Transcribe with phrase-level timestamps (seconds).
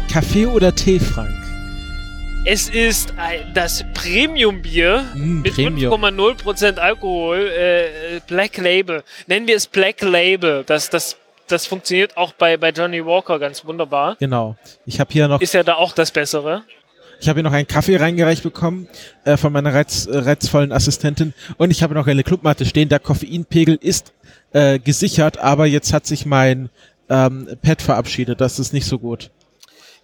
[0.00, 1.30] Kaffee oder Tee, Frank?
[2.46, 3.14] Es ist
[3.54, 5.92] das Premium-Bier Mm, mit Premium.
[5.94, 9.02] 5,0% Alkohol, äh, Black Label.
[9.26, 10.62] Nennen wir es Black Label.
[10.66, 11.16] Das, das,
[11.48, 14.16] das funktioniert auch bei, bei Johnny Walker ganz wunderbar.
[14.20, 14.56] Genau.
[14.84, 16.64] Ich habe hier noch, Ist ja da auch das Bessere.
[17.20, 18.88] ich habe hier noch einen Kaffee reingereicht bekommen
[19.24, 22.90] äh, von meiner reiz, äh, reizvollen Assistentin und ich habe noch eine Clubmatte stehen.
[22.90, 24.12] Der Koffeinpegel ist
[24.52, 26.68] äh, gesichert, aber jetzt hat sich mein
[27.08, 28.40] ähm, Pad verabschiedet.
[28.42, 29.30] Das ist nicht so gut.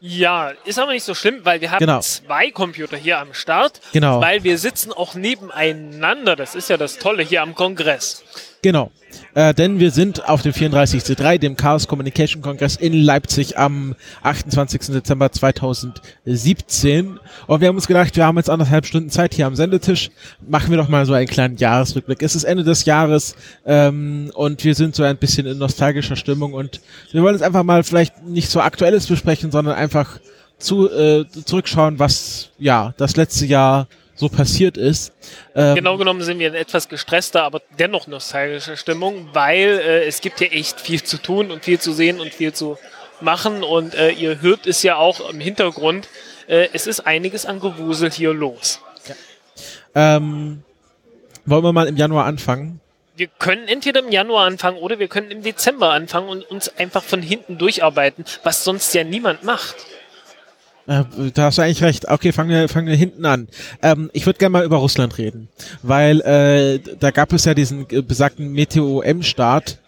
[0.03, 2.01] Ja, ist aber nicht so schlimm, weil wir haben Genau.
[2.01, 3.81] zwei Computer hier am Start.
[3.93, 4.21] Genau.
[4.21, 6.37] Weil wir sitzen auch nebeneinander.
[6.37, 8.25] Das ist ja das Tolle hier am Kongress.
[8.63, 8.91] Genau.
[9.35, 14.93] Äh, denn wir sind auf dem 34C3, dem Chaos Communication Kongress in Leipzig am 28.
[14.93, 17.19] Dezember 2017.
[17.47, 20.11] Und wir haben uns gedacht, wir haben jetzt anderthalb Stunden Zeit hier am Sendetisch.
[20.47, 22.23] Machen wir doch mal so einen kleinen Jahresrückblick.
[22.23, 26.53] Es ist Ende des Jahres ähm, und wir sind so ein bisschen in nostalgischer Stimmung
[26.53, 26.81] und
[27.13, 30.21] wir wollen jetzt einfach mal vielleicht nicht so Aktuelles besprechen, sondern einfach
[30.59, 33.89] zu, äh, zurückschauen, was ja das letzte Jahr
[34.21, 35.13] so passiert ist.
[35.55, 40.21] Ähm, Genau genommen sind wir in etwas gestresster, aber dennoch nostalgischer Stimmung, weil äh, es
[40.21, 42.79] gibt hier echt viel zu tun und viel zu sehen und viel zu
[43.21, 43.63] machen.
[43.65, 46.09] Und äh, ihr hört es ja auch im Hintergrund.
[46.47, 48.81] Äh, es ist einiges an Gewusel hier los.
[49.95, 50.63] Ähm,
[51.47, 52.81] wollen wir mal im Januar anfangen?
[53.17, 57.03] Wir können entweder im Januar anfangen oder wir können im Dezember anfangen und uns einfach
[57.03, 59.77] von hinten durcharbeiten, was sonst ja niemand macht.
[60.87, 62.09] Äh, da hast du eigentlich recht.
[62.09, 63.49] Okay, fangen wir, fangen wir hinten an.
[63.83, 65.49] Ähm, ich würde gerne mal über Russland reden,
[65.83, 69.79] weil äh, da gab es ja diesen besagten Meteo-M-Start.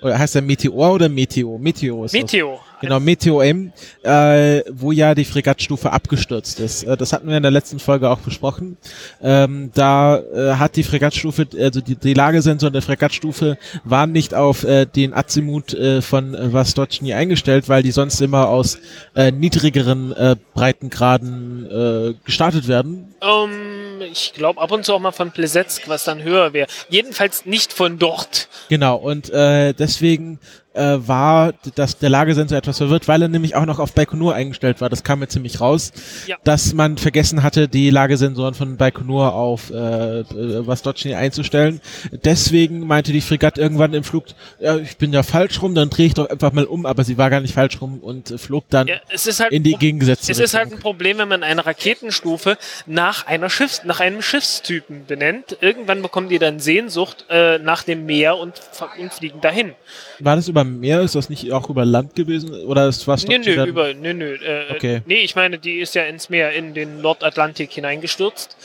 [0.00, 1.58] Oder heißt der Meteor oder Meteo?
[1.58, 2.12] Meteo ist.
[2.12, 2.60] Meteo.
[2.80, 3.72] Genau, Meteo M,
[4.02, 6.84] äh, wo ja die Fregattstufe abgestürzt ist.
[6.84, 8.76] Äh, das hatten wir in der letzten Folge auch besprochen.
[9.22, 14.64] Ähm, da äh, hat die Fregattstufe, also die, die Lagesensoren der Fregattstufe waren nicht auf
[14.64, 18.78] äh, den Azimut äh, von äh, Vostochny eingestellt, weil die sonst immer aus
[19.14, 23.14] äh, niedrigeren äh, Breitengraden äh, gestartet werden.
[23.20, 26.68] Ähm, ich glaube ab und zu auch mal von Plesetsk, was dann höher wäre.
[26.88, 28.48] Jedenfalls nicht von dort.
[28.68, 30.38] Genau, und äh, deswegen
[30.78, 34.80] äh, war das, der Lagesensor etwas verwirrt, weil er nämlich auch noch auf Baikonur eingestellt
[34.80, 34.88] war.
[34.88, 35.92] Das kam mir ziemlich raus,
[36.26, 36.36] Ja.
[36.44, 41.80] dass man vergessen hatte, die Lagesensoren von Baikonur auf äh, äh, Vostochny einzustellen.
[42.24, 44.24] Deswegen meinte die Fregatte irgendwann im Flug,
[44.60, 47.18] ja, ich bin ja falsch rum, dann drehe ich doch einfach mal um, aber sie
[47.18, 50.38] war gar nicht falsch rum und äh, flog dann Ja, halt in die gegengesetzte Es
[50.38, 50.78] ist halt ein.
[50.78, 52.56] Problem, wenn man eine Raketenstufe
[52.86, 55.56] nach einer Schiffs nach einem Schiffstypen benennt.
[55.60, 58.54] Irgendwann bekommen die dann Sehnsucht äh, nach dem Meer und,
[59.00, 59.72] und fliegen dahin.
[60.20, 61.00] War das über Meer?
[61.00, 62.50] Ist das nicht auch über Land gewesen?
[62.66, 64.34] Oder ist was Nö, nö, über, nö, nö.
[64.34, 65.02] Äh, Okay.
[65.06, 68.56] Nee, ich meine, die ist ja ins Meer, in den Nordatlantik hineingestürzt.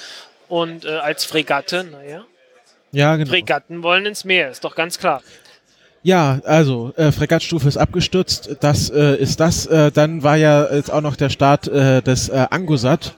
[0.50, 2.25] Und äh, als Fregatte, naja,
[2.91, 3.30] Ja, genau.
[3.30, 5.22] Fregatten wollen ins Meer, ist doch ganz klar.
[6.03, 8.58] Ja, also äh, Fregattstufe ist abgestürzt.
[8.59, 9.66] Das äh, ist das.
[9.66, 13.16] Äh, dann war ja jetzt auch noch der Start äh, des äh, Angosat.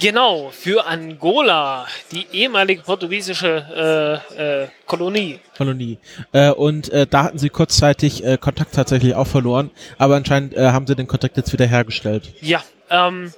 [0.00, 5.38] Genau, für Angola, die ehemalige portugiesische äh, äh, Kolonie.
[5.56, 5.98] Kolonie.
[6.32, 10.70] Äh, und äh, da hatten sie kurzzeitig äh, Kontakt tatsächlich auch verloren, aber anscheinend äh,
[10.70, 12.32] haben sie den Kontakt jetzt wieder hergestellt.
[12.40, 13.32] Ja, ähm,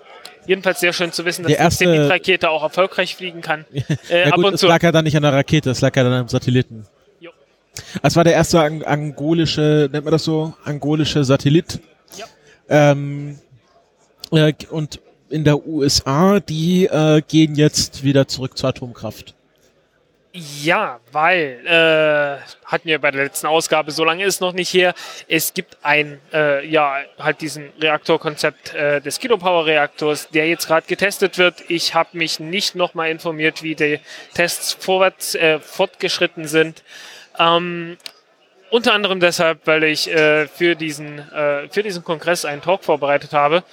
[0.46, 3.66] jedenfalls sehr schön zu wissen, dass Die erste- die Zenit-Rakete auch erfolgreich fliegen kann.
[4.08, 4.66] Äh, ja ab gut, und es zu.
[4.66, 6.86] lag ja dann nicht an der Rakete, es lag ja dann am Satelliten.
[7.20, 7.30] Jo.
[8.02, 11.80] Es war der erste ang angolische, nennt man das so, angolische Satellit.
[12.16, 12.24] Ja.
[12.68, 13.38] Ähm,
[14.32, 15.00] äh, und
[15.34, 19.34] in der USA, die äh, gehen jetzt wieder zurück zur Atomkraft.
[20.32, 24.94] Ja, weil, äh, hatten wir bei der letzten Ausgabe, so lange ist noch nicht her,
[25.28, 31.36] es gibt ein, äh, ja, halt diesen Reaktorkonzept äh, des Kilopower-Reaktors, der jetzt gerade getestet
[31.36, 31.64] wird.
[31.68, 34.00] Ich habe mich nicht nochmal informiert, wie die
[34.34, 36.84] Tests vorwärts, äh, fortgeschritten sind.
[37.38, 37.96] Ähm,
[38.70, 43.32] unter anderem deshalb, weil ich äh, für, diesen, äh, für diesen Kongress einen Talk vorbereitet
[43.32, 43.64] habe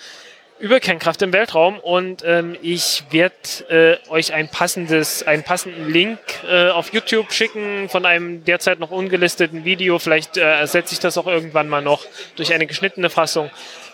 [0.62, 3.36] über Kernkraft im Weltraum und ähm, ich werde
[3.69, 8.92] äh, euch ein passendes, einen passenden Link äh, auf YouTube schicken von einem derzeit noch
[8.92, 10.00] ungelisteten Video.
[10.00, 12.06] Vielleicht äh, ersetze ich das auch irgendwann mal noch
[12.36, 13.50] durch eine geschnittene Fassung.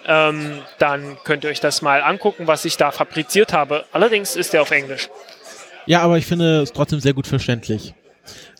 [0.05, 3.85] Ähm, dann könnt ihr euch das mal angucken, was ich da fabriziert habe.
[3.91, 5.09] Allerdings ist der auf Englisch.
[5.85, 7.93] Ja, aber ich finde es trotzdem sehr gut verständlich.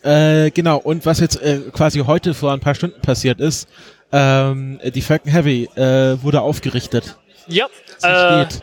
[0.02, 3.68] Äh, genau, und was jetzt äh, quasi heute vor ein paar Stunden passiert ist,
[4.10, 7.18] Ähm, die Falcon Heavy äh, wurde aufgerichtet.
[7.48, 7.66] Ja,
[8.02, 8.62] äh, steht.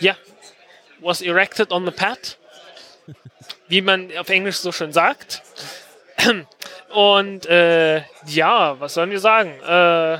[0.00, 0.16] ja.
[1.00, 2.36] Was erected on the pad.
[3.68, 5.42] Wie man auf Englisch so schön sagt.
[6.90, 9.50] Und äh, ja, was sollen wir sagen?
[9.62, 10.18] Äh,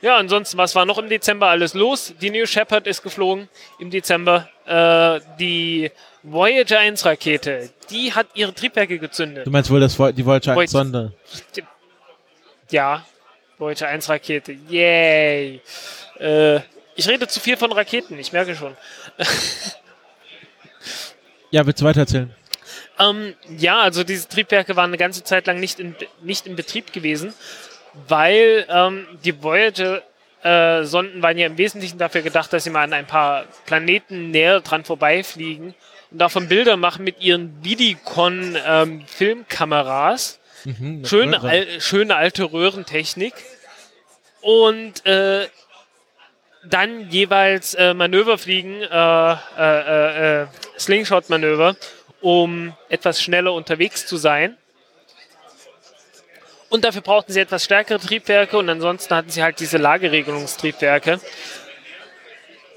[0.00, 2.12] ja, ansonsten, was war noch im Dezember alles los?
[2.20, 3.48] Die New Shepard ist geflogen
[3.80, 4.48] im Dezember.
[4.66, 5.90] Äh, die
[6.22, 9.46] Voyager 1 Rakete, die hat ihre Triebwerke gezündet.
[9.46, 11.12] Du meinst wohl das, die Voyager Voy- 1 Sonde?
[12.70, 13.04] Ja,
[13.58, 14.52] Voyager 1 Rakete.
[14.68, 15.60] Yay.
[16.18, 16.60] Äh,
[16.96, 18.76] ich rede zu viel von Raketen, ich merke schon.
[21.50, 22.32] Ja, willst du weitererzählen?
[22.98, 26.92] Ähm, ja, also diese Triebwerke waren eine ganze Zeit lang nicht in, nicht in Betrieb
[26.92, 27.32] gewesen,
[28.08, 33.06] weil ähm, die Voyager-Sonden waren ja im Wesentlichen dafür gedacht, dass sie mal an ein
[33.06, 35.74] paar Planeten näher dran vorbeifliegen
[36.10, 40.40] und davon Bilder machen mit ihren Vidicon-Filmkameras.
[40.64, 43.34] Mhm, schöne, al schöne alte Röhrentechnik.
[44.40, 45.46] Und äh,
[46.68, 50.46] dann jeweils äh, Manöver fliegen, äh, äh, äh,
[50.78, 51.76] Slingshot-Manöver,
[52.20, 54.56] um etwas schneller unterwegs zu sein.
[56.70, 61.20] Und dafür brauchten sie etwas stärkere Triebwerke und ansonsten hatten sie halt diese Lageregelungstriebwerke.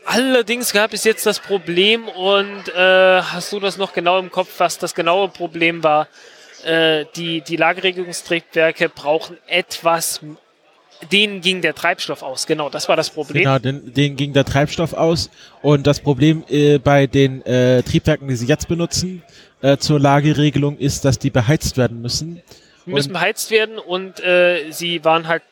[0.06, 4.50] Allerdings gab es jetzt das Problem und äh, hast du das noch genau im Kopf,
[4.60, 6.08] was das genaue Problem war?
[6.64, 10.22] Äh, die, die Lagerregelungstriebwerke brauchen etwas,
[11.12, 12.48] denen ging der Treibstoff aus.
[12.48, 13.44] Genau, das war das Problem.
[13.44, 15.30] Genau, den, denen ging der Treibstoff aus.
[15.62, 19.24] Und das Problem äh, bei den äh, Triebwerken, die sie jetzt benutzen,
[19.62, 22.42] äh, zur Lageregelung ist, dass die beheizt werden müssen.
[22.86, 25.44] Die müssen beheizt werden und äh, sie waren halt,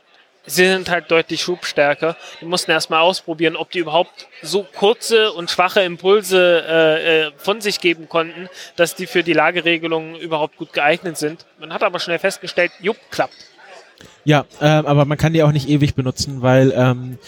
[0.46, 2.16] sie sind halt deutlich schubstärker.
[2.40, 7.60] Die mussten erstmal ausprobieren, ob die überhaupt so kurze und schwache Impulse äh, äh, von
[7.60, 8.48] sich geben konnten,
[8.78, 11.46] dass die für die Lageregelung überhaupt gut geeignet sind.
[11.60, 13.36] Man hat aber schnell festgestellt, jupp, klappt.
[14.26, 17.20] Ja, ähm, aber man kann die auch nicht ewig benutzen, weil ähm,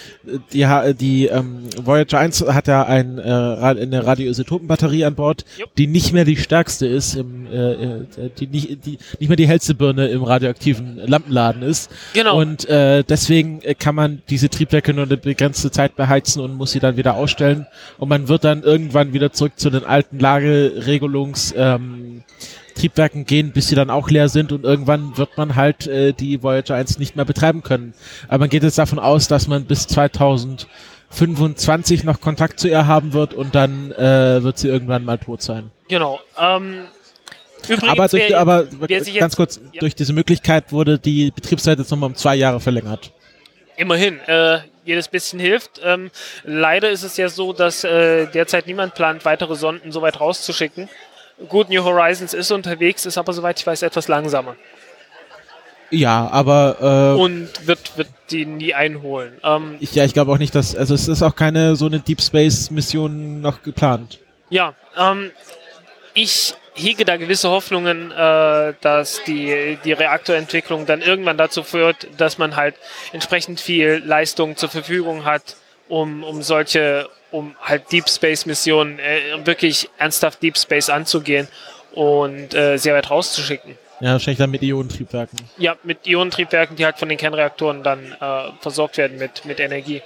[0.52, 0.66] die,
[1.00, 5.76] die ähm, Voyager 1 hat ja ein, äh, eine Radioisotopenbatterie an Bord, Jupp.
[5.76, 8.06] die nicht mehr die stärkste ist, im, äh, äh,
[8.40, 11.92] die, nicht, die nicht mehr die hellste Birne im radioaktiven Lampenladen ist.
[12.14, 12.40] Genau.
[12.40, 16.72] Und äh, deswegen äh, kann man diese Triebwerke nur eine begrenzte Zeit beheizen und muss
[16.72, 17.68] sie dann wieder ausstellen.
[18.00, 21.54] Und man wird dann irgendwann wieder zurück zu den alten Lageregelungs...
[21.56, 22.24] Ähm,
[22.78, 26.42] Triebwerken gehen, bis sie dann auch leer sind und irgendwann wird man halt äh, die
[26.44, 27.94] Voyager 1 nicht mehr betreiben können.
[28.28, 29.88] Aber man geht jetzt davon aus, dass man bis
[31.10, 35.42] 2025 noch Kontakt zu ihr haben wird und dann äh, wird sie irgendwann mal tot
[35.42, 35.72] sein.
[35.88, 36.20] Genau.
[36.40, 36.86] Ähm,
[37.68, 39.80] übrigens, aber durch, wer- aber wer ganz jetzt- kurz, Ja.
[39.80, 43.12] durch diese Möglichkeit wurde die Betriebszeit jetzt nochmal um zwei Jahre verlängert.
[43.78, 45.82] Immerhin, äh, jedes bisschen hilft.
[45.84, 46.10] Ähm,
[46.44, 50.90] leider ist es ja so, dass äh, derzeit niemand plant, weitere Sonden so weit rauszuschicken.
[51.50, 54.56] Gut, New Horizons ist unterwegs, ist aber soweit ich weiß etwas langsamer
[55.92, 59.38] Ja, aber äh, und wird, wird die nie einholen.
[59.44, 62.00] Ähm, ich, ja, ich glaube auch nicht, dass, also es ist auch keine so eine
[62.00, 64.20] Deep Space Mission noch geplant.
[64.50, 65.32] ja, ähm,
[66.14, 72.38] ich hege da gewisse Hoffnungen, äh, dass die, die Reaktorentwicklung dann irgendwann dazu führt, dass
[72.38, 72.76] man halt
[73.14, 75.56] entsprechend viel Leistung zur Verfügung hat,
[75.88, 81.48] um, um solche, um halt Deep Space Missionen äh, wirklich ernsthaft Deep Space anzugehen
[81.94, 83.78] und äh, sehr weit rauszuschicken.
[84.00, 85.40] Ja, wahrscheinlich dann mit Ionentriebwerken.
[85.58, 90.02] Ja, mit Ionentriebwerken, die halt von den Kernreaktoren dann äh, versorgt werden mit, mit Energie.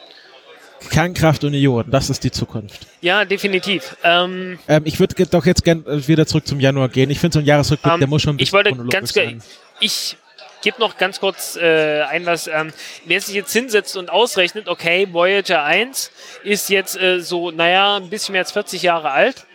[0.89, 2.87] Kernkraft und Ionen, das ist die Zukunft.
[3.01, 3.95] Ja, definitiv.
[4.03, 7.09] Ähm, Ähm, ich würde doch jetzt gern äh, wieder zurück zum Januar gehen.
[7.11, 9.13] Ich finde so ein Jahresrückblick, Ähm, der muss schon ein ich bisschen wollte chronologisch ganz
[9.13, 9.43] sein.
[9.79, 10.17] ich
[10.61, 12.73] gebe noch ganz kurz äh, ein was ähm,
[13.05, 16.11] wer sich jetzt hinsetzt und ausrechnet okay Voyager 1
[16.43, 19.45] ist jetzt äh, so naja ein bisschen mehr als 40 Jahre alt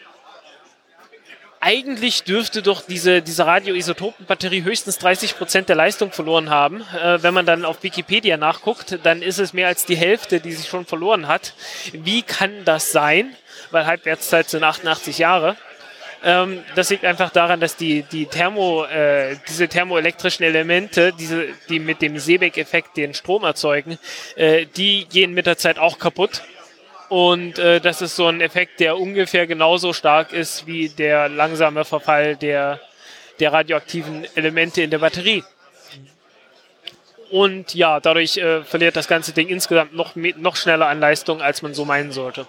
[1.66, 6.82] eigentlich dürfte doch diese, diese Radioisotopenbatterie höchstens 30% der Leistung verloren haben.
[7.02, 10.52] Äh, wenn man dann auf Wikipedia nachguckt, dann ist es mehr als die Hälfte, die
[10.52, 11.54] sie schon verloren hat.
[11.92, 13.34] Wie kann das sein?
[13.72, 15.56] Weil Halbwertszeit sind 88 Jahre.
[16.25, 21.78] Ähm, das liegt einfach daran, dass die, die Thermo, äh, diese thermoelektrischen Elemente, diese, die
[21.78, 23.99] mit dem Seebeck-Effekt den Strom erzeugen,
[24.37, 26.42] äh, die gehen mit der Zeit auch kaputt.
[27.08, 31.85] Und äh, das ist so ein Effekt, der ungefähr genauso stark ist wie der langsame
[31.85, 32.80] Verfall der,
[33.38, 35.44] der radioaktiven Elemente in der Batterie.
[37.30, 41.62] Und ja, dadurch äh, verliert das ganze Ding insgesamt noch, noch schneller an Leistung, als
[41.62, 42.46] man so meinen sollte.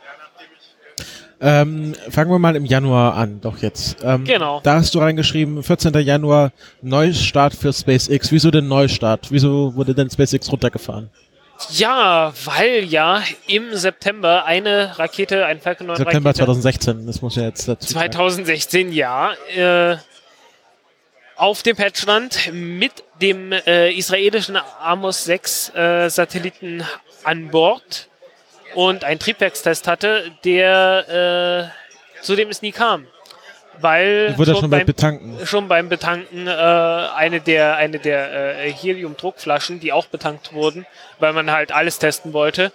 [1.40, 3.98] Ähm, fangen wir mal im Januar an, doch jetzt.
[4.04, 4.60] Ähm, Genau.
[4.64, 5.94] Da hast du reingeschrieben, 14.
[6.00, 6.52] Januar,
[6.82, 8.32] Neustart für SpaceX.
[8.32, 9.28] Wieso denn Neustart?
[9.32, 11.12] Wieso wurde denn SpaceX runtergefahren?
[11.72, 17.36] Ja, weil ja im September eine Rakete, ein Falcon 9 September Rakete, 2016, das muss
[17.36, 18.12] ja jetzt dazu sagen.
[18.12, 19.98] 2016, ja, äh,
[21.36, 26.84] auf dem Pad stand mit dem äh, israelischen Amos 6 äh, Satelliten
[27.24, 28.08] an Bord
[28.76, 31.72] und einen Triebwerkstest hatte, der
[32.20, 33.08] äh, zu dem es nie kam.
[33.80, 35.46] Weil Wurde schon, schon beim Betanken.
[35.46, 40.88] schon beim Betanken äh, eine der, eine der äh, Helium-Druckflaschen, die auch betankt wurden,
[41.20, 42.72] weil man halt alles testen wollte,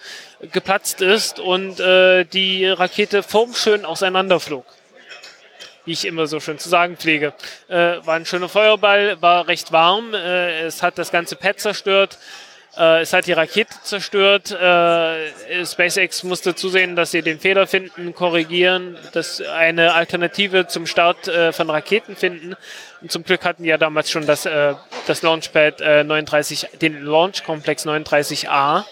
[0.52, 4.64] geplatzt ist und äh, die Rakete formschön auseinanderflog.
[5.84, 7.34] Wie ich immer so schön zu sagen pflege.
[7.68, 12.18] Äh, war ein schöner Feuerball, war recht warm, äh, es hat das ganze Pad zerstört,
[12.76, 14.50] äh, es hat die Rakete zerstört.
[14.50, 21.28] Äh, SpaceX musste zusehen, dass sie den Fehler finden, korrigieren, dass eine Alternative zum Start
[21.28, 22.54] äh, von Raketen finden.
[23.02, 24.74] Und zum Glück hatten die ja damals schon das, äh,
[25.06, 28.84] das Launchpad äh, 39, den Launchkomplex 39A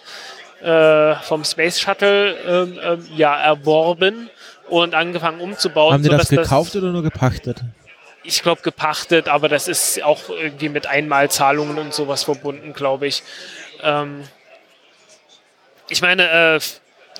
[0.62, 4.28] äh, vom Space Shuttle ähm, ähm, ja erworben
[4.68, 5.94] und angefangen umzubauen.
[5.94, 7.62] Haben die das gekauft oder nur gepachtet?
[8.22, 13.22] ich glaube, gepachtet, aber das ist auch irgendwie mit Einmalzahlungen und sowas verbunden, glaube ich.
[13.82, 14.24] Ähm
[15.88, 16.60] ich meine, äh,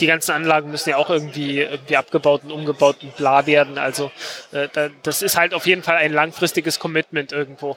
[0.01, 3.79] die ganzen Anlagen müssen ja auch irgendwie, irgendwie abgebaut und umgebaut und bla werden.
[3.79, 4.11] Also
[4.53, 7.77] äh, da, das ist halt auf jeden Fall ein langfristiges Commitment irgendwo.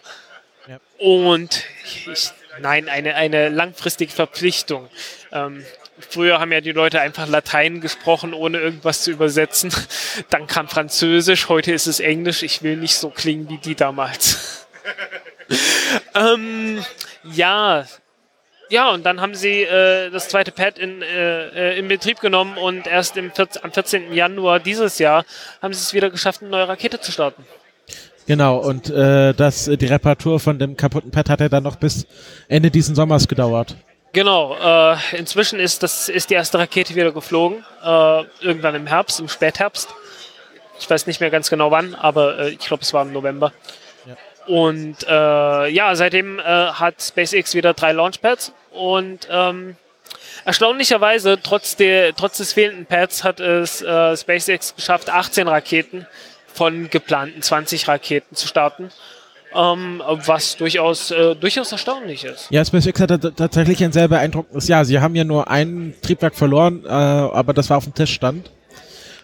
[0.68, 0.80] Ja.
[0.98, 4.90] Und ich, nein, eine, eine langfristige Verpflichtung.
[5.32, 5.66] Ähm,
[6.10, 9.74] früher haben ja die Leute einfach Latein gesprochen, ohne irgendwas zu übersetzen.
[10.30, 12.44] Dann kam Französisch, heute ist es Englisch.
[12.44, 14.68] Ich will nicht so klingen wie die damals.
[16.16, 16.84] ähm,
[17.24, 17.86] ja,
[18.70, 22.58] ja, und dann haben sie äh, das zweite Pad in, äh, äh in Betrieb genommen
[22.58, 24.14] und erst im 14, am 14.
[24.14, 25.26] Januar dieses Jahr
[25.62, 27.46] haben sie es wieder geschafft, eine neue Rakete zu starten.
[28.26, 32.08] Genau, und äh, das, die Reparatur von dem kaputten Pad hat ja dann noch bis
[32.48, 33.76] Ende diesen Sommers gedauert.
[34.14, 39.20] Genau, äh, inzwischen ist, das, ist die erste Rakete wieder geflogen, äh, irgendwann im Herbst,
[39.20, 39.90] im Spätherbst.
[40.80, 43.52] Ich weiß nicht mehr ganz genau wann, aber äh, ich glaube, es war im November.
[44.48, 49.76] Und äh, ja, seitdem äh, hat SpaceX wieder drei Launchpads und ähm,
[50.46, 56.08] erstaunlicherweise, trotz, der, trotz des fehlenden Pads, hat es äh, SpaceX geschafft, 18 Raketen
[56.54, 58.90] von geplanten 20 Raketen zu starten.
[59.56, 62.48] Ähm, was durchaus, äh, durchaus erstaunlich ist.
[62.50, 64.84] Ja, SpaceX hatte tatsächlich ein sehr beeindruckendes Jahr.
[64.84, 68.50] Sie haben ja nur ein Triebwerk verloren, äh, aber das war auf dem Teststand.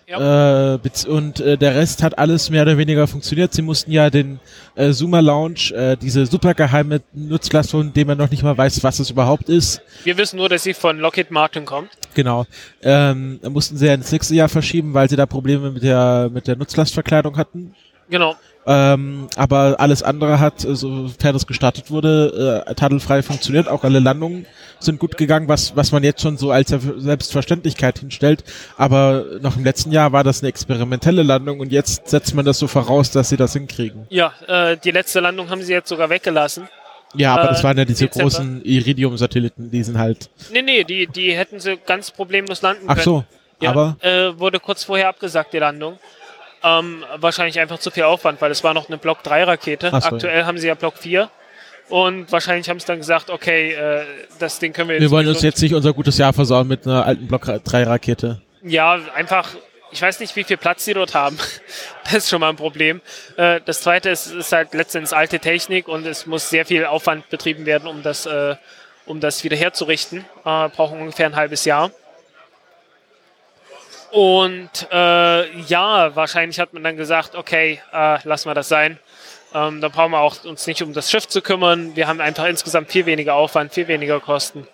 [0.09, 0.73] Ja.
[0.75, 3.53] Äh, und äh, der Rest hat alles mehr oder weniger funktioniert.
[3.53, 4.39] Sie mussten ja den
[4.75, 8.83] äh, Zoomer Launch, äh, diese super geheime Nutzlast, von dem man noch nicht mal weiß,
[8.83, 11.91] was es überhaupt ist, Wir wissen nur, dass sie von Lockheed Martin kommt.
[12.15, 12.45] genau,
[12.81, 16.47] ähm, mussten sie ja ins nächste Jahr verschieben, weil sie da Probleme mit der mit
[16.47, 17.75] der Nutzlastverkleidung hatten.
[18.09, 18.35] Genau.
[18.67, 23.67] Ähm, aber alles andere hat, äh, sofern es gestartet wurde, äh, tadelfrei funktioniert.
[23.67, 24.45] Auch alle Landungen
[24.79, 28.43] sind gut gegangen, was, was man jetzt schon so als Selbstverständlichkeit hinstellt.
[28.77, 32.59] Aber noch im letzten Jahr war das eine experimentelle Landung und jetzt setzt man das
[32.59, 34.05] so voraus, dass sie das hinkriegen.
[34.09, 36.67] Ja, äh, die letzte Landung haben sie jetzt sogar weggelassen.
[37.15, 38.29] Ja, aber Äh, das waren ja diese Dezember.
[38.29, 40.29] großen Iridium-Satelliten, die sind halt.
[40.51, 43.03] Nee, nee, die, die hätten sie ganz problemlos landen Ach können.
[43.03, 43.23] so,
[43.61, 45.97] Ja, aber äh, wurde kurz vorher abgesagt, die Landung.
[46.63, 49.89] Ähm, wahrscheinlich einfach zu viel Aufwand, weil es war noch eine Block 3 Rakete.
[49.89, 51.29] So, Aktuell haben sie ja Block 4.
[51.89, 54.03] Und wahrscheinlich haben sie dann gesagt, okay, äh,
[54.37, 55.01] das Ding können wir jetzt.
[55.01, 58.41] wir wollen uns jetzt nicht unser gutes Jahr versauen mit einer alten Block 3 Rakete.
[58.61, 59.49] Ja, einfach,
[59.91, 61.37] ich weiß nicht, wie viel Platz sie dort haben.
[62.03, 63.01] Das ist schon mal ein Problem.
[63.37, 67.29] Äh, das zweite ist, ist halt letztendlich alte Technik und es muss sehr viel Aufwand
[67.29, 68.55] betrieben werden, um das, äh,
[69.05, 70.25] um das wieder herzurichten.
[70.43, 71.91] Äh, brauchen ungefähr ein halbes Jahr.
[74.11, 78.97] Und äh, ja, wahrscheinlich hat man dann gesagt, okay, äh, lassen wir das sein.
[79.53, 81.95] Ähm, dann brauchen wir auch uns nicht um das Schiff zu kümmern.
[81.95, 84.67] Wir haben einfach insgesamt viel weniger Aufwand, viel weniger Kosten.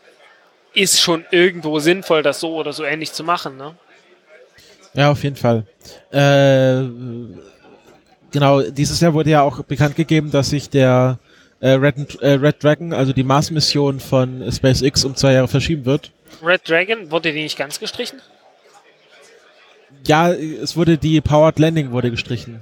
[0.73, 3.75] Ist schon irgendwo sinnvoll, das so oder so ähnlich zu machen, ne?
[4.93, 5.65] Ja, auf jeden Fall.
[6.11, 6.83] Äh,
[8.31, 11.19] genau, dieses Jahr wurde ja auch bekannt gegeben, dass sich der
[11.59, 16.11] äh, Red, äh, Red Dragon, also die Mars-Mission von SpaceX um zwei Jahre verschieben wird.
[16.41, 18.21] Red Dragon, wurde die nicht ganz gestrichen?
[20.07, 22.61] Ja, es wurde die Powered Landing wurde gestrichen.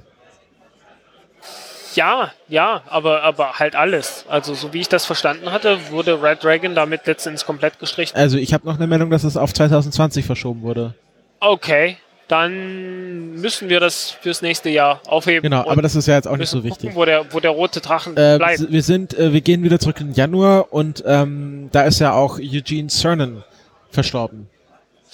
[1.94, 4.24] Ja, ja, aber, aber halt alles.
[4.28, 8.16] Also so wie ich das verstanden hatte, wurde Red Dragon damit letztendlich komplett gestrichen.
[8.16, 10.94] Also ich habe noch eine Meldung, dass es auf 2020 verschoben wurde.
[11.38, 11.96] Okay,
[12.26, 15.42] dann müssen wir das fürs nächste Jahr aufheben.
[15.42, 16.90] Genau, aber das ist ja jetzt auch nicht so gucken, wichtig.
[16.96, 18.72] wo der, wo der rote Drachen Äh, bleibt.
[18.72, 22.38] wir sind, äh, wir gehen wieder zurück in Januar und ähm, da ist ja auch
[22.40, 23.44] Eugene Cernan
[23.90, 24.48] verstorben.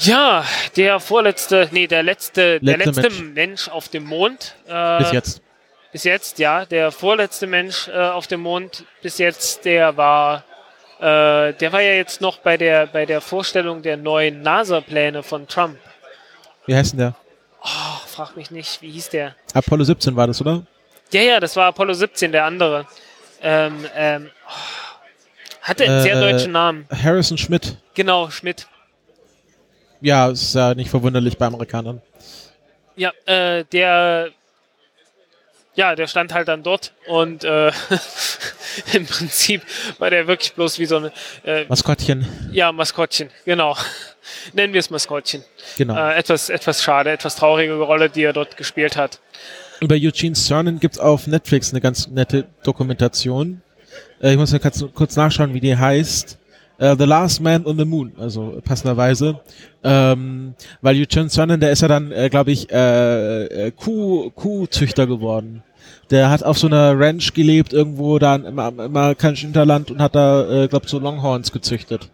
[0.00, 0.45] Ja,
[0.76, 3.69] der vorletzte, nee, der letzte, der Letzte letzte Mensch.
[3.69, 4.54] auf dem Mond.
[4.66, 5.42] Äh, Bis jetzt.
[5.92, 6.64] Bis jetzt, ja.
[6.64, 10.45] Der vorletzte Mensch äh, auf dem Mond bis jetzt, der war,
[11.00, 15.47] äh, der war ja jetzt noch bei der, bei der Vorstellung der neuen NASA-Pläne von
[15.49, 15.78] Trump.
[16.66, 17.14] Wie heißt denn der?
[17.62, 19.35] Oh, frag mich nicht, wie hieß der?
[19.52, 20.62] Apollo 17 war das, oder?
[21.12, 22.87] Ja, ja, das war Apollo 17, der andere.
[23.42, 24.52] Ähm, ähm, oh,
[25.62, 26.87] hatte einen sehr Äh, deutschen Namen.
[26.90, 27.76] Harrison Schmidt.
[27.95, 28.66] Genau, Schmidt.
[30.00, 32.00] Ja, ist ja nicht verwunderlich bei Amerikanern.
[32.97, 34.30] Ja, äh, der,
[35.75, 37.71] ja, der stand halt dann dort und äh,
[38.92, 39.62] im Prinzip
[39.99, 41.12] war der wirklich bloß wie so eine,
[41.45, 42.26] äh, Maskottchen.
[42.52, 43.76] ja, Maskottchen, genau.
[44.52, 45.45] Nennen wir es Maskottchen.
[45.76, 45.97] Genau.
[45.97, 49.21] Äh, etwas, etwas schade, etwas traurige Rolle, die er dort gespielt hat.
[49.80, 53.62] Über Eugene Cernan gibt's auf Netflix eine ganz nette Dokumentation.
[54.23, 56.38] Äh, ich muss mal kurz, kurz nachschauen, wie die heißt.
[56.80, 59.38] Äh, the Last Man on the Moon, also passenderweise.
[59.84, 65.06] Ähm, weil Eugene Cernan, der ist ja dann, äh, glaube ich, äh, äh, Kuh, Kuhzüchter
[65.06, 65.62] geworden.
[66.10, 70.64] Der hat auf so einer Ranch gelebt, irgendwo da im, amerikanischen Hinterland und hat da,
[70.64, 72.08] äh, glaube so Longhorns gezüchtet.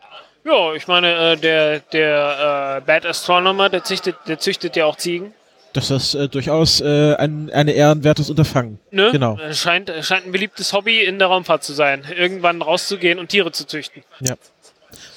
[0.45, 4.97] Ja, ich meine, äh, der, der äh, Bad Astronomer, der züchtet, der züchtet ja auch
[4.97, 5.33] Ziegen.
[5.77, 8.79] Das ist äh, durchaus äh, ein, ein ehrenwertes Unterfangen.
[8.91, 9.11] Ne?
[9.13, 9.39] Genau.
[9.53, 13.67] Scheint, scheint ein beliebtes Hobby in der Raumfahrt zu sein, irgendwann rauszugehen und Tiere zu
[13.67, 14.03] züchten.
[14.21, 14.37] Ja.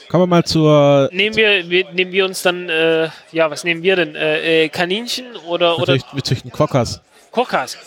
[0.09, 1.09] Kommen wir mal zur.
[1.13, 4.15] Nehmen wir, wir nehmen wir uns dann, äh, ja, was nehmen wir denn?
[4.15, 7.01] Äh, äh, Kaninchen oder, oder Natürlich, wir züchten Quokkas.
[7.31, 7.77] Kokas?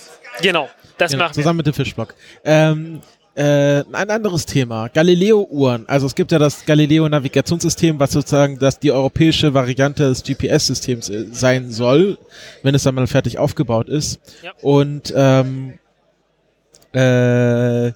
[0.41, 1.43] Genau, das Genau, machen wir.
[1.43, 2.15] zusammen mit dem Fischblock.
[2.45, 3.01] Ähm,
[3.35, 4.89] äh, ein anderes Thema.
[4.89, 5.89] Galileo-Uhren.
[5.89, 11.27] Also es gibt ja das Galileo-Navigationssystem, was sozusagen das die europäische Variante des GPS-Systems äh,
[11.33, 12.19] sein soll,
[12.63, 14.21] wenn es dann mal fertig aufgebaut ist.
[14.43, 14.53] Ja.
[14.63, 15.79] Und ähm,
[16.93, 17.93] äh,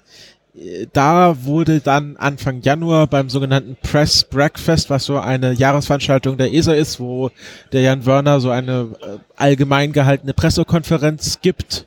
[0.93, 6.73] da wurde dann Anfang Januar beim sogenannten Press Breakfast, was so eine Jahresveranstaltung der ESA
[6.73, 7.29] ist, wo
[7.71, 11.85] der Jan Wörner so eine äh, allgemein gehaltene Pressekonferenz gibt,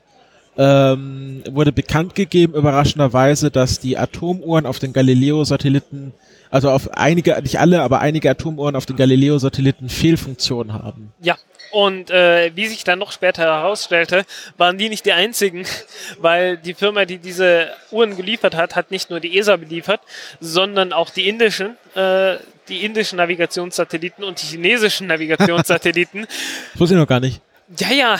[0.56, 6.12] ähm, wurde bekannt gegeben, überraschenderweise, dass die Atomuhren auf den Galileo-Satelliten,
[6.50, 11.12] also auf einige, nicht alle, aber einige Atomuhren auf den Galileo-Satelliten Fehlfunktionen haben.
[11.20, 11.36] Ja,
[11.70, 14.24] und äh, wie sich dann noch später herausstellte,
[14.56, 15.66] waren die nicht die einzigen,
[16.18, 20.00] weil die Firma, die diese Uhren geliefert hat, hat nicht nur die ESA beliefert,
[20.40, 22.36] sondern auch die indischen, äh,
[22.68, 26.26] die indischen Navigationssatelliten und die chinesischen Navigationssatelliten.
[26.26, 26.30] Das
[26.80, 27.40] wusste ich noch gar nicht.
[27.78, 28.18] ja, ja,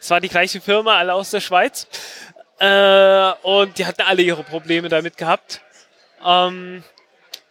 [0.00, 1.86] es war die gleiche Firma, alle aus der Schweiz.
[2.58, 5.60] Äh, und die hatten alle ihre Probleme damit gehabt.
[6.24, 6.82] Ähm,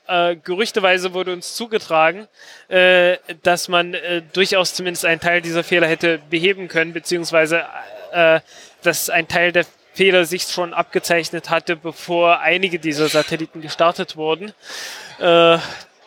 [0.07, 2.27] äh, gerüchteweise wurde uns zugetragen,
[2.67, 7.63] äh, dass man äh, durchaus zumindest einen Teil dieser Fehler hätte beheben können, beziehungsweise
[8.11, 8.39] äh,
[8.81, 14.51] dass ein Teil der Fehler sich schon abgezeichnet hatte, bevor einige dieser Satelliten gestartet wurden.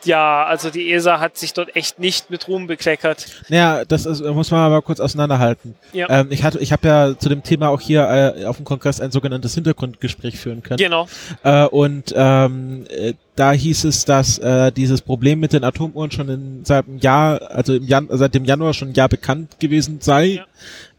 [0.07, 3.27] Ja, also die ESA hat sich dort echt nicht mit Ruhm bekleckert.
[3.49, 5.75] Naja, das ist, muss man aber kurz auseinanderhalten.
[5.93, 6.09] Ja.
[6.09, 9.01] Ähm, ich hatte, ich habe ja zu dem Thema auch hier äh, auf dem Kongress
[9.01, 10.79] ein sogenanntes Hintergrundgespräch führen können.
[10.79, 11.09] Genau.
[11.43, 16.29] Äh, und ähm, äh, da hieß es, dass äh, dieses Problem mit den Atomuhren schon
[16.29, 20.01] in, seit dem Jahr, also im Jan seit dem Januar schon ein Jahr bekannt gewesen
[20.01, 20.43] sei.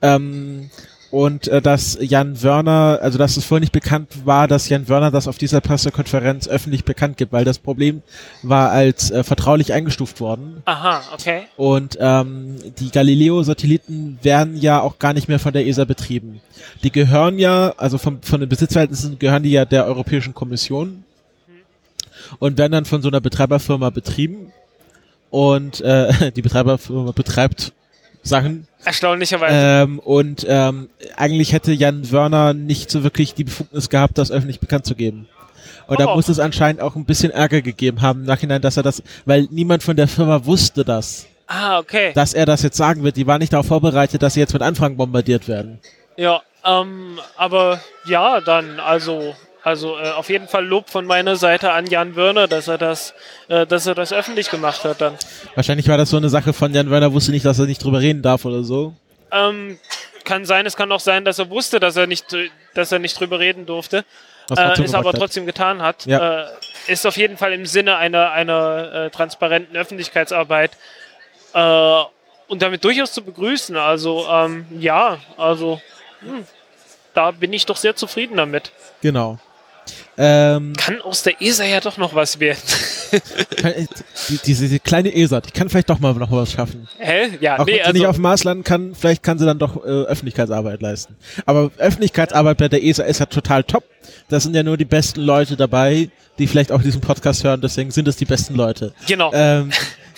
[0.01, 0.69] Ähm,
[1.09, 5.11] und äh, dass Jan Wörner, also dass es vorher nicht bekannt war, dass Jan Wörner
[5.11, 8.01] das auf dieser Pressekonferenz öffentlich bekannt gibt, weil das Problem
[8.43, 10.61] war als äh, vertraulich eingestuft worden.
[10.65, 11.43] Aha, okay.
[11.55, 16.41] Und ähm, die Galileo-Satelliten werden ja auch gar nicht mehr von der ESA betrieben.
[16.83, 21.03] Die gehören ja, also vom, von den Besitzverhältnissen gehören die ja der Europäischen Kommission
[22.39, 24.51] und werden dann von so einer Betreiberfirma betrieben.
[25.29, 27.73] Und äh, die Betreiberfirma betreibt
[28.27, 28.67] Sachen.
[28.85, 29.55] Erstaunlicherweise.
[29.55, 34.59] Ähm, und ähm, eigentlich hätte Jan Wörner nicht so wirklich die Befugnis gehabt, das öffentlich
[34.59, 35.27] bekannt zu geben.
[35.87, 36.15] Und da Oh.
[36.15, 39.47] muss es anscheinend auch ein bisschen Ärger gegeben haben im Nachhinein, dass er das, weil
[39.51, 42.11] niemand von der Firma wusste das, ah, okay.
[42.13, 43.15] dass er das jetzt sagen wird.
[43.15, 45.79] Die war nicht darauf vorbereitet, dass sie jetzt mit Anfragen bombardiert werden.
[46.17, 51.71] Ja, ähm, aber ja, dann, also, also äh, auf jeden Fall Lob von meiner Seite
[51.71, 53.13] an Jan Wörner, dass er das,
[53.47, 55.15] äh, dass er das öffentlich gemacht hat dann.
[55.55, 57.99] Wahrscheinlich war das so eine Sache von Jan Werner, wusste nicht, dass er nicht drüber
[57.99, 58.93] reden darf oder so.
[59.31, 59.77] Ähm,
[60.23, 62.25] kann sein, es kann auch sein, dass er wusste, dass er nicht,
[62.73, 64.05] dass er nicht drüber reden durfte,
[64.55, 65.19] äh, es aber hat.
[65.19, 66.05] trotzdem getan hat.
[66.05, 66.43] Ja.
[66.43, 66.47] Äh,
[66.87, 70.71] ist auf jeden Fall im Sinne einer, einer äh, transparenten Öffentlichkeitsarbeit
[71.53, 72.01] äh,
[72.47, 73.75] und damit durchaus zu begrüßen.
[73.75, 75.81] Also ähm, ja, also
[76.21, 76.45] hm,
[77.13, 78.71] da bin ich doch sehr zufrieden damit.
[79.01, 79.39] Genau.
[80.19, 82.57] Ähm, Kann aus der ESA ja doch noch was werden.
[83.61, 83.85] kann, äh,
[84.29, 86.87] die, diese, diese kleine ESA, die kann vielleicht doch mal noch was schaffen.
[86.97, 87.37] Hä?
[87.39, 89.45] Ja, Auch nee, wenn sie nicht also, auf dem Mars landen kann, vielleicht kann sie
[89.45, 91.15] dann doch äh, Öffentlichkeitsarbeit leisten.
[91.45, 93.83] Aber Öffentlichkeitsarbeit bei der ESA ist ja total top.
[94.29, 97.91] Da sind ja nur die besten Leute dabei, die vielleicht auch diesen Podcast hören, deswegen
[97.91, 98.93] sind es die besten Leute.
[99.05, 99.31] genau.
[99.33, 99.69] Ähm,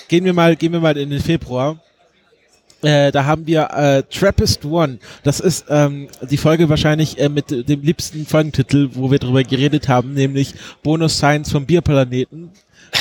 [0.07, 1.77] gehen wir mal, gehen wir mal in den Februar.
[2.81, 4.99] Äh, da haben wir äh, Trappist One.
[5.23, 9.89] Das ist ähm, die Folge wahrscheinlich äh, mit dem liebsten Folgentitel, wo wir drüber geredet
[9.89, 12.51] haben, nämlich Bonus Science vom Bierplaneten.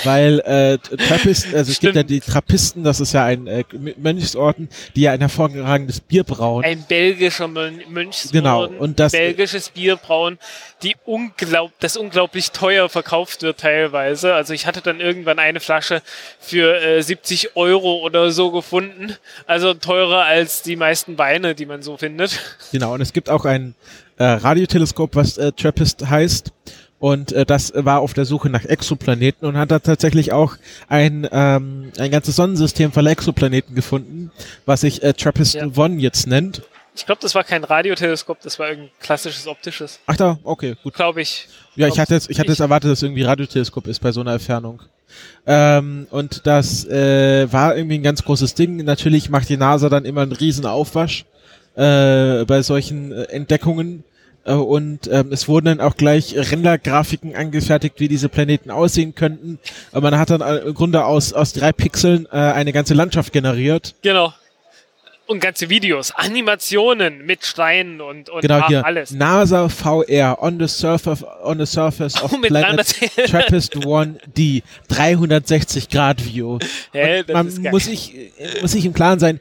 [0.05, 3.65] Weil äh, Trappist, also es gibt ja die Trappisten, das ist ja ein äh,
[3.97, 6.65] Mönchsorden, die ja ein hervorragendes Bier brauen.
[6.65, 10.39] Ein belgischer Mön Mönchsorden, Genau, und das- belgisches Bier brauen,
[10.83, 14.35] die unglaub, das unglaublich teuer verkauft wird teilweise.
[14.35, 16.03] Also ich hatte dann irgendwann eine Flasche
[16.39, 19.17] für äh, 70 Euro oder so gefunden.
[19.47, 22.39] Also teurer als die meisten Weine, die man so findet.
[22.73, 23.75] Genau, und es gibt auch ein
[24.19, 26.53] äh, Radioteleskop, was äh, Trappist heißt.
[26.99, 30.57] Und äh, das war auf der Suche nach Exoplaneten und hat da tatsächlich auch
[30.89, 34.33] ein, ähm, ein ganzes Sonnensystem voller Exoplaneten gefunden,
[34.67, 35.67] was sich äh, Trappist Ja.
[35.77, 36.63] One jetzt nennt.
[36.97, 40.01] Ich glaube, das war kein Radioteleskop, das war irgendein klassisches optisches.
[40.07, 40.95] Ach da, okay, gut.
[40.95, 41.47] Glaube ich.
[41.77, 44.33] Ja, ich hatte jetzt, ich hatte jetzt erwartet, dass irgendwie Radioteleskop ist bei so einer
[44.33, 44.83] Entfernung.
[45.47, 48.79] Ähm, und das äh, war irgendwie ein ganz großes Ding.
[48.79, 51.25] Natürlich macht die NASA dann immer einen riesen Aufwasch
[51.77, 54.03] äh, bei solchen äh, Entdeckungen.
[54.49, 59.59] Äh, und ähm, es wurden dann auch gleich Rendergrafiken angefertigt, wie diese Planeten aussehen könnten.
[59.93, 63.33] Und man hat dann äh, im Grunde aus, aus drei Pixeln äh, eine ganze Landschaft
[63.33, 63.95] generiert.
[64.03, 64.33] Genau.
[65.27, 68.87] Und ganze Videos, Animationen mit Steinen und, und Genau hier.
[68.87, 69.11] alles.
[69.11, 74.63] NASA VR on the surface, on the surface of Oh, mit planet 300 Trappist 1D.
[74.89, 76.59] 360 Grad View.
[76.93, 79.39] Hä, man muss sich, äh, muss sich im Klaren sein,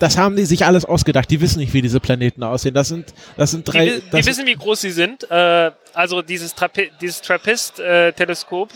[0.00, 1.30] das haben die sich alles ausgedacht.
[1.30, 2.74] Die wissen nicht, wie diese Planeten aussehen.
[2.74, 3.84] Das sind, das sind Die, drei.
[3.86, 5.30] die das wissen, wie groß sie sind.
[5.30, 8.70] Äh, also dieses, Trapi dieses Trappist-Teleskop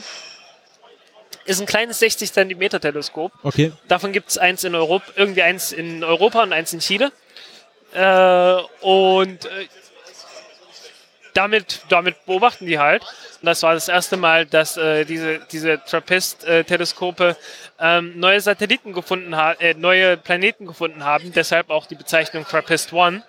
[1.47, 3.33] ist ein kleines 60 Zentimeter Teleskop.
[3.43, 3.73] okay.
[3.89, 7.11] Davon gibt es eins in Europa, irgendwie eins in Europa und eins in Chile.
[7.93, 9.49] Äh, und äh,
[11.35, 13.03] damit, damit beobachten die halt.
[13.03, 17.37] Und das war das erste Mal, dass äh, diese, diese Trappist-Teleskope
[17.79, 21.33] ähm, neue Satelliten gefunden haben, äh, neue Planeten gefunden haben.
[21.33, 23.23] Deshalb auch die Bezeichnung Trappist One.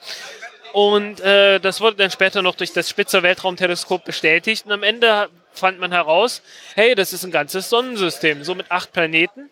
[0.71, 4.65] Und äh, das wurde dann später noch durch das Spitzer Weltraumteleskop bestätigt.
[4.65, 6.41] Und am Ende fand man heraus,
[6.75, 9.49] hey, das ist ein ganzes Sonnensystem, so mit acht Planeten,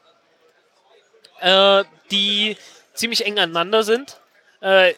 [1.40, 2.58] äh, die
[2.94, 4.20] ziemlich eng aneinander sind.
[4.62, 4.94] Äh,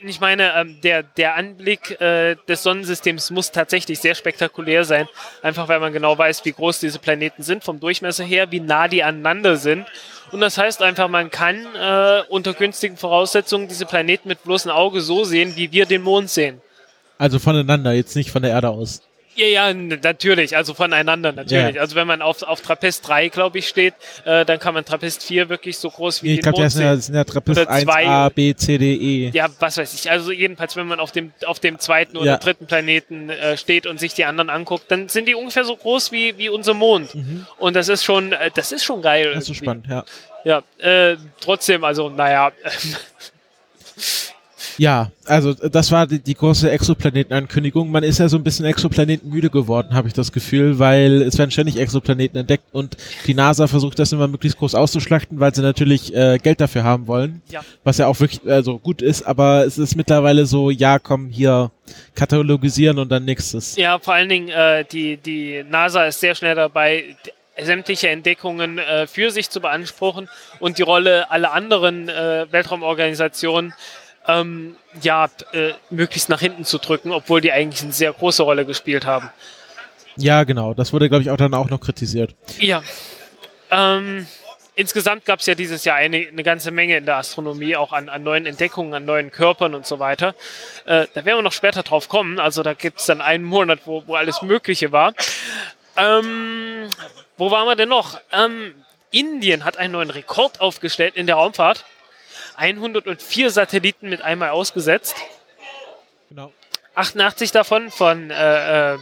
[0.00, 5.08] ich meine, ähm, der, der Anblick äh, des Sonnensystems muss tatsächlich sehr spektakulär sein.
[5.42, 8.86] Einfach weil man genau weiß, wie groß diese Planeten sind, vom Durchmesser her, wie nah
[8.86, 9.86] die aneinander sind.
[10.30, 15.00] Und das heißt einfach, man kann äh, unter günstigen Voraussetzungen diese Planeten mit bloßem Auge
[15.00, 16.60] so sehen, wie wir den Mond sehen.
[17.16, 19.02] Also voneinander, jetzt nicht von der Erde aus.
[19.38, 21.76] Ja, ja, natürlich, also voneinander, natürlich.
[21.76, 21.80] Ja.
[21.80, 25.22] Also wenn man auf, auf Trappist 3, glaube ich, steht, äh, dann kann man Trappist
[25.22, 28.04] 4 wirklich so groß wie Nee, ich den Mond das sind ja, sind zwei.
[28.04, 29.30] 1a, B, C, D, E.
[29.32, 30.10] Ja, was weiß ich.
[30.10, 32.36] Also jedenfalls, wenn man auf dem, auf dem zweiten oder Ja.
[32.38, 36.10] dritten Planeten äh, steht und sich die anderen anguckt, dann sind die ungefähr so groß
[36.10, 37.10] wie, wie unser Mond.
[37.58, 39.28] Und das ist schon, äh, das ist schon geil.
[39.30, 39.34] Mhm.
[39.34, 40.04] Das ist so spannend, ja.
[40.44, 42.50] Ja, äh, trotzdem, also naja,
[44.78, 47.90] Ja, also äh, das war die, die große Exoplanetenankündigung.
[47.90, 51.50] Man ist ja so ein bisschen exoplanetenmüde geworden, habe ich das Gefühl, weil es werden
[51.50, 56.14] ständig Exoplaneten entdeckt und die NASA versucht das immer möglichst groß auszuschlachten, weil sie natürlich
[56.14, 57.42] äh, Geld dafür haben wollen.
[57.50, 57.60] Ja.
[57.84, 61.70] Was ja auch wirklich also gut ist, aber es ist mittlerweile so, ja, komm hier
[62.14, 63.76] katalogisieren und dann nächstes.
[63.76, 67.16] ja, vor allen Dingen, äh, die, die NASA ist sehr schnell dabei,
[67.60, 70.28] sämtliche Entdeckungen äh, für sich zu beanspruchen
[70.60, 73.74] und die Rolle aller anderen äh, Weltraumorganisationen
[74.28, 78.64] ähm, ja, äh, möglichst nach hinten zu drücken, obwohl die eigentlich eine sehr große Rolle
[78.66, 79.30] gespielt haben.
[80.16, 80.74] Ja, genau.
[80.74, 82.34] Das wurde, glaube ich, auch dann auch noch kritisiert.
[82.58, 82.82] Ja.
[83.70, 84.26] Ähm,
[84.74, 88.08] insgesamt gab es ja dieses Jahr eine, eine ganze Menge in der Astronomie, auch an,
[88.08, 90.34] an neuen Entdeckungen, an neuen Körpern und so weiter.
[90.84, 92.38] Äh, da werden wir noch später drauf kommen.
[92.38, 95.14] Also da gibt es dann einen Monat, wo, wo alles Mögliche war.
[95.96, 96.88] Ähm,
[97.36, 98.20] wo waren wir denn noch?
[98.32, 98.74] Ähm,
[99.10, 101.84] Indien hat einen neuen Rekord aufgestellt in der Raumfahrt.
[102.58, 105.16] 104 Satelliten mit einmal ausgesetzt.
[106.28, 106.52] Genau.
[106.94, 108.98] 88 davon von äh, äh,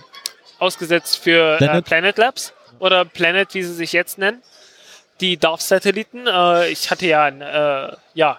[0.59, 1.59] ausgesetzt für Planet.
[1.59, 1.79] Planet.
[1.79, 4.43] Äh, Planet Labs oder Planet, wie sie sich jetzt nennen.
[5.21, 6.27] Die DARF-Satelliten.
[6.27, 8.39] Äh, ich hatte ja ein, äh, ja,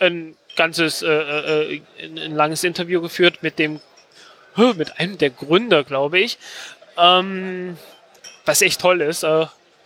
[0.00, 3.80] ein ganzes, äh, äh, ein, ein langes Interview geführt mit dem,
[4.56, 6.38] mit einem der Gründer, glaube ich.
[6.96, 7.78] Ähm,
[8.44, 9.24] was echt toll ist.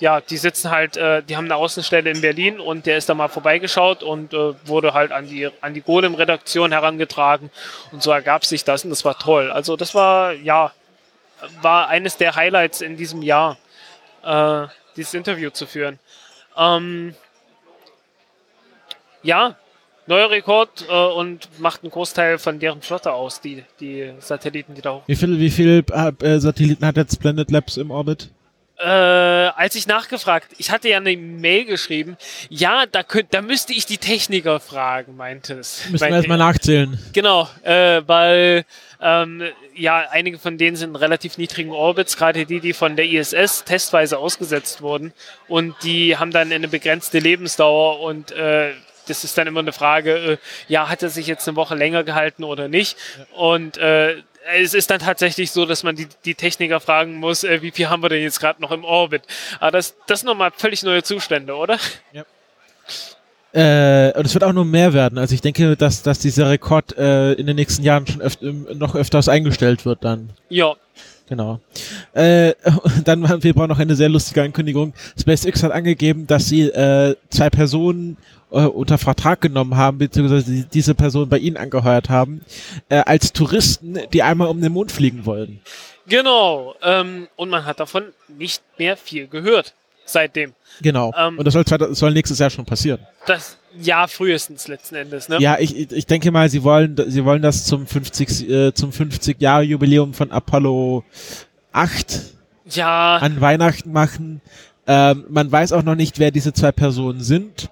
[0.02, 3.14] Ja, die sitzen halt, äh, die haben eine Außenstelle in Berlin und der ist da
[3.14, 7.50] mal vorbeigeschaut und äh, wurde halt an die, an die Golem-Redaktion herangetragen
[7.92, 9.52] und so ergab sich das und das war toll.
[9.52, 10.72] Also das war, ja,
[11.60, 13.58] war eines der Highlights in diesem Jahr,
[14.24, 16.00] äh, dieses Interview zu führen.
[16.58, 17.14] Ähm,
[19.22, 19.54] ja,
[20.08, 24.82] neuer Rekord äh, und macht einen Großteil von deren Flotte aus, die, die Satelliten, die
[24.82, 25.02] da hoch.
[25.06, 28.32] Wie viel, wie viel äh, Satelliten hat jetzt Planet Labs im Orbit?
[28.82, 32.16] Äh, als ich nachgefragt, ich hatte ja eine Mail geschrieben,
[32.48, 35.88] ja, da, könnt, da müsste ich die Techniker fragen, meinte es.
[35.90, 36.98] Müssen wir erstmal nachzählen.
[37.12, 38.64] Genau, äh, weil
[39.00, 39.42] ähm,
[39.74, 43.64] ja, einige von denen sind in relativ niedrigen Orbits, gerade die, die von der ISS
[43.64, 45.12] testweise ausgesetzt wurden.
[45.48, 48.72] Und die haben dann eine begrenzte Lebensdauer und äh,
[49.08, 50.36] das ist dann immer eine Frage, äh,
[50.68, 52.96] ja, hat er sich jetzt eine Woche länger gehalten oder nicht?
[53.18, 53.36] Ja.
[53.36, 54.22] Und äh,
[54.54, 57.88] es ist dann tatsächlich so, dass man die, die Techniker fragen muss, äh, wie viel
[57.88, 59.22] haben wir denn jetzt gerade noch im Orbit?
[59.60, 61.78] Aber das, das sind nochmal völlig neue Zustände, oder?
[62.12, 62.24] Ja.
[63.54, 65.18] Äh, und es wird auch noch mehr werden.
[65.18, 68.94] Also ich denke, dass, dass dieser Rekord äh, in den nächsten Jahren schon öf noch
[68.94, 70.30] öfters eingestellt wird dann.
[70.48, 70.74] Ja.
[71.28, 71.60] Genau.
[72.14, 72.54] Äh,
[73.04, 74.94] dann, wir brauchen noch eine sehr lustige Ankündigung.
[75.20, 78.16] SpaceX hat angegeben, dass sie äh, zwei Personen
[78.52, 82.42] äh, unter Vertrag genommen haben, beziehungsweise diese Person bei ihnen angeheuert haben,
[82.88, 85.60] äh, als Touristen, die einmal um den Mond fliegen wollen.
[86.06, 86.74] Genau.
[86.82, 90.52] Ähm, und man hat davon nicht mehr viel gehört seitdem.
[90.80, 91.12] Genau.
[91.16, 93.00] Ähm, und das soll, das soll nächstes Jahr schon passieren.
[93.26, 95.38] Das Jahr frühestens letzten Endes, ne?
[95.40, 99.40] Ja, ich, ich denke mal, sie wollen, sie wollen das zum 50, äh, zum 50
[99.40, 101.04] Jahre Jubiläum von Apollo
[101.72, 102.20] 8
[102.66, 103.16] ja.
[103.16, 104.40] an Weihnachten machen.
[104.86, 107.70] Ähm, man weiß auch noch nicht, wer diese zwei Personen sind.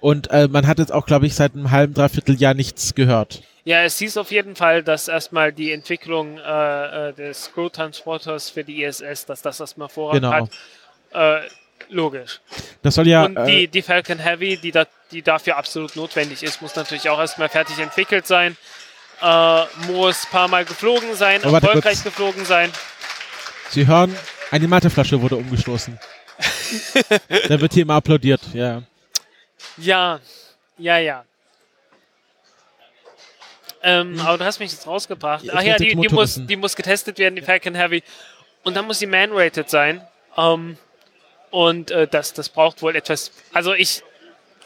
[0.00, 3.42] Und äh, man hat jetzt auch, glaube ich, seit einem halben, dreiviertel Jahr nichts gehört.
[3.64, 8.48] Ja, es hieß auf jeden Fall, dass erstmal die Entwicklung äh, äh des Crew Transporters
[8.48, 10.32] für die ISS, dass das erstmal Vorrang genau.
[10.32, 10.50] hat.
[11.12, 11.48] Äh,
[11.88, 12.40] logisch.
[12.82, 13.24] Das soll ja.
[13.24, 17.08] Und die, äh, die Falcon Heavy, die, da, die dafür absolut notwendig ist, muss natürlich
[17.08, 18.56] auch erstmal fertig entwickelt sein.
[19.20, 22.04] Äh, muss ein paar Mal geflogen sein, oh, erfolgreich kurz.
[22.04, 22.70] geflogen sein.
[23.70, 24.14] Sie hören,
[24.50, 25.98] eine Mateflasche wurde umgestoßen.
[27.48, 28.82] da wird hier immer applaudiert, ja.
[29.76, 30.20] Ja,
[30.78, 31.24] ja, ja.
[33.82, 34.20] Ähm, hm.
[34.20, 35.44] Aber du hast mich jetzt rausgebracht.
[35.52, 38.02] Ach ja, die, die, muss, die muss getestet werden, die Falcon Heavy.
[38.64, 40.00] Und dann muss sie man-rated sein.
[40.36, 40.76] Ähm,
[41.50, 43.30] und äh, das, das braucht wohl etwas.
[43.52, 44.02] Also ich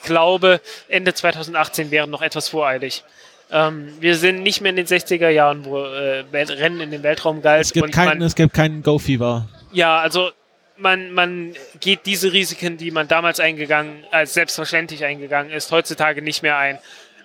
[0.02, 3.04] glaube, Ende 2018 wäre noch etwas voreilig.
[3.52, 7.42] Ähm, wir sind nicht mehr in den 60er Jahren, wo äh, Rennen in den Weltraum
[7.42, 7.62] galt.
[7.62, 9.48] Es gibt, kein, man, es gibt keinen Go-Fever.
[9.72, 10.30] Ja, also
[10.80, 16.42] man, man geht diese Risiken, die man damals eingegangen, als selbstverständlich eingegangen ist, heutzutage nicht
[16.42, 16.78] mehr ein,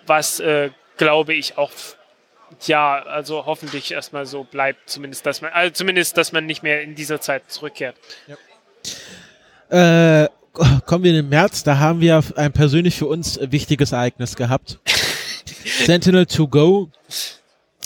[0.05, 1.71] was äh, glaube ich auch
[2.67, 6.81] ja, also hoffentlich erstmal so bleibt, zumindest dass man, also zumindest, dass man nicht mehr
[6.81, 7.95] in dieser Zeit zurückkehrt.
[9.69, 10.23] Ja.
[10.23, 10.29] Äh,
[10.85, 14.79] kommen wir in den März, da haben wir ein persönlich für uns wichtiges Ereignis gehabt.
[15.65, 16.89] Sentinel to Go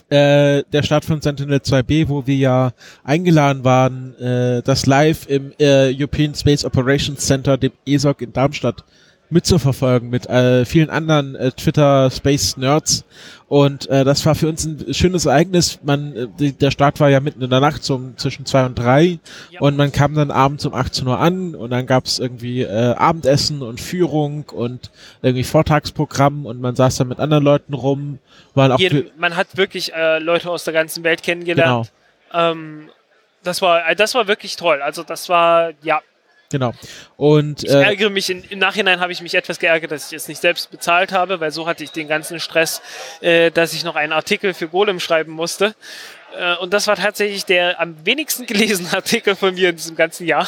[0.09, 2.71] äh, der Start von Sentinel 2B, wo wir ja
[3.03, 8.83] eingeladen waren, äh, das live im äh, European Space Operations Center, dem ESOC in Darmstadt,
[9.29, 13.05] mitzuverfolgen mit äh, vielen anderen äh, Twitter Space Nerds
[13.49, 15.79] und äh, das war für uns ein schönes Ereignis.
[15.81, 18.77] Man, äh, die, der Start war ja mitten in der Nacht, so zwischen zwei und
[18.77, 19.17] drei.
[19.49, 19.61] Ja.
[19.61, 22.93] Und man kam dann abends um 18 Uhr an und dann gab es irgendwie äh,
[22.93, 24.91] Abendessen und Führung und
[25.23, 28.19] irgendwie Vortragsprogramm und man saß dann mit anderen Leuten rum.
[28.53, 31.91] Waren auch Jed man hat wirklich äh, Leute aus der ganzen Welt kennengelernt.
[32.31, 32.51] Genau.
[32.51, 32.89] Ähm,
[33.41, 34.83] das war, äh, das war wirklich toll.
[34.83, 36.01] Also das war, ja,
[36.51, 36.73] Genau.
[37.15, 40.17] Und, ich äh, ärgere mich, in, im Nachhinein habe ich mich etwas geärgert, dass ich
[40.17, 42.81] es nicht selbst bezahlt habe, weil so hatte ich den ganzen Stress,
[43.21, 45.75] äh, dass ich noch einen Artikel für Golem schreiben musste.
[46.37, 50.25] Äh, und das war tatsächlich der am wenigsten gelesene Artikel von mir in diesem ganzen
[50.25, 50.47] Jahr.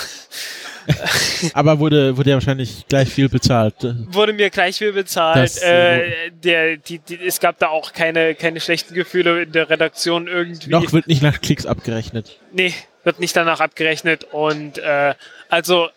[1.53, 3.75] Aber wurde, wurde ja wahrscheinlich gleich viel bezahlt.
[4.07, 5.43] Wurde mir gleich viel bezahlt.
[5.43, 9.69] Das, äh, der, die, die, es gab da auch keine, keine schlechten Gefühle in der
[9.69, 10.71] Redaktion irgendwie.
[10.71, 12.39] Noch wird nicht nach Klicks abgerechnet.
[12.51, 14.25] Nee, wird nicht danach abgerechnet.
[14.31, 15.15] Und äh,
[15.49, 15.89] also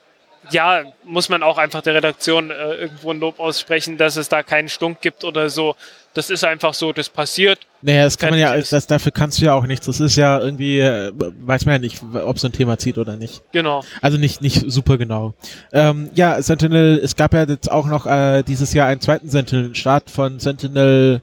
[0.51, 4.43] ja, muss man auch einfach der Redaktion äh, irgendwo ein Lob aussprechen, dass es da
[4.43, 5.77] keinen Stunk gibt oder so.
[6.13, 7.59] Das ist einfach so, das passiert.
[7.83, 9.87] Naja, das kann man ja, das, dafür kannst du ja auch nichts.
[9.87, 13.17] Das ist ja irgendwie, äh, weiß man ja nicht, ob so ein Thema zieht oder
[13.17, 13.43] nicht.
[13.53, 13.83] Genau.
[14.01, 15.35] Also nicht, nicht super genau.
[15.73, 20.11] Ähm, ja, Sentinel, es gab ja jetzt auch noch äh, dieses Jahr einen zweiten Sentinel-Start
[20.11, 21.23] von Sentinel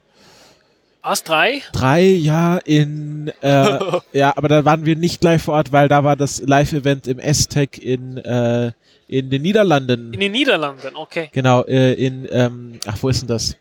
[1.04, 1.62] was, drei?
[1.74, 3.80] Drei, ja, in, äh,
[4.14, 7.20] ja, aber da waren wir nicht live vor Ort, weil da war das Live-Event im
[7.20, 8.72] S-Tech in, äh,
[9.08, 10.14] in den Niederlanden.
[10.14, 11.30] In den Niederlanden, okay.
[11.32, 13.56] Genau, äh, in, ähm, ach, wo ist denn das?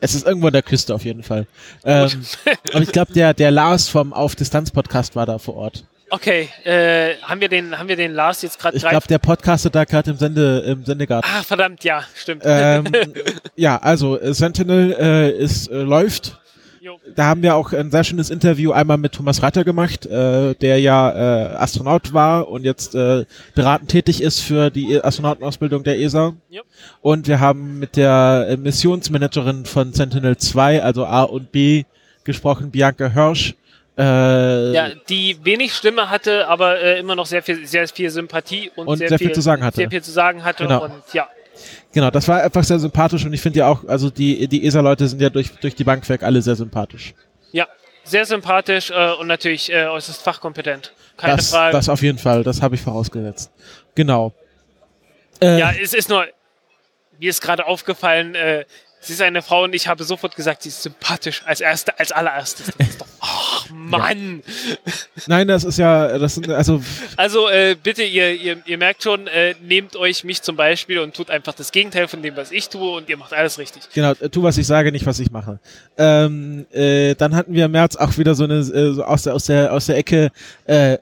[0.00, 1.46] Es ist irgendwo an der Küste auf jeden Fall.
[1.84, 2.24] Ähm,
[2.72, 5.84] aber ich glaube, der, der Lars vom Auf Distanz Podcast war da vor Ort.
[6.10, 8.76] Okay, äh, haben wir den, haben wir den Lars jetzt gerade?
[8.76, 11.30] Ich glaube, der podcastet da gerade im Sende, im Sendegarten.
[11.30, 12.42] Ah, verdammt, ja, stimmt.
[12.46, 12.86] Ähm,
[13.56, 16.40] ja, also äh, Sentinel äh, ist äh, läuft.
[16.80, 16.98] Jo.
[17.14, 20.80] Da haben wir auch ein sehr schönes Interview einmal mit Thomas Reiter gemacht, äh, der
[20.80, 26.34] ja äh, Astronaut war und jetzt äh, beratend tätig ist für die Astronautenausbildung der ESA.
[26.48, 26.62] Jo.
[27.02, 31.84] Und wir haben mit der äh, Missionsmanagerin von Sentinel 2, also A und B,
[32.24, 33.54] gesprochen, Bianca Hirsch
[33.98, 38.70] Äh, ja, die wenig Stimme hatte, aber äh, immer noch sehr viel, sehr viel Sympathie
[38.76, 39.76] und, Und sehr viel zu sagen hatte.
[39.76, 40.84] Sehr viel zu sagen hatte Genau.
[40.84, 41.28] und ja,
[41.92, 45.08] Genau, das war einfach sehr sympathisch und ich finde ja auch, also die, die ESA-Leute
[45.08, 47.14] sind ja durch, durch die Bank weg alle sehr sympathisch.
[47.50, 47.66] ja,
[48.04, 50.92] sehr sympathisch äh, und natürlich äh, äußerst fachkompetent.
[51.16, 51.72] Keine das, Frage.
[51.72, 53.50] das auf jeden Fall, das habe ich vorausgesetzt.
[53.96, 54.32] Genau.
[55.40, 56.26] Äh, Ja, es ist nur,
[57.18, 58.64] mir ist gerade aufgefallen, äh,
[59.00, 62.12] sie ist eine Frau und ich habe sofort gesagt, sie ist sympathisch als erste, als
[62.12, 62.66] allererstes.
[62.78, 63.06] Das ist doch,
[63.68, 64.42] ach Mann.
[65.26, 66.82] Nein, das ist ja, das sind, also,
[67.16, 71.14] Also äh, bitte, ihr, ihr, ihr merkt schon, äh, nehmt euch mich zum Beispiel und
[71.14, 73.82] tut einfach das Gegenteil von dem, was ich tue und ihr macht alles richtig.
[73.94, 75.58] genau, äh, tu, was ich sage, nicht, was ich mache.
[75.96, 79.34] Ähm, äh, dann hatten wir im März auch wieder so eine, äh, so aus der,
[79.34, 80.30] aus der, aus der Ecke,
[80.66, 80.98] äh,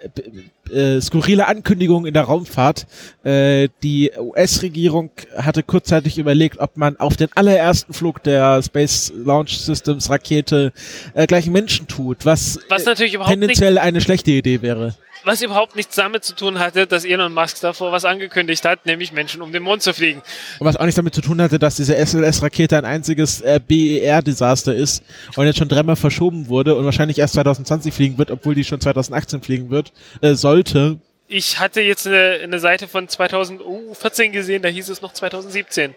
[0.70, 2.86] äh, skurrile Ankündigung in der Raumfahrt.
[3.24, 9.58] Äh, die US-Regierung hatte kurzzeitig überlegt, ob man auf den allerersten Flug der Space Launch
[9.58, 10.72] Systems Rakete
[11.14, 14.94] äh, gleich Menschen tut, was, Was äh, natürlich überhaupt nicht, tendenziell eine schlechte Idee wäre.
[15.26, 19.12] Was überhaupt nichts damit zu tun hatte, dass Elon Musk davor was angekündigt hat, nämlich
[19.12, 20.22] Menschen um den Mond zu fliegen.
[20.60, 24.74] Und was auch nichts damit zu tun hatte, dass diese SLS-Rakete ein einziges äh, BER-Desaster
[24.74, 25.02] ist
[25.34, 28.80] und jetzt schon dreimal verschoben wurde und wahrscheinlich erst 2020 fliegen wird, obwohl die schon
[28.80, 31.00] 2018 fliegen wird, äh, sollte.
[31.26, 35.92] Ich hatte jetzt eine, eine Seite von 2014 gesehen, da hieß es noch 2017.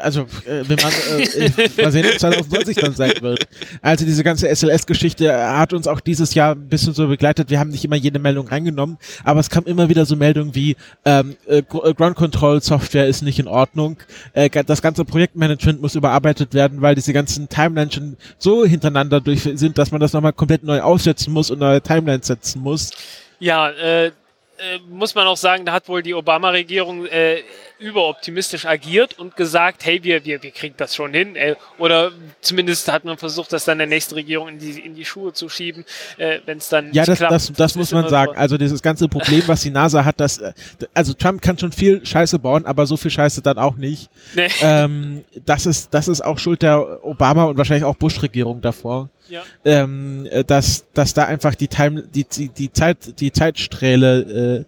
[0.00, 3.46] Also, äh, wenn man, äh, mal sehen, ob 2020 dann sein wird.
[3.82, 7.50] Also diese ganze SLS-Geschichte hat uns auch dieses Jahr ein bisschen so begleitet.
[7.50, 10.76] Wir haben nicht immer jede Meldung reingenommen, aber es kam immer wieder so Meldungen wie
[11.04, 11.62] ähm, äh, äh,
[11.94, 13.98] Ground Control Software ist nicht in Ordnung.
[14.32, 19.42] Äh, das ganze Projektmanagement muss überarbeitet werden, weil diese ganzen Timelines schon so hintereinander durch
[19.42, 22.90] sind, dass man das nochmal komplett neu aufsetzen muss und neue Timelines setzen muss.
[23.38, 24.12] Ja, äh,
[24.60, 27.42] äh, muss man auch sagen, da hat wohl die Obama-Regierung äh,
[27.78, 31.34] überoptimistisch agiert und gesagt, hey, wir, wir, wir kriegen das schon hin.
[31.36, 35.04] Äh, oder zumindest hat man versucht, das dann der nächsten Regierung in die, in die
[35.04, 35.84] Schuhe zu schieben,
[36.18, 37.32] äh, wenn es dann Ja, nicht das, klappt.
[37.32, 38.32] das, das muss ist man sagen.
[38.34, 38.38] so.
[38.38, 40.52] Also dieses ganze Problem, was die NASA hat, das, äh,
[40.94, 44.10] also Trump kann schon viel Scheiße bauen, aber so viel Scheiße dann auch nicht.
[44.34, 44.48] Nee.
[44.60, 49.42] ähm, das ist, das ist auch Schuld der Obama und wahrscheinlich auch Bush-Regierung davor, Ja.
[49.64, 54.66] ähm, äh, dass, dass da einfach die Time, die, die, die Zeit, die Zeitsträhle,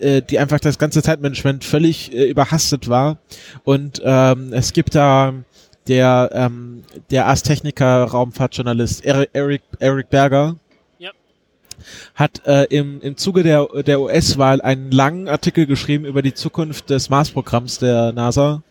[0.00, 3.18] äh, äh, die einfach das ganze Zeitmanagement völlig äh, überhastet war.
[3.64, 5.34] Und ähm, es gibt da
[5.88, 10.56] der, ähm, der Ars-Techniker Raumfahrtjournalist Eric, Eric, Eric Berger,
[10.98, 11.10] Ja.
[12.14, 16.88] hat äh, im, im Zuge der, der US-Wahl einen langen Artikel geschrieben über die Zukunft
[16.90, 18.62] des Mars-Programms der NASA,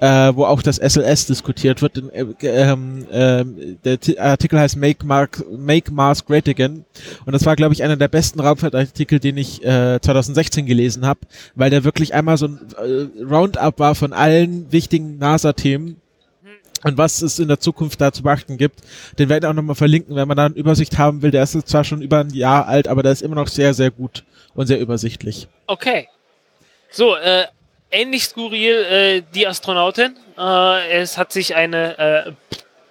[0.00, 1.98] äh, wo auch das SLS diskutiert wird.
[1.98, 6.84] In, äh, ähm, der Ti- Artikel heißt Make, Mark, Make Mars Great Again
[7.26, 11.20] und das war, glaube ich, einer der besten Raumfahrtartikel, den ich äh, 2016 gelesen habe,
[11.54, 15.96] weil der wirklich einmal so ein äh, Roundup war von allen wichtigen NASA-Themen
[16.84, 18.80] und was es in der Zukunft da zu beachten gibt.
[19.18, 21.30] Den werde ich auch nochmal verlinken, wenn man da eine Übersicht haben will.
[21.30, 23.90] Der ist zwar schon über ein Jahr alt, aber der ist immer noch sehr, sehr
[23.90, 25.48] gut und sehr übersichtlich.
[25.66, 26.08] Okay.
[26.90, 27.44] So, äh,
[27.94, 30.16] ähnlich skurril äh, die Astronautin.
[30.36, 32.32] Äh, es hat sich eine, äh,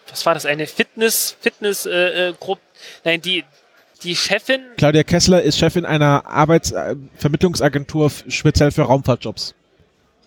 [0.09, 2.61] was war das, eine Fitness, Fitness äh, äh, Gruppe,
[3.03, 3.43] nein, die,
[4.03, 9.53] die Chefin, Claudia Kessler ist Chefin einer Arbeitsvermittlungsagentur f- speziell für Raumfahrtjobs.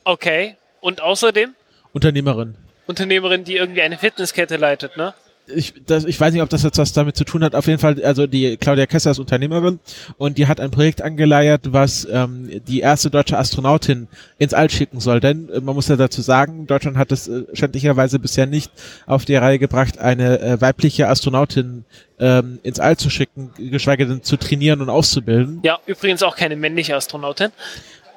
[0.05, 1.55] okay, und außerdem
[1.93, 2.55] Unternehmerin.
[2.87, 5.15] Unternehmerin, die irgendwie eine Fitnesskette leitet, ne?
[5.55, 7.55] Ich, das, ich weiß nicht, ob das jetzt was damit zu tun hat.
[7.55, 9.79] Auf jeden Fall, also die Claudia Kessler ist Unternehmerin
[10.19, 15.01] und die hat ein Projekt angeleiert, was ähm, die erste deutsche Astronautin ins All schicken
[15.01, 15.21] soll.
[15.21, 18.73] Denn äh, man muss ja dazu sagen, Deutschland hat es äh, schändlicherweise bisher nicht
[19.07, 21.85] auf die Reihe gebracht, eine äh, weibliche Astronautin
[22.19, 25.61] ähm, ins All zu schicken, geschweige denn zu trainieren und auszubilden.
[25.63, 27.51] Ja, übrigens auch keine männliche Astronautin.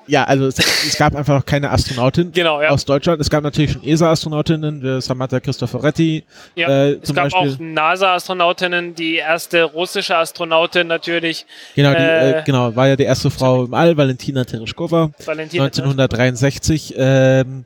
[0.10, 2.70] Ja, also es, es gab einfach noch keine Astronautin Genau, ja.
[2.70, 3.22] aus Deutschland.
[3.22, 6.24] Es gab natürlich schon ESA-Astronautinnen, Samantha Cristoforetti.
[6.56, 6.68] ja.
[6.68, 11.46] äh, es gab Beispiel- auch NASA-Astronautinnen, die erste russische Astronautin natürlich,
[11.76, 15.66] Genau, die, äh, Äh, genau, war ja die erste Frau im All, Valentina Tereshkova, Valentina.
[15.66, 16.96] 1963.
[16.98, 17.66] Ähm,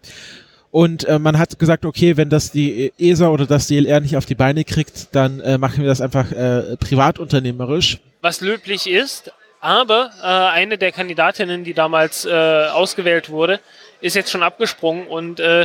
[0.72, 4.26] und äh, man hat gesagt, okay, wenn das die ESA oder das DLR nicht auf
[4.26, 8.00] die Beine kriegt, dann äh, machen wir das einfach äh, privatunternehmerisch.
[8.22, 9.32] was löblich ist,
[9.64, 13.60] aber äh, eine der Kandidatinnen, die damals äh, ausgewählt wurde,
[14.02, 15.64] ist jetzt schon abgesprungen und äh,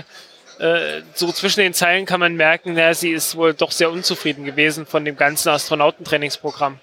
[0.61, 4.45] äh, so zwischen den Zeilen kann man merken, na, sie ist wohl doch sehr unzufrieden
[4.45, 6.79] gewesen von dem ganzen Astronautentrainingsprogramm.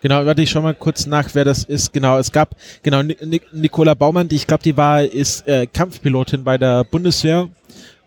[0.00, 1.92] Genau, warte ich schon mal kurz nach, wer das ist.
[1.92, 2.50] Genau, es gab
[2.82, 6.84] genau Ni- Ni- Nicola Baumann, die ich glaube, die war ist äh, Kampfpilotin bei der
[6.84, 7.48] Bundeswehr.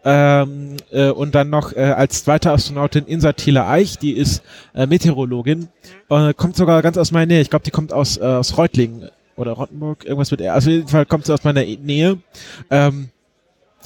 [0.04, 4.42] Ähm, äh, und dann noch äh, als zweite Astronautin Insa Thiele Eich, die ist
[4.74, 5.68] äh, Meteorologin,
[6.10, 7.42] äh, kommt sogar ganz aus meiner Nähe.
[7.42, 10.54] Ich glaube, die kommt aus, äh, aus Reutlingen oder Rottenburg, irgendwas mit R.
[10.54, 12.18] Also auf jeden Fall kommt sie aus meiner Nähe.
[12.70, 13.10] Ähm,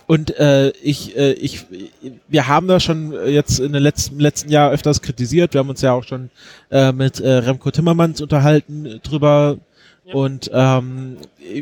[0.08, 1.66] Und äh, ich, äh, ich,
[2.28, 5.54] wir haben da schon jetzt in den letzten, letzten Jahr öfters kritisiert.
[5.54, 6.30] Wir haben uns ja auch schon
[6.70, 9.58] äh, mit äh, Remco Timmermans unterhalten drüber.
[10.06, 10.14] Ja.
[10.14, 11.18] Und ähm,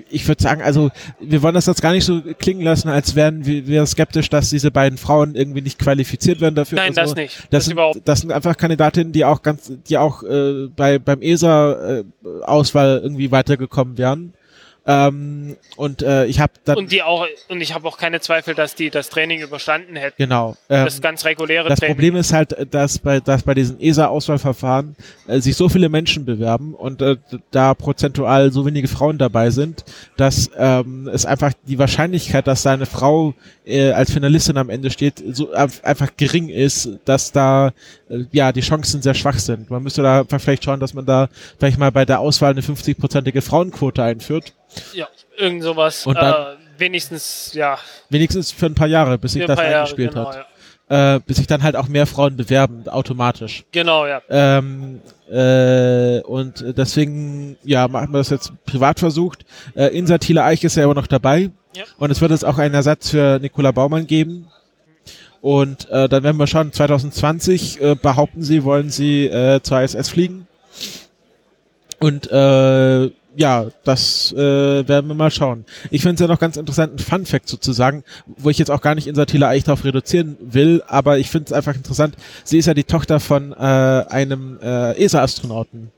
[0.10, 0.92] ich würde sagen, also
[1.22, 4.50] wir wollen das jetzt gar nicht so klingen lassen, als wären wir, wir skeptisch, dass
[4.50, 6.76] diese beiden Frauen irgendwie nicht qualifiziert werden dafür.
[6.76, 7.38] Nein, also, das nicht.
[7.38, 11.22] Das, das, sind, das sind einfach Kandidatinnen, die auch ganz, die auch äh, bei beim
[11.22, 14.34] ESA-Auswahl äh, irgendwie weitergekommen wären.
[14.86, 18.76] Ähm, und äh, ich habe und die auch und ich habe auch keine Zweifel, dass
[18.76, 20.16] die das Training überstanden hätten.
[20.18, 20.58] Genau.
[20.70, 21.96] Ähm, das ganz reguläre das Training.
[21.96, 26.74] Problem ist halt, dass bei dass bei diesen ESA-Auswahlverfahren äh, sich so viele Menschen bewerben
[26.74, 27.16] und äh,
[27.52, 29.86] da prozentual so wenige Frauen dabei sind,
[30.18, 34.92] dass ähm, es einfach die Wahrscheinlichkeit, dass da eine Frau äh, als Finalistin am Ende
[34.92, 37.72] steht, so äh, einfach gering ist, dass da äh,
[38.32, 39.70] ja die Chancen sehr schwach sind.
[39.70, 43.42] Man müsste da vielleicht schauen, dass man da vielleicht mal bei der Auswahl eine 50-prozentige
[43.42, 44.54] Frauenquote einführt
[44.94, 45.08] ja,
[45.38, 46.06] irgend sowas.
[46.06, 47.78] Und dann, äh, wenigstens, ja.
[48.10, 50.46] Wenigstens für ein paar Jahre, bis sich das eingespielt genau, hat.
[50.90, 51.16] Ja.
[51.16, 53.64] Äh, bis sich dann halt auch mehr Frauen bewerben, automatisch.
[53.72, 54.22] Genau, ja.
[54.30, 59.46] Ähm, äh, und deswegen, ja, machen wir das jetzt privat versucht.
[59.76, 61.52] Äh, Insa Thiele Eich ist ja aber noch dabei.
[61.76, 61.84] Ja.
[61.98, 64.48] Und es wird jetzt auch einen Ersatz für Nicola Baumann geben.
[65.44, 70.08] Und äh, dann werden wir schauen, 2020 äh, behaupten sie, wollen sie äh, zur ISS
[70.08, 70.48] fliegen.
[72.00, 75.66] Und äh, ja, das äh, werden wir mal schauen.
[75.92, 78.06] Ich finde es ja noch ganz interessant, ein Fun Fact sozusagen,
[78.38, 81.48] wo ich jetzt auch gar nicht in Satila Eich darauf reduzieren will, aber ich finde
[81.48, 82.16] es einfach interessant.
[82.46, 85.92] Sie ist ja die Tochter von äh, einem äh, ESA-Astronauten.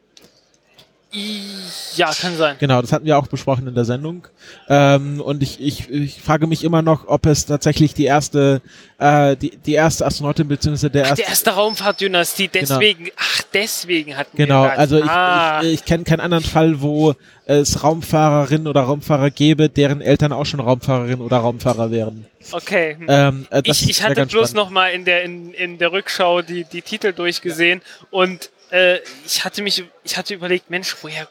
[1.95, 2.57] Ja, kann sein.
[2.59, 4.27] Genau, das hatten wir auch besprochen in der Sendung.
[4.67, 8.61] Ähm, und ich, ich, ich frage mich immer noch, ob es tatsächlich die erste,
[8.97, 11.23] äh, die, die erste Astronautin beziehungsweise der erste.
[11.23, 12.67] Die erste Raumfahrtdynastie, genau.
[12.67, 13.15] deswegen, genau.
[13.17, 15.61] ach, deswegen hatten genau, wir Genau, also ich, ah.
[15.63, 20.45] ich, ich kenne keinen anderen Fall, wo es Raumfahrerinnen oder Raumfahrer gäbe, deren Eltern auch
[20.45, 22.25] schon Raumfahrerinnen oder Raumfahrer wären.
[22.51, 22.97] Okay.
[23.07, 24.55] Ähm, äh, ich, ich hatte bloß spannend.
[24.55, 29.43] noch mal in der in, in der Rückschau die die Titel durchgesehen und äh, ich
[29.43, 31.27] hatte mich, ich hatte überlegt, Mensch, woher,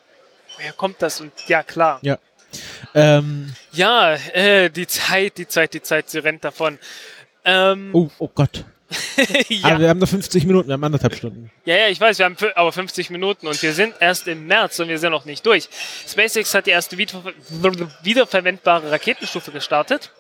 [0.57, 1.21] woher kommt das?
[1.21, 1.99] Und ja, klar.
[2.03, 2.19] Ja.
[2.95, 6.79] Ähm, ja, äh, die Zeit, die Zeit, die Zeit, sie rennt davon.
[7.45, 8.65] Ähm, oh, oh Gott.
[9.49, 9.71] ja.
[9.71, 11.51] Aber wir haben noch 50 Minuten, wir haben anderthalb Stunden.
[11.65, 14.79] Ja, ja, ich weiß, wir haben aber 50 Minuten und wir sind erst im März
[14.79, 15.69] und wir sind noch nicht durch.
[16.07, 20.11] SpaceX hat die erste wiederverwendbare Raketenstufe gestartet.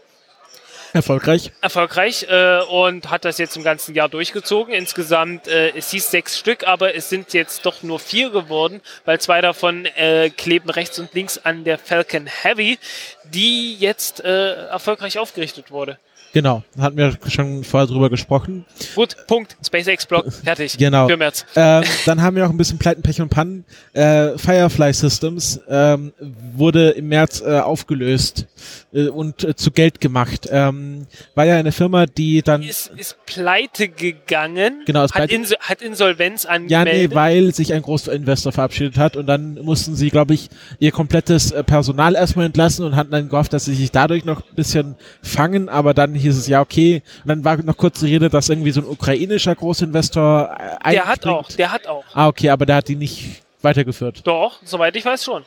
[0.94, 1.50] Erfolgreich.
[1.60, 4.72] Erfolgreich äh, und hat das jetzt im ganzen Jahr durchgezogen.
[4.72, 9.20] Insgesamt, äh, es hieß sechs Stück, aber es sind jetzt doch nur vier geworden, weil
[9.20, 12.78] zwei davon äh, kleben rechts und links an der Falcon Heavy,
[13.24, 15.98] die jetzt äh, erfolgreich aufgerichtet wurde.
[16.34, 18.64] Genau, hatten wir schon vorher drüber gesprochen.
[18.96, 19.56] Gut, Punkt.
[19.64, 20.76] SpaceX Blog, fertig.
[20.76, 21.06] Genau.
[21.06, 21.46] Für März.
[21.54, 23.64] Ähm, dann haben wir auch ein bisschen Pleiten, Pech und Pannen.
[23.92, 26.12] Äh, Firefly Systems ähm,
[26.56, 28.46] wurde im März äh, aufgelöst
[28.94, 30.48] äh, und äh, zu Geld gemacht.
[30.50, 32.62] Ähm, war ja eine Firma, die dann...
[32.62, 34.82] Ist, ist pleite gegangen.
[34.86, 36.70] Genau, ist hat, Inso hat Insolvenz angemeldet.
[36.70, 40.48] Ja, nee, weil sich ein großer Investor verabschiedet hat und dann mussten sie, glaube ich,
[40.78, 44.40] ihr komplettes äh, Personal erstmal entlassen und hatten dann gehofft, dass sie sich dadurch noch
[44.40, 47.02] ein bisschen fangen, aber dann hieß es ja okay.
[47.24, 51.06] Und dann war noch kurz die Rede, dass irgendwie so ein ukrainischer Großinvestor äh, Der
[51.06, 52.04] hat auch, der hat auch.
[52.12, 54.20] Ah, okay, aber der hat die nicht weitergeführt.
[54.24, 55.44] Doch, soweit ich weiß schon.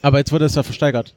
[0.00, 1.14] Aber jetzt wurde es ja versteigert.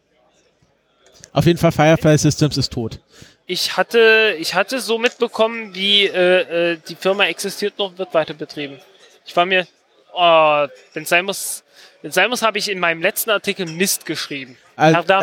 [1.36, 3.00] Auf jeden Fall Firefly Systems ist tot.
[3.46, 8.34] Ich hatte, ich hatte so mitbekommen, wie äh, äh, die Firma existiert noch, wird weiter
[8.34, 8.80] betrieben.
[9.26, 9.68] Ich war mir,
[10.14, 11.64] oh, wenn es sein muss,
[12.02, 14.58] wenn sein muss, habe ich in meinem letzten Artikel Mist geschrieben.
[14.78, 15.14] Also,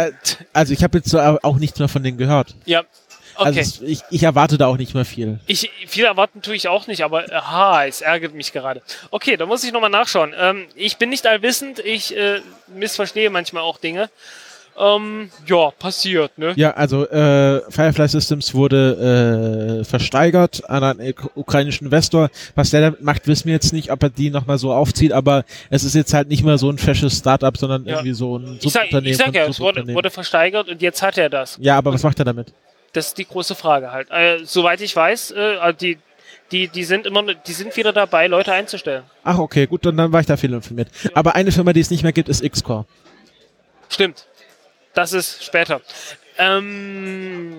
[0.52, 2.54] also ich habe jetzt auch nichts mehr von denen gehört.
[2.66, 2.84] Ja,
[3.34, 3.60] Okay.
[3.60, 5.40] Also ich, ich erwarte da auch nicht mehr viel.
[5.46, 8.82] Ich, viel erwarten tue ich auch nicht, aber aha, es ärgert mich gerade.
[9.10, 10.34] Okay, da muss ich nochmal nachschauen.
[10.38, 14.10] Ähm, ich bin nicht allwissend, ich äh, missverstehe manchmal auch Dinge.
[14.78, 16.54] Ähm, ja, passiert, ne?
[16.56, 22.30] Ja, also äh, Firefly Systems wurde äh, versteigert an einen ukrainischen Investor.
[22.54, 25.44] Was der damit macht, wissen wir jetzt nicht, ob er die nochmal so aufzieht, aber
[25.68, 27.96] es ist jetzt halt nicht mehr so ein fesches Startup, sondern ja.
[27.96, 29.06] irgendwie so ein Subunternehmen.
[29.06, 31.58] Ich sag, ich sag ja, es wurde, wurde versteigert und jetzt hat er das.
[31.60, 32.52] Ja, aber was macht er damit?
[32.94, 34.10] Das ist die große Frage halt.
[34.10, 35.98] Äh, soweit ich weiß, äh, also die,
[36.50, 39.04] die, die sind immer, die sind wieder dabei, Leute einzustellen.
[39.24, 40.88] Ach, okay, gut, dann, dann war ich da viel informiert.
[41.02, 41.10] Ja.
[41.14, 42.86] Aber eine Firma, die es nicht mehr gibt, ist X-Core.
[43.88, 44.26] Stimmt.
[44.94, 45.80] Das ist später.
[46.38, 47.58] Ähm,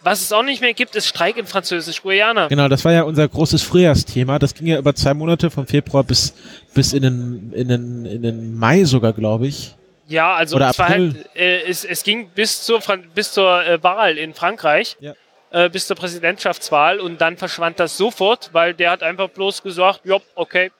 [0.00, 2.48] was es auch nicht mehr gibt, ist Streik in Französisch-Guyana.
[2.48, 4.38] Genau, das war ja unser großes Frühjahrsthema.
[4.38, 6.34] Das ging ja über zwei Monate, vom Februar bis,
[6.74, 9.74] bis in, den, in, den, in den Mai sogar, glaube ich.
[10.06, 12.82] Ja, also Oder es, war halt, äh, es, es ging bis zur,
[13.14, 15.14] bis zur äh, Wahl in Frankreich, ja.
[15.50, 20.00] äh, bis zur Präsidentschaftswahl und dann verschwand das sofort, weil der hat einfach bloß gesagt,
[20.04, 20.70] ja, okay,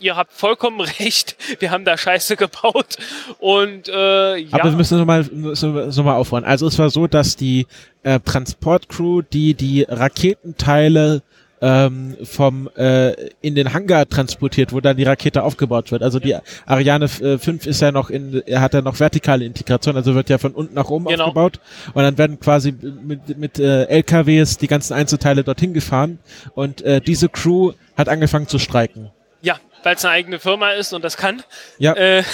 [0.00, 2.96] ihr habt vollkommen recht, wir haben da Scheiße gebaut.
[3.38, 4.48] Und äh, ja.
[4.52, 6.44] Aber wir müssen nochmal noch mal aufhören.
[6.44, 7.66] Also es war so, dass die
[8.02, 11.22] äh, Transportcrew, die die Raketenteile
[11.62, 16.02] ähm, vom äh, in den Hangar transportiert, wo dann die Rakete aufgebaut wird.
[16.02, 16.36] Also die
[16.66, 20.30] Ariane äh, 5 ist ja noch in, er hat ja noch vertikale Integration, also wird
[20.30, 21.24] ja von unten nach oben Genau.
[21.24, 21.60] aufgebaut
[21.92, 26.18] und dann werden quasi mit, mit äh, LKWs die ganzen Einzelteile dorthin gefahren
[26.54, 29.10] und äh, diese Crew hat angefangen zu streiken.
[29.42, 31.42] Ja, weil es eine eigene Firma ist und das kann.
[31.78, 31.94] Ja.
[31.94, 32.24] Äh,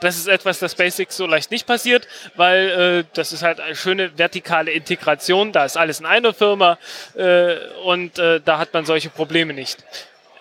[0.00, 3.76] das ist etwas, das Basics so leicht nicht passiert, weil äh, das ist halt eine
[3.76, 5.52] schöne vertikale Integration.
[5.52, 6.78] Da ist alles in einer Firma
[7.14, 9.84] äh, und äh, da hat man solche Probleme nicht.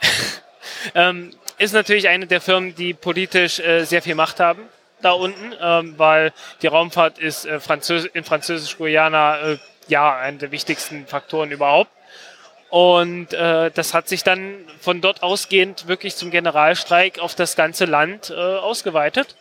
[0.96, 4.62] ähm, ist natürlich eine der Firmen, die politisch äh, sehr viel Macht haben
[5.02, 9.58] da unten, ähm, weil die Raumfahrt ist äh, Französ in Französisch-Guyana
[9.88, 11.92] ja einer der wichtigsten Faktoren überhaupt.
[12.70, 17.86] Und äh, das hat sich dann von dort ausgehend wirklich zum Generalstreik auf das ganze
[17.86, 19.36] Land äh, ausgeweitet.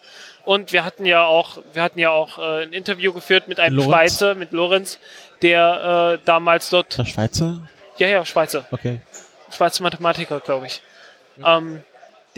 [0.45, 3.77] Und wir hatten ja auch, wir hatten ja auch äh, ein Interview geführt mit einem
[3.77, 3.93] Lorenz?
[3.93, 4.99] Schweizer, mit Lorenz,
[5.43, 7.61] der äh, damals dort, Der Schweizer?
[7.99, 9.01] ja, ja, Schweizer, Okay.
[9.55, 10.81] Schweizer Mathematiker, glaube ich,
[11.45, 11.83] ähm,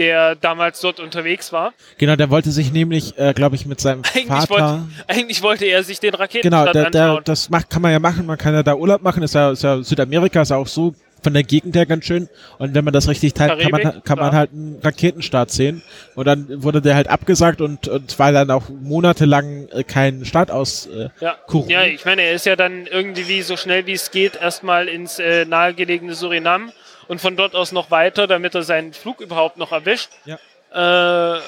[0.01, 1.72] der damals dort unterwegs war.
[1.98, 4.48] Genau, der wollte sich nämlich, äh, glaube ich, mit seinem Eigentlich Vater.
[4.51, 7.22] wollte, eigentlich wollte er sich den Genau, Raketenstart der, der, anschauen.
[7.24, 9.62] das macht, kann man ja machen, man kann ja da Urlaub machen, ist ja, ist
[9.62, 12.30] ja Südamerika, ist ja auch so von der Gegend her ganz schön.
[12.59, 15.82] Und wenn man das richtig teilt, kann man, kann man halt einen Raketenstart sehen.
[16.14, 20.51] Und dann wurde der halt abgesagt und, und war dann auch monatelang äh, kein Start
[20.51, 20.86] aus.
[20.86, 21.36] Äh, Ja.
[21.46, 21.68] Kuchen.
[21.68, 25.18] ja, ich meine, er ist ja dann irgendwie so schnell wie es geht erstmal ins
[25.18, 26.72] äh, nahegelegene Surinam
[27.11, 30.11] und von dort aus noch weiter, damit er seinen Flug überhaupt noch erwischt.
[30.26, 30.38] Ja.
[30.72, 31.40] Äh,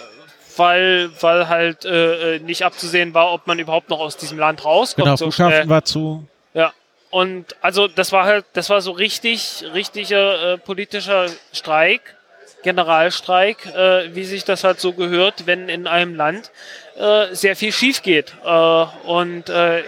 [0.57, 4.65] weil, weil halt äh, äh, nicht abzusehen war, ob man überhaupt noch aus diesem Land
[4.65, 5.05] rauskommt.
[5.05, 5.69] genau, so Flughafen schnell.
[5.69, 6.27] war zu.
[6.53, 6.73] Ja.
[7.11, 12.17] Und also das war halt, das war so richtig, richtiger äh, politischer Streik,
[12.65, 16.51] Generalstreik, äh, wie sich das halt so gehört, wenn in einem Land
[16.97, 18.35] äh, sehr viel schief geht.
[18.45, 19.85] Äh, und äh,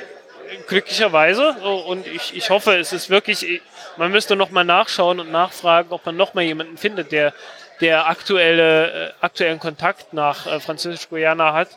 [0.68, 3.60] glücklicherweise, äh, und ich, ich hoffe, es ist wirklich,
[3.96, 7.32] man müsste nochmal nachschauen und nachfragen, ob man nochmal jemanden findet, der,
[7.80, 11.68] der aktuelle, äh, aktuellen Kontakt nach äh, Französisch-Guyana hat.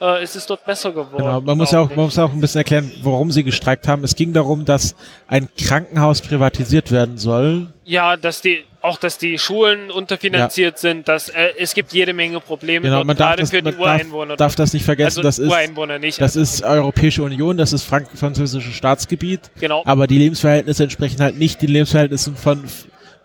[0.00, 1.18] Äh, es ist dort besser geworden.
[1.18, 4.04] Genau, man muss ja auch, man muss auch ein bisschen erklären, warum sie gestreikt haben.
[4.04, 4.94] Es ging darum, dass
[5.28, 7.72] ein Krankenhaus privatisiert werden soll.
[7.84, 12.38] Ja, dass die auch, dass die Schulen unterfinanziert sind, dass äh, es gibt jede Menge
[12.40, 14.36] Probleme Genau, man darf gerade das, für die man darf, Ureinwohner.
[14.36, 15.18] darf das nicht vergessen.
[15.18, 16.20] also das ist, Ureinwohner nicht.
[16.20, 19.40] das also, ist Europäische Union, das ist frank französische Staatsgebiet.
[19.58, 19.82] genau.
[19.86, 22.62] Aber die Lebensverhältnisse entsprechen halt nicht den Lebensverhältnissen von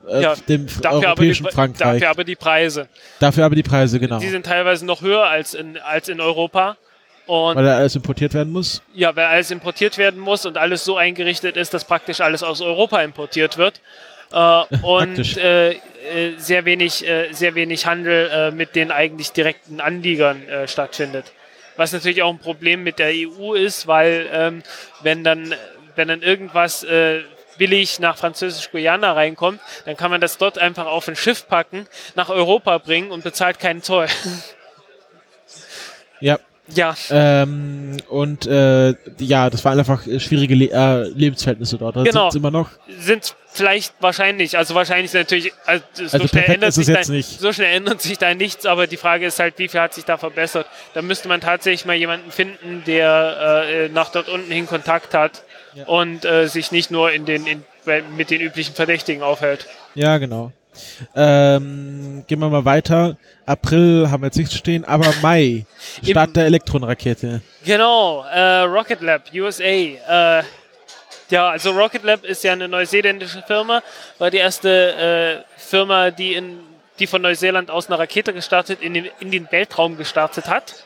[0.10, 2.00] äh, Ja, dem dafür aber, die, europäischen Frankreich.
[2.00, 2.88] dafür aber die Preise.
[3.20, 4.20] Dafür aber die Preise, genau.
[4.20, 6.78] Die sind teilweise noch höher als in, als in Europa.
[7.26, 8.82] Und Weil da alles importiert werden muss.
[8.96, 12.60] ja, weil alles importiert werden muss und alles so eingerichtet ist, dass praktisch alles aus
[12.60, 13.82] Europa importiert wird.
[14.32, 19.82] Äh, und äh, äh, sehr wenig, äh, sehr wenig Handel äh, mit den eigentlich direkten
[19.82, 21.32] Anliegern äh, stattfindet.
[21.76, 24.64] Was natürlich auch ein Problem mit der EU ist, weil ähm,
[25.02, 25.56] wenn dann,
[25.96, 27.22] wenn dann irgendwas äh,
[27.58, 32.30] billig nach Französisch-Guyana reinkommt, dann kann man das dort einfach auf ein Schiff packen, nach
[32.30, 34.08] Europa bringen und bezahlt keinen Zoll.
[36.20, 36.40] Ja.
[36.74, 41.96] Ja, Ähm, und äh, ja, das waren einfach äh, schwierige Le äh, Lebensverhältnisse dort.
[41.96, 42.30] Das Genau.
[42.32, 42.70] immer noch.
[43.00, 47.40] sind vielleicht wahrscheinlich, also wahrscheinlich natürlich, also, so, Also schnell perfekt ändert sich da, nicht.
[47.40, 50.06] so schnell ändert sich da nichts, aber die Frage ist halt, wie viel hat sich
[50.06, 50.68] da verbessert?
[50.94, 55.44] Da müsste man tatsächlich mal jemanden finden, der äh, nach dort unten hin Kontakt hat
[55.76, 55.86] Ja.
[55.88, 57.64] und äh, sich nicht nur in den, in,
[58.16, 59.66] mit den üblichen Verdächtigen aufhält.
[59.96, 60.52] Ja, genau.
[61.16, 63.18] Ähm, gehen wir mal weiter.
[63.50, 65.66] April haben wir jetzt nichts stehen, aber Mai.
[66.04, 67.42] Start Im- der Elektronenrakete.
[67.66, 69.64] Genau, äh, Rocket Lab, USA.
[69.64, 70.44] Äh,
[71.30, 73.82] ja, also Rocket Lab ist ja eine neuseeländische Firma,
[74.18, 76.60] war die erste äh, Firma, die, in,
[77.00, 80.84] die von Neuseeland aus eine Rakete gestartet, in den, in den Weltraum gestartet hat.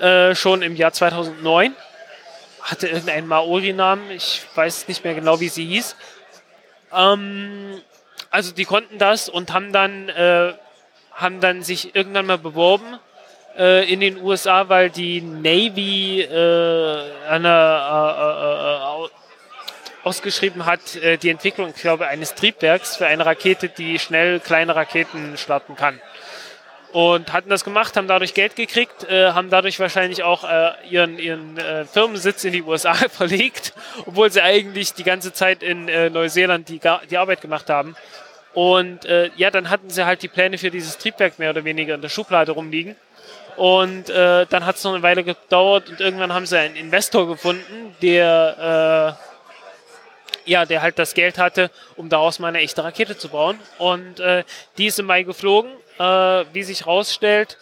[0.00, 1.74] Äh, schon im Jahr 2009.
[2.62, 5.96] Hatte irgendeinen Maori-Namen, ich weiß nicht mehr genau, wie sie hieß.
[6.94, 7.80] Ähm,
[8.30, 10.52] also die konnten das und haben dann, äh,
[11.20, 12.98] haben dann sich irgendwann mal beworben
[13.58, 19.08] äh, in den USA, weil die Navy äh, eine, äh, äh, äh, au-
[20.02, 24.74] ausgeschrieben hat, äh, die Entwicklung, ich glaube, eines Triebwerks für eine Rakete, die schnell kleine
[24.74, 26.00] Raketen starten kann.
[26.92, 30.42] Und hatten das gemacht, haben dadurch Geld gekriegt, haben dadurch wahrscheinlich auch
[30.90, 31.56] ihren, ihren
[31.86, 33.74] Firmensitz in die USA verlegt,
[34.06, 37.94] obwohl sie eigentlich die ganze Zeit in Neuseeland die, die Arbeit gemacht haben.
[38.54, 41.94] Und äh, ja, dann hatten sie halt die Pläne für dieses Triebwerk mehr oder weniger
[41.94, 42.96] in der Schublade rumliegen.
[43.56, 47.28] Und äh, dann hat es noch eine Weile gedauert und irgendwann haben sie einen Investor
[47.28, 49.16] gefunden, der,
[50.46, 53.58] äh, ja, der halt das Geld hatte, um daraus mal eine echte Rakete zu bauen.
[53.78, 54.44] Und äh,
[54.78, 55.70] die ist im Mai geflogen.
[56.00, 57.58] äh, wie sich rausstellt,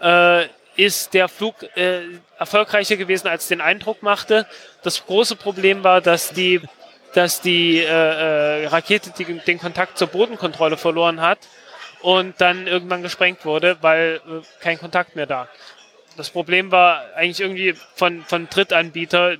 [0.00, 2.02] äh, ist der Flug äh,
[2.38, 4.46] erfolgreicher gewesen, als den Eindruck machte.
[4.82, 6.60] Das große Problem war, dass die,
[7.14, 11.38] dass die äh, äh, Rakete die, den Kontakt zur Bodenkontrolle verloren hat
[12.02, 15.48] und dann irgendwann gesprengt wurde, weil äh, kein Kontakt mehr da.
[16.16, 19.36] Das Problem war eigentlich irgendwie von, von Drittanbieter,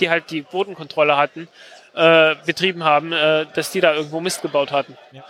[0.00, 1.48] die halt die Bodenkontrolle hatten,
[1.94, 4.96] äh, betrieben haben, äh, dass die da irgendwo Mist gebaut hatten.
[5.12, 5.24] Ja.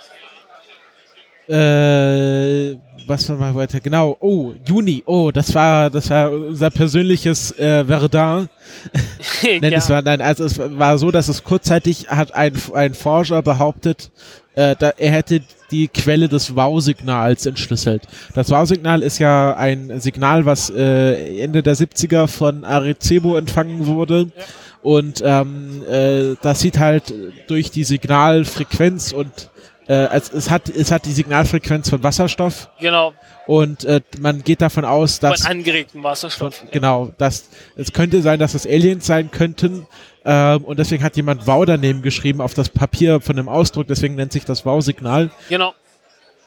[1.48, 3.80] Äh, was war mal weiter?
[3.80, 4.16] Genau.
[4.20, 5.02] Oh, Juni.
[5.06, 8.48] Oh, das war, das war unser persönliches äh, Verdun.
[9.42, 9.78] nein, ja.
[9.78, 14.10] es war, nein, also es war so, dass es kurzzeitig hat ein, ein Forscher behauptet,
[14.54, 18.02] äh, da, er hätte die Quelle des Wow-Signals entschlüsselt.
[18.34, 24.30] Das Wow-Signal ist ja ein Signal, was äh, Ende der 70er von Arecibo empfangen wurde.
[24.36, 24.44] Ja.
[24.82, 27.14] Und ähm, äh, das sieht halt
[27.46, 29.50] durch die Signalfrequenz und
[29.86, 32.68] äh, also es hat es hat die Signalfrequenz von Wasserstoff.
[32.80, 33.14] Genau.
[33.46, 36.56] Und äh, man geht davon aus, dass von angeregtem Wasserstoff.
[36.56, 39.86] Von, genau, dass es könnte sein, dass es Aliens sein könnten.
[40.24, 43.88] Ähm, und deswegen hat jemand Wow daneben geschrieben auf das Papier von dem Ausdruck.
[43.88, 45.30] Deswegen nennt sich das Wow-Signal.
[45.48, 45.74] Genau.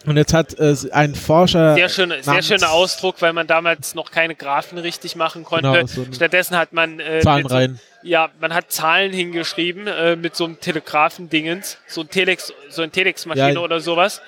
[0.06, 1.76] Und jetzt hat äh, ein Forscher.
[1.76, 5.72] Sehr, schöne, sehr schöner Ausdruck, weil man damals noch keine Graphen richtig machen konnte.
[5.72, 7.00] Genau, so Stattdessen hat man.
[7.00, 7.80] Äh, Zahlen rein.
[8.04, 12.92] Ja, man hat Zahlen hingeschrieben äh, mit so einem Telegraphendingens, so ein Telex, so ein
[12.92, 14.22] Telex-Maschine ja, oder sowas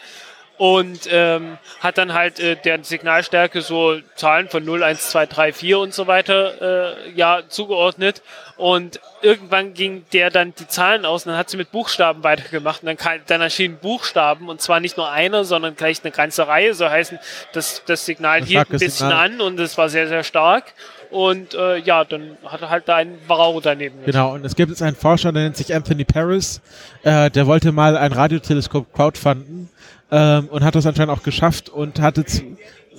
[0.58, 5.54] und ähm, hat dann halt äh, der Signalstärke so Zahlen von 0, 1, 2, 3,
[5.54, 8.24] 4 und so weiter äh, ja zugeordnet.
[8.58, 12.82] Und irgendwann ging der dann die Zahlen aus und dann hat sie mit Buchstaben weitergemacht.
[12.82, 16.74] Und dann, dann erschienen Buchstaben und zwar nicht nur einer, sondern gleich eine ganze Reihe,
[16.74, 17.20] so heißen
[17.54, 19.14] das, das Signal hielt ein bisschen Signal.
[19.14, 20.74] an und es war sehr, sehr stark.
[21.12, 24.04] Und äh, ja, dann hat er halt da einen Varau daneben.
[24.06, 26.62] Genau, und es gibt jetzt einen Forscher, der nennt sich Anthony Paris,
[27.04, 29.70] äh, der wollte mal ein Radioteleskop crowdfunden
[30.12, 32.26] ähm, und hat das anscheinend auch geschafft und hatte,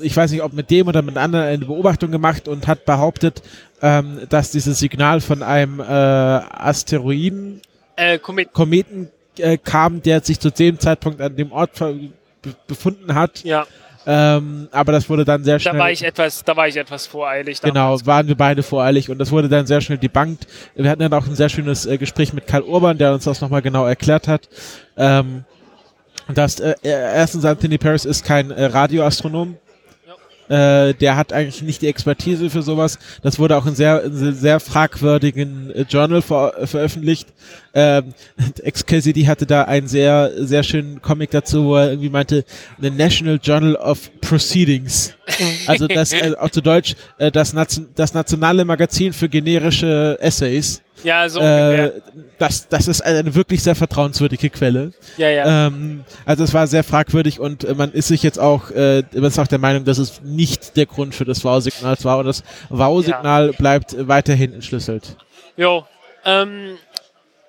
[0.01, 3.43] ich weiß nicht, ob mit dem oder mit anderen eine Beobachtung gemacht und hat behauptet,
[3.83, 7.61] ähm, dass dieses Signal von einem äh, Asteroiden,
[7.97, 11.83] äh, Komet Kometen äh, kam, der sich zu dem Zeitpunkt an dem Ort
[12.67, 13.43] befunden hat.
[13.45, 13.67] Ja.
[14.11, 15.75] Ähm, aber das wurde dann sehr schnell.
[15.75, 17.61] Da war ich etwas, da war ich etwas voreilig.
[17.61, 18.01] Damals.
[18.01, 20.47] Genau, waren wir beide voreilig und das wurde dann sehr schnell debunked.
[20.75, 23.43] Wir hatten dann auch ein sehr schönes äh, Gespräch mit Karl Urban, der uns das
[23.43, 24.49] nochmal genau erklärt hat.
[24.97, 25.45] Ähm,
[26.35, 29.57] dass äh, erstens Anthony Paris ist kein äh, Radioastronom.
[30.49, 32.99] Äh, der hat eigentlich nicht die Expertise für sowas.
[33.23, 37.29] Das wurde auch in sehr, in sehr fragwürdigen äh, Journal ver veröffentlicht.
[37.75, 38.15] Ähm,
[38.67, 42.45] XKCD hatte da einen sehr, sehr schönen Comic dazu, wo er irgendwie meinte,
[42.81, 45.15] The National Journal of Proceedings.
[45.67, 50.81] Also das, äh, auch zu Deutsch, äh, das, Nation, das nationale Magazin für generische Essays.
[51.05, 51.41] Ja, so.
[51.41, 51.93] Äh,
[52.39, 54.93] das, das ist eine wirklich sehr vertrauenswürdige Quelle.
[55.17, 55.67] Ja, ja.
[55.67, 59.25] Ähm, also es war sehr fragwürdig und äh, man ist sich jetzt auch, äh, man
[59.25, 62.43] ist auch der Meinung, dass es nicht der Grund für das Wow-Signal war und das
[62.69, 63.53] Wow-Signal ja.
[63.53, 65.17] bleibt weiterhin entschlüsselt.
[65.57, 65.85] Jo.
[66.25, 66.79] Ähm,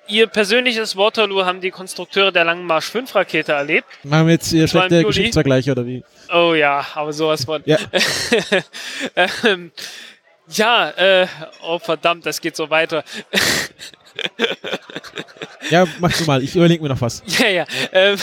[0.09, 3.87] Ihr persönliches Waterloo haben die Konstrukteure der Langen Marsch 5 Rakete erlebt.
[4.03, 6.03] Machen wir jetzt hier schlechte Geschichtsvergleiche oder wie?
[6.33, 7.61] Oh ja, aber sowas von.
[7.65, 7.77] Ja.
[9.45, 9.71] ähm,
[10.49, 11.27] ja, äh,
[11.61, 13.03] oh verdammt, das geht so weiter.
[15.69, 17.23] ja, mach du mal, ich überlege mir noch was.
[17.39, 17.65] Ja, ja.
[17.91, 18.17] Ähm,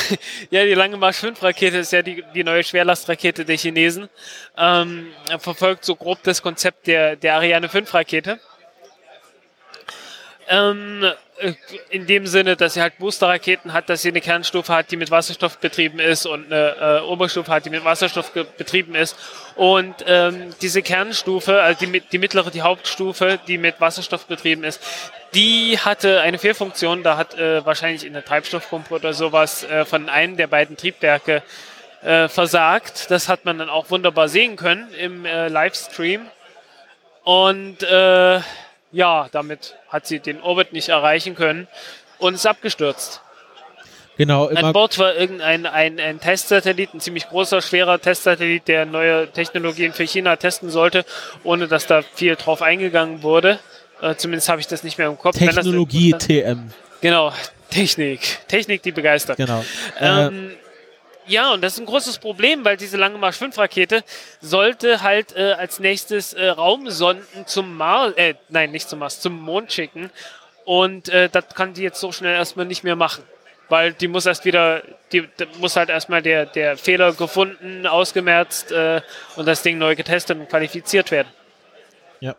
[0.51, 4.09] ja, die Lange Marsch 5 Rakete ist ja die, die neue Schwerlastrakete der Chinesen.
[4.57, 5.09] Ähm,
[5.39, 8.41] verfolgt so grob das Konzept der, der Ariane 5 Rakete.
[10.49, 11.13] Ähm, äh,
[11.91, 15.11] in dem Sinne, dass sie halt Boosterraketen hat, dass sie eine Kernstufe hat, die mit
[15.11, 19.17] Wasserstoff betrieben ist und eine äh, Oberstufe hat, die mit Wasserstoff betrieben ist.
[19.55, 24.81] Und ähm, diese Kernstufe, also die, die mittlere, die Hauptstufe, die mit Wasserstoff betrieben ist,
[25.35, 27.03] die hatte eine Fehlfunktion.
[27.03, 31.43] Da hat äh, wahrscheinlich in der Treibstoffpumpe oder sowas äh, von einem der beiden Triebwerke
[32.03, 33.11] äh, versagt.
[33.11, 36.27] Das hat man dann auch wunderbar sehen können im äh, Livestream.
[37.25, 38.41] Und äh,
[38.97, 41.69] ja, damit hat sie den Orbit nicht erreichen können
[42.19, 43.21] und ist abgestürzt.
[44.17, 44.47] Genau.
[44.49, 49.93] An Bord war irgendein ein, ein Testsatellit, ein ziemlich großer, schwerer Testsatellit, der neue Technologien
[49.93, 51.05] für China testen sollte,
[51.45, 53.59] ohne dass da viel drauf eingegangen wurde.
[54.01, 55.37] Äh, zumindest habe ich das nicht mehr im Kopf.
[55.37, 56.71] Technologie TM.
[57.03, 57.31] Genau,
[57.69, 58.49] Technik.
[58.49, 59.37] Technik, die begeistert.
[59.37, 59.63] Genau.
[60.01, 60.66] Ähm, äh,
[61.27, 64.05] ja, und das ist ein großes Problem, weil diese Lange Marsch 5 Rakete
[64.41, 69.41] sollte halt äh, als nächstes äh, Raumsonden zum Mars, äh, nein, nicht zum Mars, zum
[69.41, 70.11] Mond schicken.
[70.65, 73.25] Und äh, das kann die jetzt so schnell erstmal nicht mehr machen.
[73.69, 79.01] Weil die muss erst wieder, die, muss halt erstmal der, der Fehler gefunden, ausgemerzt äh,
[79.35, 81.29] und das Ding neu getestet und qualifiziert werden.
[82.21, 82.37] Ja.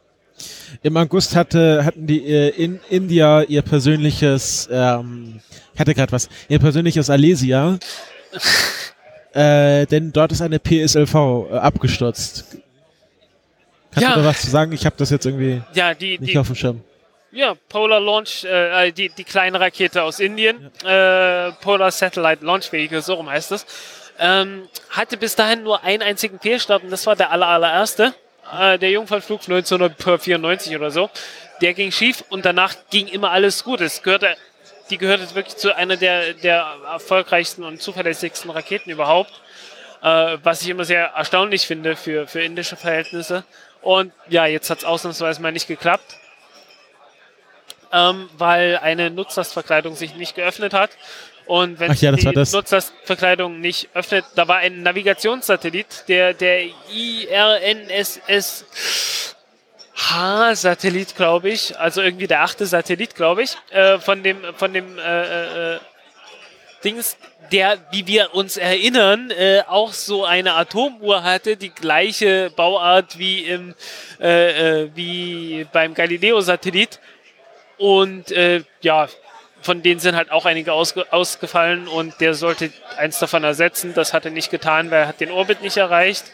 [0.83, 5.41] Im August hatte, hatten die äh, in India ihr persönliches, ähm,
[5.73, 7.77] ich hatte gerade was, ihr persönliches Alesia
[9.33, 11.15] äh, denn dort ist eine PSLV
[11.51, 12.45] äh, abgestürzt.
[13.91, 14.15] Kannst Ja.
[14.15, 14.71] du da was zu sagen?
[14.73, 16.83] Ich habe das jetzt irgendwie Ja, die, nicht die, auf dem Schirm.
[17.31, 23.01] ja, Polar Launch, äh, die, die kleine Rakete aus Indien, äh, Polar Satellite Launch Vehicle,
[23.01, 23.65] so rum heißt es,
[24.19, 28.13] ähm, hatte bis dahin nur einen einzigen Fehlstart und das war der aller, allererste.
[28.57, 31.09] Äh, der Jungfernflug 1994 oder so.
[31.61, 33.81] Der ging schief und danach ging immer alles gut.
[33.81, 34.35] Es gehörte,
[34.89, 39.41] die gehörte wirklich zu einer der, der erfolgreichsten und zuverlässigsten Raketen überhaupt.
[40.01, 43.43] Äh, was ich immer sehr erstaunlich finde für, für indische Verhältnisse.
[43.81, 46.17] Und ja, jetzt hat es ausnahmsweise mal nicht geklappt
[47.91, 50.91] ähm, weil eine Nutzlastverkleidung sich nicht geöffnet hat.
[51.45, 52.19] Und wenn Ach ja, das
[52.51, 52.57] die.
[52.57, 58.65] Nutzlastverkleidung nicht öffnet, da war ein Navigationssatellit, der, der IRNSS
[59.97, 64.97] H-Satellit, glaube ich, also irgendwie der achte Satellit, glaube ich, äh, von dem, von dem
[64.99, 65.79] äh, äh,
[66.83, 67.17] Dings,
[67.51, 73.45] der, wie wir uns erinnern, äh, auch so eine Atomuhr hatte, die gleiche Bauart wie
[73.45, 73.73] im,
[74.21, 76.99] äh, äh, wie beim Galileo-Satellit.
[77.77, 79.07] Und äh, ja,
[79.61, 83.93] von denen sind halt auch einige ausge ausgefallen und der sollte eins davon ersetzen.
[83.95, 86.25] Das hat er nicht getan, weil er hat den Orbit nicht erreicht.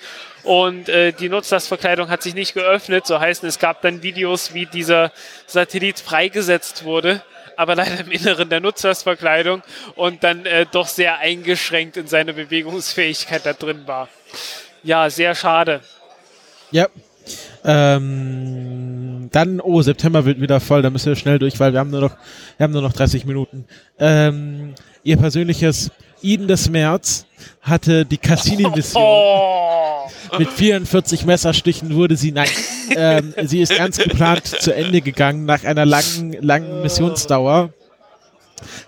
[0.44, 3.08] Und äh, die Nutzlastverkleidung hat sich nicht geöffnet.
[3.08, 5.12] So heißt es gab dann Videos, wie dieser
[5.48, 7.24] Satellit freigesetzt wurde,
[7.56, 9.62] aber leider im Inneren der Nutzlastverkleidung
[9.96, 14.10] und dann äh, doch sehr eingeschränkt in seiner Bewegungsfähigkeit da drin war.
[14.84, 15.82] Ja, sehr schade.
[16.72, 16.88] Ja.
[17.64, 21.90] Ähm, dann, oh, September wird wieder voll, da müssen wir schnell durch, weil wir haben
[21.90, 22.18] nur noch,
[22.58, 23.66] wir haben nur noch 30 Minuten.
[23.98, 25.92] Ähm, ihr persönliches
[26.24, 27.26] Iden des März
[27.62, 29.04] hatte die Cassini-Mission.
[29.04, 30.10] Oh!
[30.38, 32.50] Mit 44 Messerstichen wurde sie, nein,
[32.96, 37.72] ähm, sie ist ganz geplant zu Ende gegangen nach einer langen, langen Missionsdauer.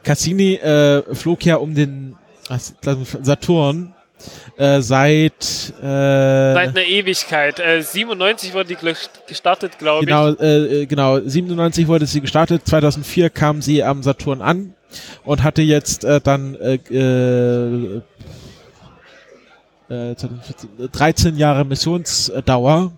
[0.03, 2.15] Cassini äh, flog ja um den
[3.21, 3.93] Saturn
[4.57, 7.59] äh, seit, äh, Seit einer Ewigkeit.
[7.59, 8.77] Äh, 97 wurde die
[9.27, 10.39] gestartet, glaube genau, ich.
[10.39, 14.74] äh, äh, genau, 97 wurde sie gestartet, 2004 kam sie am Saturn an
[15.23, 18.01] und hatte jetzt äh, dann äh, äh,
[19.89, 22.91] äh, 2014, 13 Jahre Missionsdauer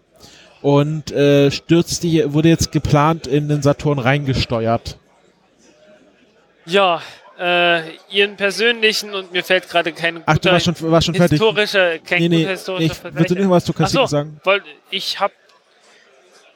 [0.62, 4.98] und äh, stürzt die, wurde jetzt geplant in den Saturn reingesteuert.
[6.66, 7.02] Ja,
[7.40, 11.16] äh, ihren persönlichen und mir fällt gerade kein Ach, du guter warst schon, warst schon
[11.16, 11.40] fertig.
[11.40, 13.20] historischer, kein Nee, nee, guter historischer ich, Vergleich.
[13.30, 14.42] willst du noch was zu Ach Cassini so, sagen?
[14.44, 15.34] Weil ich habe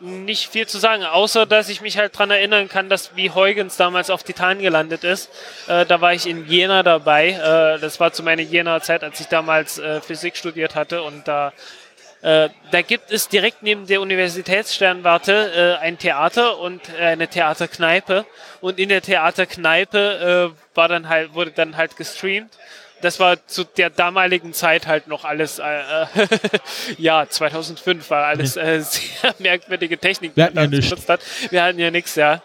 [0.01, 3.77] nicht viel zu sagen, außer dass ich mich halt dran erinnern kann, dass wie Huygens
[3.77, 5.29] damals auf Titan gelandet ist.
[5.67, 7.29] Äh, da war ich in Jena dabei.
[7.29, 11.27] Äh, das war zu meiner Jena Zeit, als ich damals äh, Physik studiert hatte und
[11.27, 11.53] da
[12.21, 18.25] äh, da gibt es direkt neben der Universitätssternwarte äh, ein Theater und äh, eine Theaterkneipe.
[18.61, 22.51] Und in der Theaterkneipe war dann halt, wurde dann halt gestreamt.
[23.01, 26.05] Das war zu der damaligen Zeit halt noch alles, äh, äh,
[26.97, 30.89] ja, 2005 war alles äh, sehr merkwürdige Technik, Wir die hatten ja man nichts.
[30.89, 31.21] benutzt hat.
[31.49, 32.41] Wir hatten ja nichts, ja.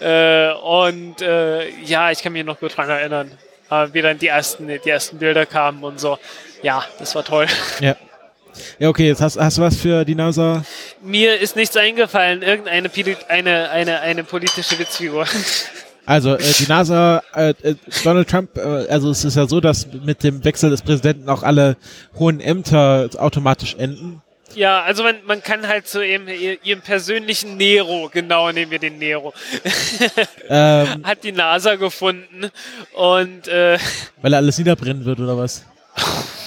[0.00, 3.30] Äh, und äh, ja, ich kann mich noch gut dran erinnern,
[3.70, 6.18] äh, wie dann die ersten, die ersten Bilder kamen und so.
[6.62, 7.46] Ja, das war toll.
[7.80, 7.96] Ja.
[8.80, 10.64] Ja, okay, jetzt hast, hast du was für die NASA?
[11.00, 12.90] Mir ist nichts eingefallen, irgendeine
[13.28, 15.24] eine, eine, eine politische Witzfigur.
[16.06, 17.74] Also äh, die NASA, äh, äh,
[18.04, 21.42] Donald Trump, äh, also es ist ja so, dass mit dem Wechsel des Präsidenten auch
[21.42, 21.76] alle
[22.18, 24.20] hohen Ämter automatisch enden.
[24.56, 28.78] ja, also man, man kann halt so eben ihr- ihren persönlichen Nero, genau nehmen wir
[28.80, 29.32] den Nero,
[30.48, 32.50] Ähm, hat die NASA gefunden
[32.94, 33.78] und äh,
[34.22, 35.64] weil alles niederbrennen wird oder was?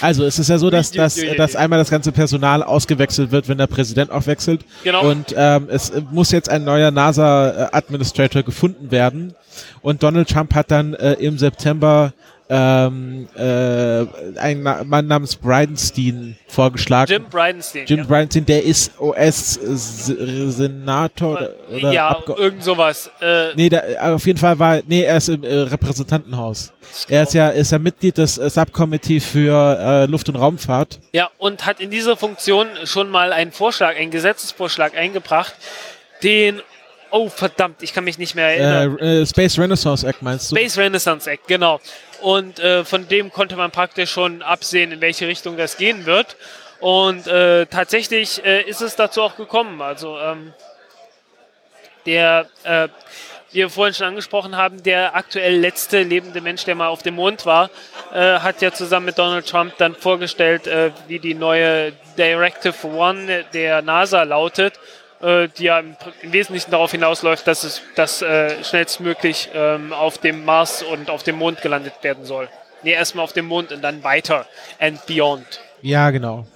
[0.00, 3.58] Also es ist ja so, dass, dass, dass einmal das ganze Personal ausgewechselt wird, wenn
[3.58, 4.64] der Präsident auch wechselt.
[4.84, 5.08] Genau.
[5.08, 9.34] Und ähm, es muss jetzt ein neuer NASA-Administrator gefunden werden.
[9.82, 12.12] Und Donald Trump hat dann äh, im September
[12.52, 14.04] ähm, äh,
[14.56, 17.12] Na- Mann namens Bridenstine vorgeschlagen.
[17.12, 17.84] Jim Bridenstine.
[17.84, 18.04] Jim ja.
[18.04, 18.90] Bridenstine, der ist
[20.00, 23.08] US-Senator oder, oder ja, Abge irgend sowas.
[23.20, 26.72] Äh, Nee, der, auf jeden Fall war, nee, er ist im äh, Repräsentantenhaus.
[27.08, 30.98] Er ist ja, ist ja Mitglied des äh, Subcommittee für äh, Luft- und Raumfahrt.
[31.12, 35.54] Ja, und hat in dieser Funktion schon mal einen Vorschlag, einen Gesetzesvorschlag eingebracht,
[36.24, 36.60] den,
[37.12, 38.98] oh verdammt, ich kann mich nicht mehr erinnern.
[38.98, 40.56] Äh, äh, Space Renaissance Act meinst du?
[40.56, 41.80] Space Renaissance Act, genau.
[42.22, 46.36] Und äh, von dem konnte man praktisch schon absehen, in welche Richtung das gehen wird.
[46.80, 49.82] Und äh, tatsächlich äh, ist es dazu auch gekommen.
[49.82, 50.54] Also ähm,
[52.06, 52.88] der, äh,
[53.52, 57.16] wie wir vorhin schon angesprochen haben, der aktuell letzte lebende Mensch, der mal auf dem
[57.16, 57.68] Mond war,
[58.12, 63.44] äh, hat ja zusammen mit Donald Trump dann vorgestellt, äh, wie die neue Directive One
[63.52, 64.78] der NASA lautet,
[65.20, 70.18] äh, die ja im, im Wesentlichen darauf hinausläuft, dass es dass, äh, schnellstmöglich ähm, auf
[70.18, 72.48] dem Mars und auf dem Mond gelandet werden soll.
[72.82, 74.46] nee, erstmal auf dem Mond und dann weiter
[74.78, 75.60] and beyond.
[75.82, 76.46] Ja, genau.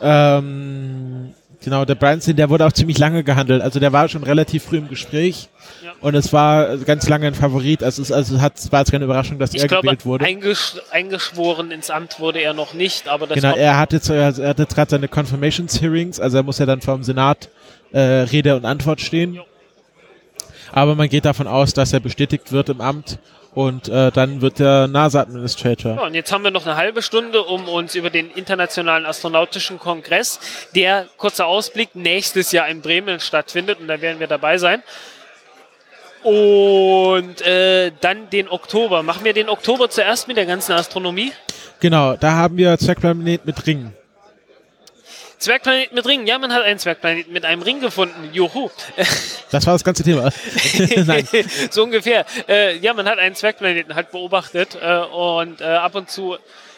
[0.00, 1.07] Ähm,
[1.62, 3.62] genau, der Branson, der wurde auch ziemlich lange gehandelt.
[3.62, 5.48] Also der war schon relativ früh im Gespräch.
[5.84, 5.92] Ja.
[6.00, 7.82] Und es war ganz lange ein Favorit.
[7.82, 10.24] Also es, also hat, es war jetzt keine Überraschung, dass Ich er glaube, gewählt wurde.
[10.24, 14.26] eingesch eingeschworen ins Amt wurde er noch nicht, aber das Genau, er hat jetzt, er
[14.26, 17.48] hat jetzt gerade seine Confirmations Hearings, also er muss ja dann vor dem Senat
[17.92, 19.34] äh, Rede und Antwort stehen.
[19.34, 19.42] Jo.
[20.72, 23.18] Aber man geht davon aus, dass er bestätigt wird im Amt
[23.54, 25.96] und äh, dann wird er NASA-Administrator.
[25.96, 29.78] Ja, und jetzt haben wir noch eine halbe Stunde, um uns über den Internationalen Astronautischen
[29.78, 30.40] Kongress,
[30.74, 34.82] der, kurzer Ausblick, nächstes Jahr in Bremen stattfindet und da werden wir dabei sein.
[36.22, 39.02] Und äh, dann den Oktober.
[39.02, 41.32] Machen wir den Oktober zuerst mit der ganzen Astronomie?
[41.80, 43.94] Genau, da haben wir Zwergplanet mit Ringen.
[45.38, 46.26] Zwergplanet mit Ringen.
[46.26, 48.30] Ja, man hat einen Zwergplanet mit einem Ring gefunden.
[48.32, 48.70] Juhu.
[49.50, 50.30] Das war das ganze Thema.
[51.06, 51.26] Nein.
[51.70, 52.26] so ungefähr.
[52.46, 56.36] Äh, ja, man hat einen Zwergplaneten halt beobachtet äh, und äh, ab und zu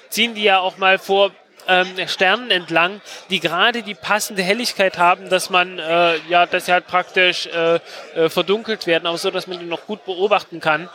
[0.08, 1.32] ziehen die ja auch mal vor
[1.66, 3.00] ähm, Sternen entlang,
[3.30, 7.80] die gerade die passende Helligkeit haben, dass man äh, ja, dass sie halt praktisch äh,
[8.14, 10.88] äh, verdunkelt werden, aber so, dass man die noch gut beobachten kann.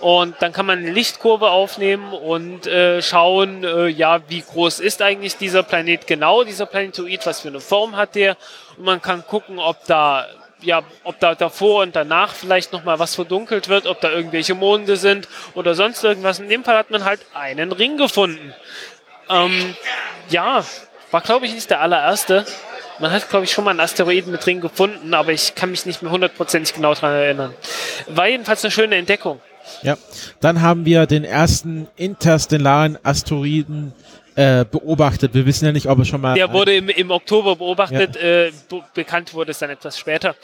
[0.00, 5.02] Und dann kann man eine Lichtkurve aufnehmen und äh, schauen, äh, ja, wie groß ist
[5.02, 8.36] eigentlich dieser Planet genau, dieser Planetoid, was für eine Form hat der.
[8.78, 10.26] Und man kann gucken, ob da,
[10.62, 14.96] ja, ob da davor und danach vielleicht nochmal was verdunkelt wird, ob da irgendwelche Monde
[14.96, 16.38] sind oder sonst irgendwas.
[16.38, 18.54] In dem Fall hat man halt einen Ring gefunden.
[19.28, 19.76] Ähm,
[20.30, 20.64] ja,
[21.10, 22.46] war glaube ich nicht der allererste.
[23.00, 25.86] Man hat, glaube ich, schon mal einen Asteroiden mit Ring gefunden, aber ich kann mich
[25.86, 27.54] nicht mehr hundertprozentig genau daran erinnern.
[28.08, 29.40] War jedenfalls eine schöne Entdeckung.
[29.82, 29.96] Ja.
[30.40, 33.92] Dann haben wir den ersten interstellaren Asteroiden
[34.36, 35.34] äh, beobachtet.
[35.34, 36.34] Wir wissen ja nicht, ob es schon mal.
[36.34, 40.34] Der wurde im, im Oktober beobachtet, äh, be bekannt wurde es dann etwas später.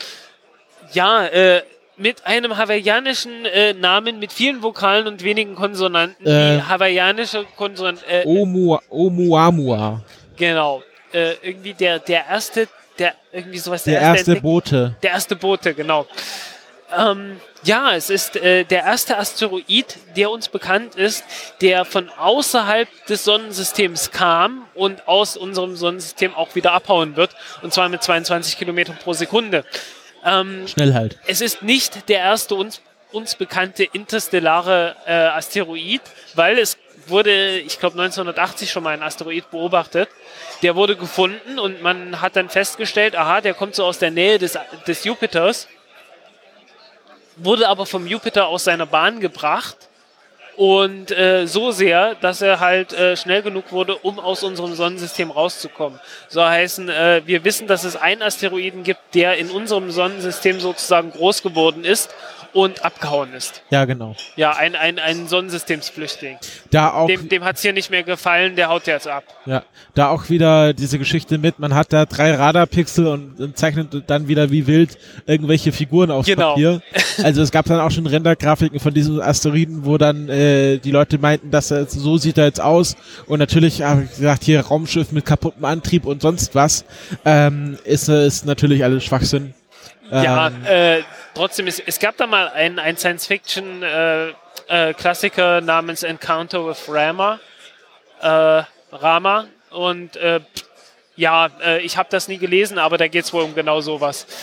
[0.92, 1.62] Ja, äh,
[1.96, 6.26] mit einem hawaiianischen äh, Namen mit vielen Vokalen und wenigen Konsonanten.
[6.26, 6.56] Äh.
[6.56, 8.04] die hawaiianische Konsonanten.
[8.08, 10.02] Äh, Omu Oumuamua.
[10.36, 10.82] Genau.
[11.12, 14.96] Äh, irgendwie der, der erste, der irgendwie sowas, Der erste Entdeck- Bote.
[15.02, 16.06] Der erste Bote, genau.
[16.96, 21.24] Ähm, ja, es ist äh, der erste Asteroid, der uns bekannt ist,
[21.60, 27.30] der von außerhalb des Sonnensystems kam und aus unserem Sonnensystem auch wieder abhauen wird.
[27.62, 29.64] Und zwar mit 22 Kilometern pro Sekunde.
[30.24, 31.18] Ähm, Schnell halt.
[31.26, 32.80] es ist nicht der erste uns,
[33.12, 36.02] uns bekannte interstellare äh, Asteroid,
[36.34, 36.78] weil es
[37.08, 40.08] wurde, ich glaube 1980 schon mal ein Asteroid beobachtet.
[40.62, 44.38] Der wurde gefunden und man hat dann festgestellt, aha, der kommt so aus der Nähe
[44.38, 45.68] des, des Jupiters,
[47.36, 49.76] wurde aber vom Jupiter aus seiner Bahn gebracht
[50.56, 55.30] und äh, so sehr, dass er halt äh, schnell genug wurde, um aus unserem Sonnensystem
[55.30, 56.00] rauszukommen.
[56.28, 61.12] So heißen, äh, wir wissen, dass es einen Asteroiden gibt, der in unserem Sonnensystem sozusagen
[61.12, 62.14] groß geworden ist
[62.56, 63.62] und abgehauen ist.
[63.70, 64.16] Ja, genau.
[64.36, 66.38] Ja, ein, ein, ein Sonnensystemsflüchtling.
[66.70, 69.24] Da auch, Dem, dem hat es hier nicht mehr gefallen, der haut jetzt ab.
[69.44, 69.62] ja,
[69.94, 74.26] da auch wieder diese Geschichte mit, man hat da drei Radarpixel und, und zeichnet dann
[74.28, 74.96] wieder wie wild
[75.26, 76.50] irgendwelche Figuren aufs Genau.
[76.54, 76.80] Papier.
[77.22, 81.18] Also es gab dann auch schon Rendergrafiken von diesem Asteroiden, wo dann äh, die Leute
[81.18, 82.96] meinten, dass er, so sieht er jetzt aus.
[83.26, 86.84] Und natürlich habe ich gesagt, hier Raumschiff mit kaputtem Antrieb und sonst was.
[87.26, 89.52] Ähm, ist, ist natürlich alles Schwachsinn.
[90.10, 91.02] Ja, Ähm, äh,
[91.34, 97.38] trotzdem, es, es gab da mal einen, einen Science-Fiction-Klassiker namens Encounter with Rama.
[98.20, 99.46] Äh, Rama.
[99.70, 100.40] Und äh,
[101.16, 104.26] ja, äh, ich habe das nie gelesen, aber da geht es wohl um genau sowas.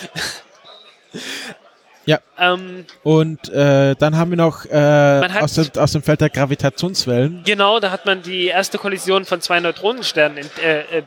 [2.05, 2.19] Ja.
[2.37, 6.29] Ähm, Und äh, dann haben wir noch äh, hat- aus, dem, aus dem Feld der
[6.29, 7.43] Gravitationswellen.
[7.45, 11.03] genau, da hat man die erste Kollision von zwei Neutronensternen in, äh, äh,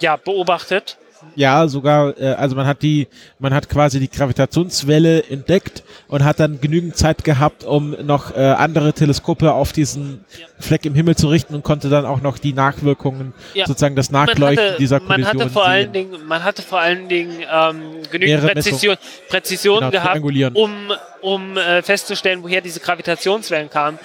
[0.00, 0.98] ja, beobachtet.
[1.34, 3.08] Ja, sogar, äh, also man hat die,
[3.38, 8.40] man hat quasi die Gravitationswelle entdeckt und hat dann genügend Zeit gehabt, um noch äh,
[8.40, 10.24] andere Teleskope auf diesen
[10.60, 13.66] Fleck im Himmel zu richten und konnte dann auch noch die Nachwirkungen, Ja.
[13.66, 15.72] sozusagen das Man Nachleuchten hatte, dieser man Kollision hatte vor sehen.
[15.72, 17.80] allen Dingen, man hatte vor allen Dingen ähm,
[18.10, 18.96] genügend Präzision,
[19.28, 20.20] Präzision Genau, gehabt,
[20.56, 20.92] um,
[21.22, 23.98] um äh, festzustellen, woher diese Gravitationswellen kamen.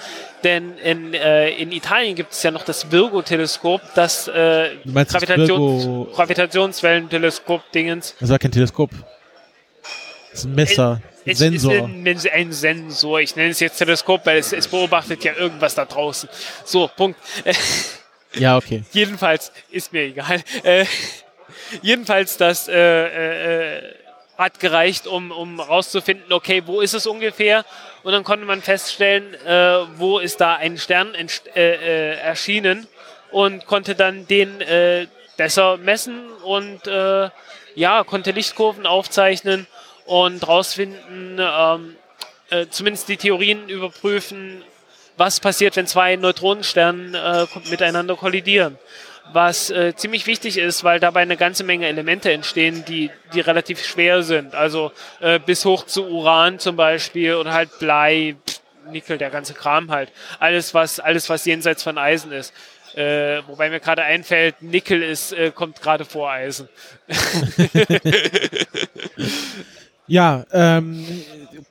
[0.44, 6.08] Denn in, äh, in Italien gibt es ja noch das Virgo-Teleskop, das äh, Gravitations Virgo-
[6.14, 8.14] Gravitationswellen-Teleskop-Dingens.
[8.20, 8.90] Das war kein Teleskop.
[10.30, 11.72] Das ist ein Messer, ein Es Sensor.
[11.72, 13.20] ist ein, ein Sensor.
[13.20, 16.28] Ich nenne es jetzt Teleskop, weil es, es beobachtet ja irgendwas da draußen.
[16.64, 17.18] So, Punkt.
[18.34, 18.84] ja, okay.
[18.92, 20.40] Jedenfalls, ist mir egal.
[20.62, 20.86] Äh,
[21.82, 23.94] jedenfalls, das äh, äh,
[24.38, 27.64] hat gereicht, um, um rauszufinden, okay, wo ist es ungefähr?
[28.04, 31.12] Und dann konnte man feststellen, äh, wo ist da ein Stern
[31.56, 32.86] äh, erschienen
[33.32, 34.62] und konnte dann den
[35.36, 36.82] besser messen und
[37.74, 39.66] ja, konnte Lichtkurven aufzeichnen
[40.06, 41.96] und rausfinden, ähm,
[42.50, 44.62] äh, zumindest die Theorien überprüfen,
[45.16, 48.78] was passiert, wenn zwei Neutronensterne äh, miteinander kollidieren.
[49.32, 53.84] Was äh, ziemlich wichtig ist, weil dabei eine ganze Menge Elemente entstehen, die, die relativ
[53.84, 54.54] schwer sind.
[54.54, 59.54] Also äh, bis hoch zu Uran zum Beispiel oder halt Blei, Pff, Nickel, der ganze
[59.54, 60.12] Kram halt.
[60.38, 62.54] Alles, was, alles, was jenseits von Eisen ist.
[62.94, 66.68] Äh, wobei mir gerade einfällt, Nickel ist, äh, kommt gerade vor Eisen.
[70.08, 71.04] Ja, ähm,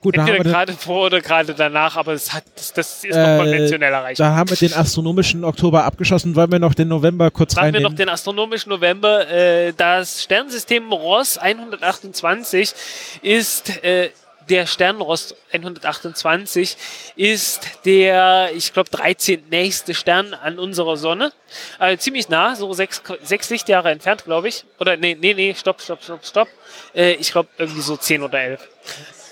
[0.01, 3.27] gut, Entweder wir gerade vor oder gerade danach, aber das, hat, das, das ist noch
[3.27, 4.19] äh, konventionell erreicht.
[4.19, 6.35] da haben wir den astronomischen Oktober abgeschossen.
[6.35, 7.93] Wollen wir noch den November kurz Dann haben wir reinnehmen?
[7.93, 9.29] noch den astronomischen November.
[9.29, 12.73] Äh, das Sternensystem Ross 128
[13.21, 14.09] ist äh,
[14.49, 16.77] der Stern Ross 128
[17.15, 19.49] ist der, ich glaube, 13.
[19.49, 21.31] nächste Stern an unserer Sonne.
[21.79, 24.65] Äh, ziemlich nah, so sechs, sechs Lichtjahre entfernt, glaube ich.
[24.79, 26.47] Oder nee, nee, nee, stopp, stopp, stopp, stopp.
[26.93, 28.69] Äh, ich glaube, irgendwie so 10 oder 11.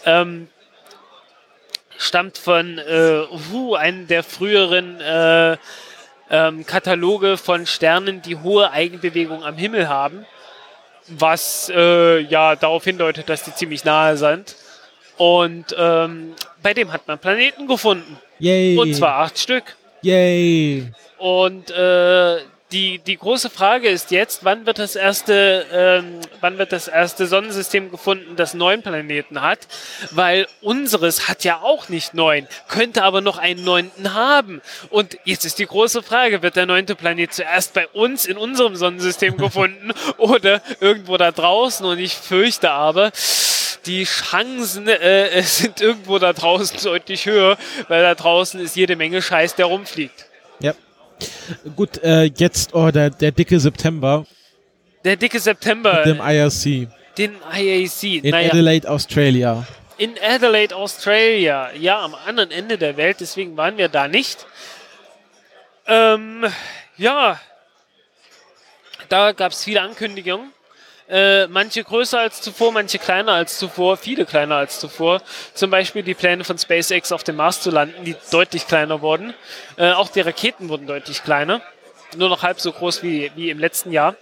[0.05, 0.47] Ähm,
[1.97, 5.57] stammt von äh, uh, einem der früheren äh,
[6.29, 10.25] ähm, Kataloge von Sternen, die hohe Eigenbewegung am Himmel haben,
[11.07, 14.55] was äh, ja darauf hindeutet, dass die ziemlich nahe sind.
[15.23, 18.17] Und ähm, bei dem hat man Planeten gefunden.
[18.39, 18.77] Yay.
[18.77, 19.77] Und zwar acht Stück.
[20.01, 20.91] Yay.
[21.17, 22.39] Und äh,
[22.73, 27.27] die, die große Frage ist jetzt, wann wird das erste, ähm, wann wird das erste
[27.27, 29.59] Sonnensystem gefunden, das neun Planeten hat?
[30.11, 34.61] Weil unseres hat ja auch nicht neun, könnte aber noch einen neunten haben.
[34.89, 38.75] Und jetzt ist die große Frage, wird der neunte Planet zuerst bei uns in unserem
[38.75, 41.85] Sonnensystem gefunden oder irgendwo da draußen?
[41.85, 43.11] Und ich fürchte aber,
[43.85, 47.57] die Chancen äh, sind irgendwo da draußen deutlich höher,
[47.87, 50.25] weil da draußen ist jede Menge Scheiß, der rumfliegt.
[50.59, 50.73] Ja.
[51.75, 54.25] Gut, äh, jetzt oh, der, der dicke September.
[55.03, 59.65] Der dicke September, mit dem IRC den IAC, in naja, Adelaide, Australia.
[59.97, 64.45] in Adelaide, Australia, ja, am anderen Ende der Welt, deswegen waren wir da nicht.
[65.85, 66.45] Ähm,
[66.97, 67.39] ja,
[69.09, 70.52] da gab es viele Ankündigungen.
[71.13, 75.21] Äh, manche größer als zuvor, manche kleiner als zuvor, viele kleiner als zuvor.
[75.53, 79.35] Zum Beispiel die Pläne von SpaceX auf dem Mars zu landen, die deutlich kleiner wurden.
[79.77, 81.61] Äh, auch die Raketen wurden deutlich kleiner.
[82.17, 84.15] Nur noch halb so groß wie, wie im letzten Jahr.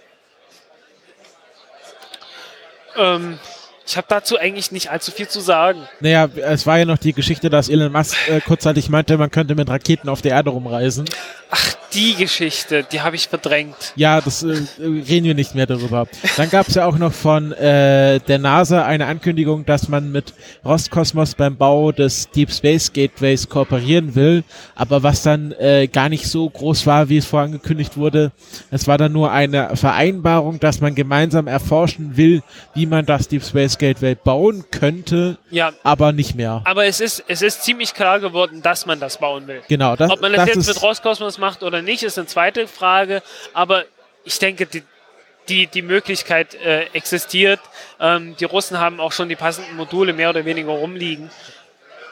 [2.98, 3.38] Ähm,
[3.86, 5.88] ich habe dazu eigentlich nicht allzu viel zu sagen.
[6.00, 9.54] Naja, es war ja noch die Geschichte, dass Elon Musk äh, kurzzeitig meinte, man könnte
[9.54, 11.06] mit Raketen auf der Erde rumreisen.
[11.50, 13.92] Ach, die Geschichte, die habe ich verdrängt.
[13.96, 16.06] Ja, das äh, reden wir nicht mehr darüber.
[16.36, 20.32] Dann gab es ja auch noch von äh, der NASA eine Ankündigung, dass man mit
[20.64, 26.26] Roskosmos beim Bau des Deep Space Gateways kooperieren will, aber was dann äh, gar nicht
[26.26, 28.32] so groß war, wie es vorangekündigt wurde.
[28.70, 32.42] Es war dann nur eine Vereinbarung, dass man gemeinsam erforschen will,
[32.74, 36.62] wie man das Deep Space Gateway bauen könnte, Ja, aber nicht mehr.
[36.64, 39.60] aber es ist, es ist ziemlich klar geworden, dass man das bauen will.
[39.68, 42.66] Genau, das, Ob man das, das jetzt mit Roskosmos macht oder nicht, ist eine zweite
[42.68, 43.22] Frage.
[43.52, 43.84] Aber
[44.24, 44.82] ich denke, die,
[45.48, 47.60] die, die Möglichkeit äh, existiert.
[48.00, 51.30] Ähm, die Russen haben auch schon die passenden Module mehr oder weniger rumliegen.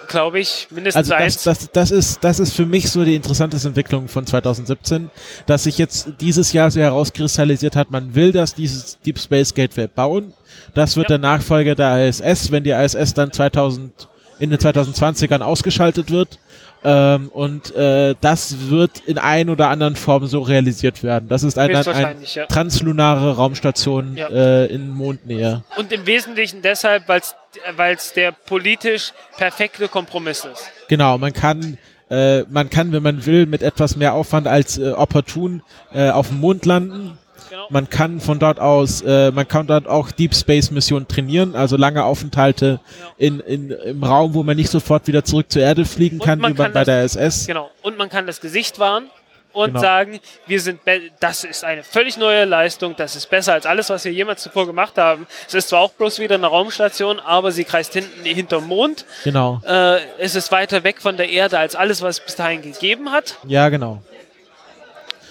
[0.09, 1.43] Glaube ich, mindestens Also eins.
[1.45, 5.09] das, das, das, ist, das ist für mich so die interessanteste Entwicklung von 2017,
[5.47, 9.87] dass sich jetzt dieses Jahr so herauskristallisiert hat, man will das dieses Deep Space Gateway
[9.87, 10.33] bauen.
[10.75, 11.18] Das wird Ja.
[11.18, 14.09] der Nachfolger der ISS, wenn die ISS dann 2000,
[14.41, 16.41] in den 2020ern ausgeschaltet wird.
[16.83, 21.28] Ähm, und äh, das wird in ein oder anderen Form so realisiert werden.
[21.28, 22.47] Das ist eine, Höchstwahrscheinlich, ja.
[22.47, 24.28] translunare Raumstation Ja.
[24.28, 25.62] äh, in Mondnähe.
[25.76, 30.70] Und im Wesentlichen deshalb, weil es der politisch perfekte Kompromiss ist.
[30.89, 31.76] Genau, man kann,
[32.11, 35.62] äh, man kann, wenn man will, mit etwas mehr Aufwand als äh, opportun
[35.93, 37.18] äh, auf dem Mond landen.
[37.51, 37.66] Genau.
[37.68, 41.76] Man kann von dort aus, äh, man kann dort auch Deep Space Missionen trainieren, also
[41.76, 42.78] lange Aufenthalte
[43.18, 46.38] in, in, im Raum, wo man nicht sofort wieder zurück zur Erde fliegen Und kann,
[46.40, 47.48] wie kann bei der SS.
[47.48, 47.68] Genau.
[47.82, 49.11] Und man kann das Gesicht wahren
[49.53, 49.80] und Genau.
[49.80, 50.80] sagen, wir sind
[51.18, 54.66] das ist eine völlig neue Leistung, das ist besser als alles, was wir jemals zuvor
[54.66, 55.26] gemacht haben.
[55.48, 59.05] Es ist zwar auch bloß wieder eine Raumstation, aber sie kreist hinten hinterm Mond.
[59.24, 59.61] Genau.
[59.66, 63.11] Äh, es ist weiter weg von der Erde als alles, was es bis dahin gegeben
[63.11, 63.38] hat.
[63.48, 64.01] Ja, genau.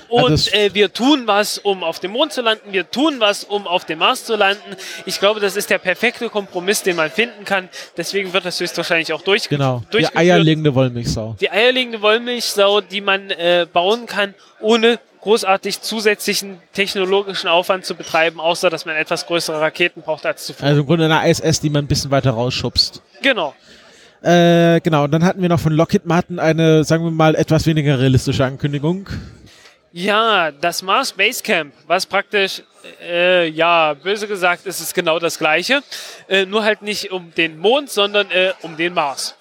[0.10, 2.72] Und Also äh, wir tun was, um auf dem Mond zu landen.
[2.74, 4.76] Wir tun was, um auf dem Mars zu landen.
[5.05, 7.70] Ich glaube, das ist der perfekte Kompromiss, den man finden kann.
[7.97, 9.80] Deswegen wird das höchstwahrscheinlich auch durchge Genau.
[9.88, 10.18] Die durchgeführt.
[10.18, 11.36] eierlegende Wollmilchsau.
[11.39, 18.39] die eierlegende Wollmilchsau, die man äh, bauen kann, ohne großartig zusätzlichen technologischen Aufwand zu betreiben,
[18.39, 20.66] außer dass man etwas größere Raketen braucht als zuvor.
[20.68, 23.01] Also im Grunde eine ISS, die man ein bisschen weiter rausschubst.
[23.22, 23.53] genau.
[24.22, 27.66] Äh, genau, und dann hatten wir noch von Lockheed Martin eine, sagen wir mal, etwas
[27.66, 29.07] weniger realistische Ankündigung.
[29.92, 32.62] Ja, das Mars Base Camp, was praktisch,
[33.02, 35.82] äh, ja, böse gesagt, ist es genau das gleiche.
[36.28, 39.36] Äh, nur halt nicht um den Mond, sondern äh, um den Mars.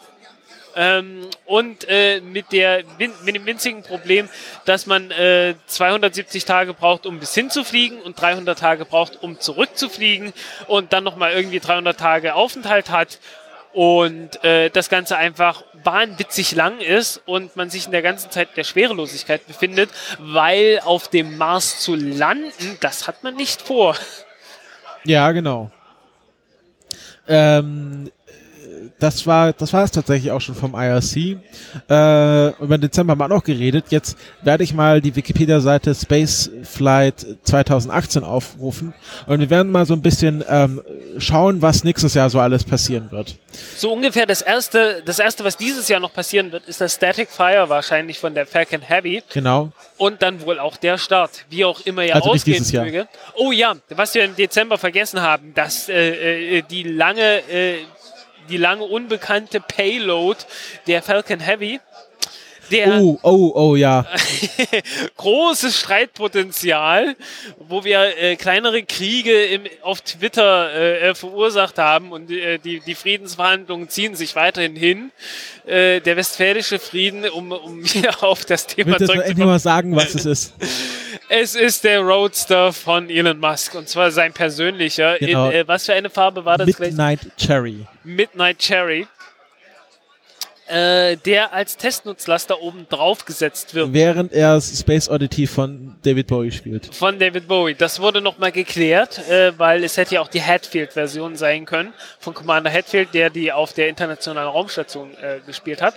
[0.75, 4.29] Ähm, und äh, mit, der, mit dem winzigen Problem,
[4.65, 10.33] dass man äh, 270 Tage braucht, um bis hinzufliegen und 300 Tage braucht, um zurückzufliegen
[10.67, 13.19] und dann nochmal irgendwie 300 Tage Aufenthalt hat
[13.73, 18.57] und äh, das Ganze einfach wahnwitzig lang ist und man sich in der ganzen Zeit
[18.57, 23.97] der Schwerelosigkeit befindet, weil auf dem Mars zu landen, das hat man nicht vor.
[25.05, 25.71] Ja, genau.
[27.29, 28.11] Ähm,
[28.99, 31.39] das war das war es tatsächlich auch schon vom IRC.
[31.89, 33.87] Äh, über Dezember haben wir auch geredet.
[33.91, 38.95] Jetzt werde ich mal die Wikipedia-Seite Spaceflight 2018 aufrufen
[39.27, 40.83] und wir werden mal so ein bisschen ähm,
[41.19, 43.37] schauen, was nächstes Jahr so alles passieren wird.
[43.77, 47.31] So ungefähr das erste, das erste, was dieses Jahr noch passieren wird, ist das Static
[47.31, 49.23] Fire wahrscheinlich von der Falcon Heavy.
[49.33, 49.73] Genau.
[49.97, 52.85] Und dann wohl auch der Start, wie auch immer er Also nicht ausgehen dieses Jahr.
[52.85, 53.09] möge.
[53.35, 57.79] Oh ja, was wir im Dezember vergessen haben, dass äh, äh, die lange äh,
[58.49, 60.39] die lange unbekannte Payload
[60.87, 61.81] der Falcon Heavy,
[62.71, 64.05] der Oh, oh, oh, ja.
[65.17, 67.17] großes Streitpotenzial,
[67.59, 72.81] wo wir äh, kleinere Kriege im, auf Twitter äh, äh, verursacht haben und äh, die,
[72.81, 75.11] die Friedensverhandlungen ziehen sich weiterhin hin.
[75.67, 79.31] Äh, der westfälische Frieden, um, um hier auf das Thema Bitte zurückzukommen.
[79.31, 80.55] endlich mal sagen, was es ist.
[81.31, 85.19] Es ist der Roadster von Elon Musk und zwar sein persönlicher.
[85.19, 85.49] Genau.
[85.49, 86.91] In, äh, was für eine Farbe war das gleich?
[86.91, 87.87] Midnight Cherry.
[88.03, 89.07] Midnight Cherry.
[90.69, 96.53] Äh, der als Testnutzlaster oben drauf gesetzt wird Während er Space Oddity von David Bowie
[96.53, 96.95] spielt.
[96.95, 97.75] von David Bowie.
[97.75, 102.35] Das wurde nochmal geklärt, äh, weil es hätte ja auch die Hatfield-Version sein können von
[102.35, 105.95] Commander Hatfield, der die auf der internationalen Raumstation äh, gespielt hat.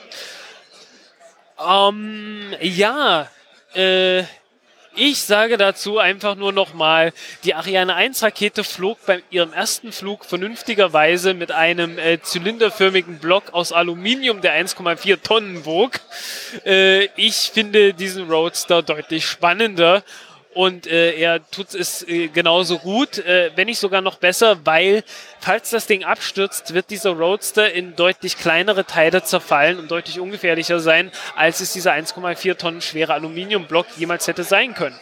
[1.59, 3.27] Ähm, ja,
[3.75, 4.23] äh,
[4.95, 7.13] ich sage dazu einfach nur nochmal,
[7.43, 13.53] die Ariane 1 Rakete flog bei ihrem ersten Flug vernünftigerweise mit einem äh, zylinderförmigen Block
[13.53, 15.99] aus Aluminium, der 1,4 Tonnen wog.
[16.65, 20.03] Äh, ich finde diesen Roadster deutlich spannender
[20.53, 25.03] und äh, er tut es äh, genauso gut, äh, wenn nicht sogar noch besser, weil
[25.39, 30.79] falls das Ding abstürzt, wird dieser Roadster in deutlich kleinere Teile zerfallen und deutlich ungefährlicher
[30.79, 34.95] sein, als es dieser 1,4 Tonnen schwere Aluminiumblock jemals hätte sein können.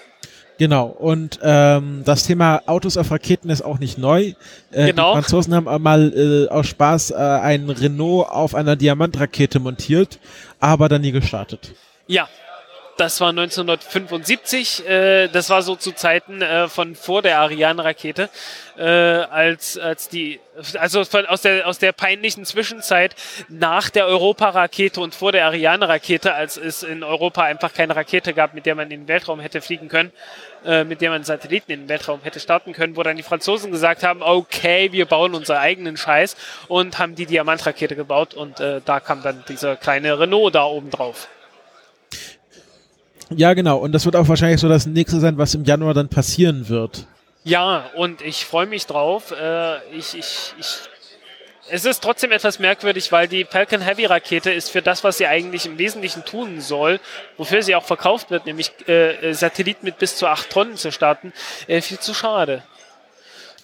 [0.59, 4.33] Genau, und ähm, das Thema Autos auf Raketen ist auch nicht neu.
[4.71, 5.15] Äh, Genau.
[5.15, 10.19] Die Franzosen haben mal äh, aus Spaß äh, einen Renault auf einer Diamantrakete montiert,
[10.59, 11.73] aber dann nie gestartet.
[12.07, 12.27] Ja,
[12.99, 14.87] das war 1975.
[14.87, 18.29] Äh, das war so zu Zeiten äh, von vor der Ariane-Rakete,
[18.77, 20.39] äh, als als die
[20.77, 23.15] also von, aus der aus der peinlichen Zwischenzeit
[23.47, 28.53] nach der Europa-Rakete und vor der Ariane-Rakete, als es in Europa einfach keine Rakete gab,
[28.53, 30.11] mit der man in den Weltraum hätte fliegen können,
[30.65, 33.71] äh, mit der man Satelliten in den Weltraum hätte starten können, wo dann die Franzosen
[33.71, 36.35] gesagt haben, okay, wir bauen unseren eigenen Scheiß
[36.67, 40.89] und haben die Diamantrakete gebaut und äh, da kam dann dieser kleine Renault da oben
[40.89, 41.29] drauf.
[43.29, 46.09] Ja, genau, und das wird auch wahrscheinlich so das nächste sein, was im Januar dann
[46.09, 47.05] passieren wird.
[47.43, 49.31] Ja, und ich freue mich drauf.
[49.31, 50.67] Äh, ich, ich, ich,
[51.69, 55.27] es ist trotzdem etwas merkwürdig, weil die Falcon Heavy Rakete ist für das, was sie
[55.27, 56.99] eigentlich im Wesentlichen tun soll,
[57.37, 61.31] wofür sie auch verkauft wird, nämlich äh, Satelliten mit bis zu 8 Tonnen zu starten,
[61.67, 62.63] äh, viel zu schade.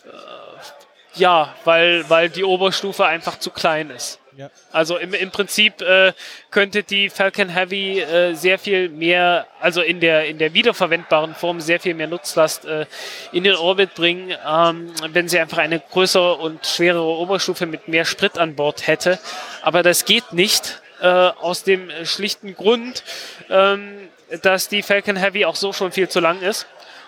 [0.05, 4.19] Äh, ja, weil, weil die Oberstufe einfach zu klein ist.
[4.37, 4.49] Ja.
[4.73, 6.11] Also im, im Prinzip äh,
[6.51, 11.61] könnte die Falcon Heavy äh, sehr viel mehr, also in der, in der wiederverwendbaren Form
[11.61, 12.85] sehr viel mehr Nutzlast äh,
[13.31, 18.03] in den Orbit bringen, ähm, wenn sie einfach eine größere und schwerere Oberstufe mit mehr
[18.03, 19.19] Sprit an Bord hätte.
[19.61, 23.03] Aber das geht nicht äh, aus dem schlichten Grund,
[23.49, 24.09] ähm,
[24.41, 26.67] dass die Falcon Heavy auch so schon viel zu lang ist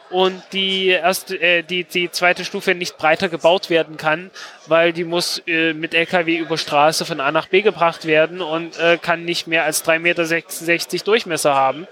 [0.09, 4.31] und die erste, äh, die, die zweite Stufe nicht breiter gebaut werden kann,
[4.67, 8.79] weil die muss äh, mit LKW über Straße von A nach B gebracht werden und
[8.79, 11.87] äh, kann nicht mehr als 3,66 Meter Durchmesser haben.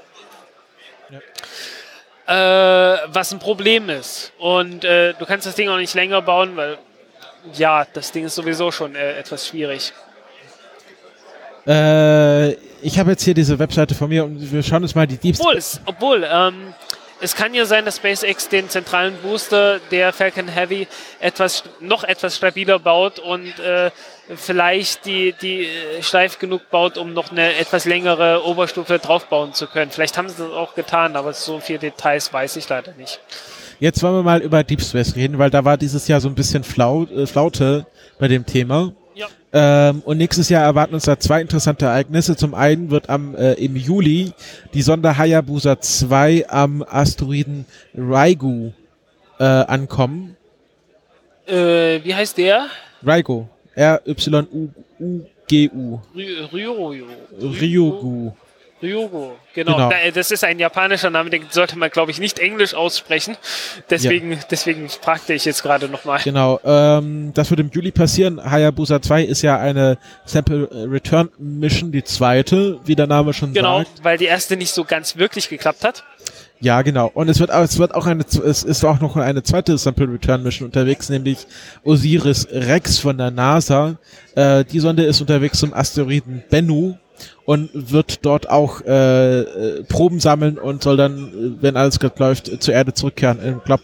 [2.27, 4.31] Äh, was ein Problem ist.
[4.39, 6.77] Und äh, du kannst das Ding auch nicht länger bauen, weil
[7.53, 9.93] ja, das Ding ist sowieso schon äh, etwas schwierig.
[11.67, 15.17] Äh, ich habe jetzt hier diese Webseite von mir und wir schauen uns mal die
[15.17, 16.73] Deep Obwohl, es, obwohl ähm,
[17.21, 20.87] es kann ja sein, dass SpaceX den zentralen Booster der Falcon Heavy
[21.19, 23.91] etwas noch etwas stabiler baut und äh,
[24.35, 29.67] vielleicht die, die äh, steif genug baut, um noch eine etwas längere Oberstufe draufbauen zu
[29.67, 29.91] können.
[29.91, 33.19] Vielleicht haben sie das auch getan, aber so viele Details weiß ich leider nicht.
[33.79, 36.35] Jetzt wollen wir mal über Deep Space reden, weil da war dieses Jahr so ein
[36.35, 37.85] bisschen Flau äh, Flaute
[38.19, 38.93] bei dem Thema.
[39.57, 42.35] Ähm, und nächstes Jahr erwarten uns da zwei interessante Ereignisse.
[42.35, 44.33] Zum einen wird am äh, im Juli
[44.73, 47.63] die Sonde Hayabusa 2 am Asteroiden
[47.97, 48.71] Rygu
[49.39, 50.35] äh, ankommen.
[51.47, 52.65] Äh, wie heißt der?
[53.01, 53.47] Rygo.
[53.75, 55.99] R-Y-U-U G-U.
[56.13, 56.49] Ry-
[58.83, 59.35] Ryogo.
[59.53, 59.75] Genau.
[59.77, 59.89] Genau.
[59.89, 63.37] Da- Das ist ein japanischer Name, den sollte man, glaube ich, nicht Englisch aussprechen.
[63.89, 66.19] Deswegen, deswegen fragte ich jetzt gerade nochmal.
[66.23, 68.39] Genau, ähm, das wird im Juli passieren.
[68.43, 73.79] Hayabusa 2 ist ja eine Sample Return Mission, die zweite, wie der Name schon Genau,
[73.79, 74.03] sagt.
[74.03, 76.03] weil die erste nicht so ganz wirklich geklappt hat.
[76.61, 77.11] Ja, genau.
[77.13, 80.07] Und es wird, auch- es wird auch eine, es ist auch noch eine zweite Sample
[80.11, 81.45] Return Mission unterwegs, nämlich
[81.83, 83.95] Osiris Rex von der NASA.
[84.35, 86.97] Äh, die Sonde ist unterwegs zum Asteroiden Bennu
[87.45, 92.17] und wird dort auch äh, äh, Proben sammeln und soll dann, äh, wenn alles gut
[92.19, 93.59] läuft, zur Erde zurückkehren.
[93.59, 93.83] Ich glaube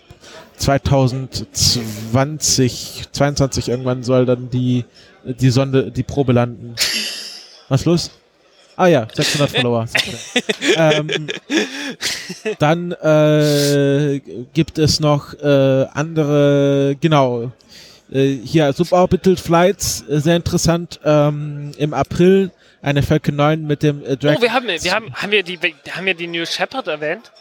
[0.57, 4.83] 2020, 22 irgendwann soll dann die
[5.23, 6.75] die Sonde, die Probe landen.
[7.69, 8.11] Was los?
[8.75, 9.85] Ah ja, 600 Follower.
[10.75, 11.27] ähm,
[12.59, 14.19] dann äh,
[14.53, 17.51] gibt es noch äh, andere, genau,
[18.11, 22.51] äh, hier Suborbital Flights, äh, sehr interessant, ähm, im April
[22.81, 24.37] eine Falcon 9 mit dem äh, Dragon.
[24.37, 25.59] Oh, wir haben, wir haben, haben wir die,
[25.91, 27.31] haben wir die New Shepard erwähnt,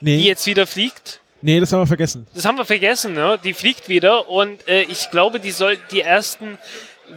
[0.00, 1.20] nee, die jetzt wieder fliegt.
[1.42, 2.26] nee, das haben wir vergessen.
[2.34, 3.38] Das haben wir vergessen, ne?
[3.42, 6.58] Die fliegt wieder und äh, ich glaube, die soll die ersten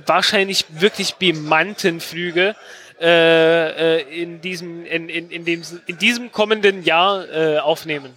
[0.06, 2.56] wahrscheinlich wirklich bemannten Flüge
[3.00, 8.14] äh, äh, in diesem in, in, in dem in diesem kommenden Jahr äh, aufnehmen.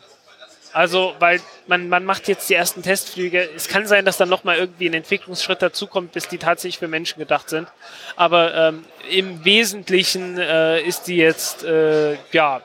[0.73, 3.49] Also, weil man, man macht jetzt die ersten Testflüge.
[3.57, 7.19] Es kann sein, dass dann nochmal irgendwie ein Entwicklungsschritt dazukommt, bis die tatsächlich für Menschen
[7.19, 7.69] gedacht sind.
[8.17, 12.63] Aber ähm, im Wesentlichen äh, ist die jetzt, äh, ja,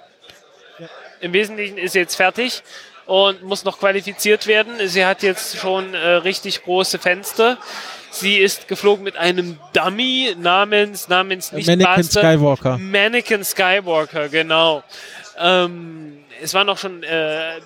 [1.22, 2.62] im Wesentlichen ist sie jetzt fertig
[3.06, 4.74] und muss noch qualifiziert werden.
[4.86, 7.58] Sie hat jetzt schon äh, richtig große Fenster.
[8.12, 12.78] Sie ist geflogen mit einem Dummy namens, namens nicht Mannequin Blaster, Skywalker.
[12.78, 14.84] Mannequin Skywalker, genau.
[15.38, 17.60] Ähm, es waren auch schon äh,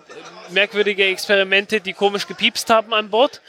[0.52, 3.42] merkwürdige Experimente, die komisch gepiepst haben an Bord.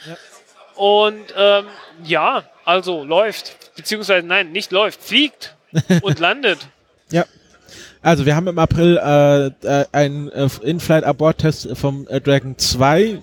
[0.75, 1.65] Und ähm,
[2.03, 3.75] ja, also läuft.
[3.75, 5.55] Beziehungsweise nein, nicht läuft, fliegt
[6.01, 6.59] und landet.
[7.11, 7.25] Ja.
[8.01, 13.21] Also wir haben im April äh, äh, einen äh, In-Flight-Abort-Test vom äh, Dragon 2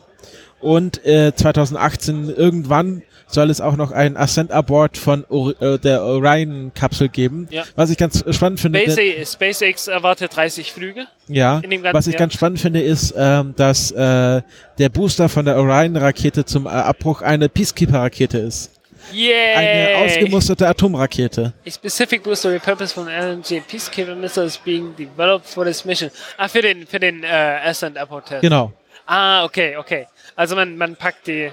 [0.61, 7.09] und äh, 2018 irgendwann soll es auch noch einen Ascent-Abort von Or äh, der Orion-Kapsel
[7.09, 7.47] geben.
[7.51, 7.65] Ja.
[7.77, 11.07] Was ich ganz spannend finde, SpaceX, SpaceX erwartet 30 Flüge.
[11.29, 14.43] ja, ganzen was ich ganz spannend finde, ist, ähm, dass äh,
[14.79, 18.73] der Booster von der Orion-Rakete zum äh, Abbruch eine Peacekeeper-Rakete ist.
[19.11, 19.95] Eine Yay!
[19.95, 21.53] ausgemusterte Atomrakete.
[21.67, 26.11] A specific booster repurposed from LNG Peacekeeper missile is being developed for this mission.
[26.37, 28.43] Ah, für den, für den äh, Ascent Airport Test.
[28.43, 28.73] Genau.
[29.07, 30.07] Ah, okay, okay.
[30.39, 31.51] Also man, man packt die,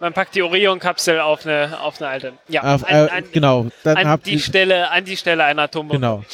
[0.00, 2.32] man packt die Orion-Kapsel auf eine, auf eine alte.
[2.48, 3.66] Ja, Auf, an, äh, an, genau.
[3.84, 5.96] Dann an die Stelle, an die Stelle einer Atombombe.
[5.96, 6.24] Genau.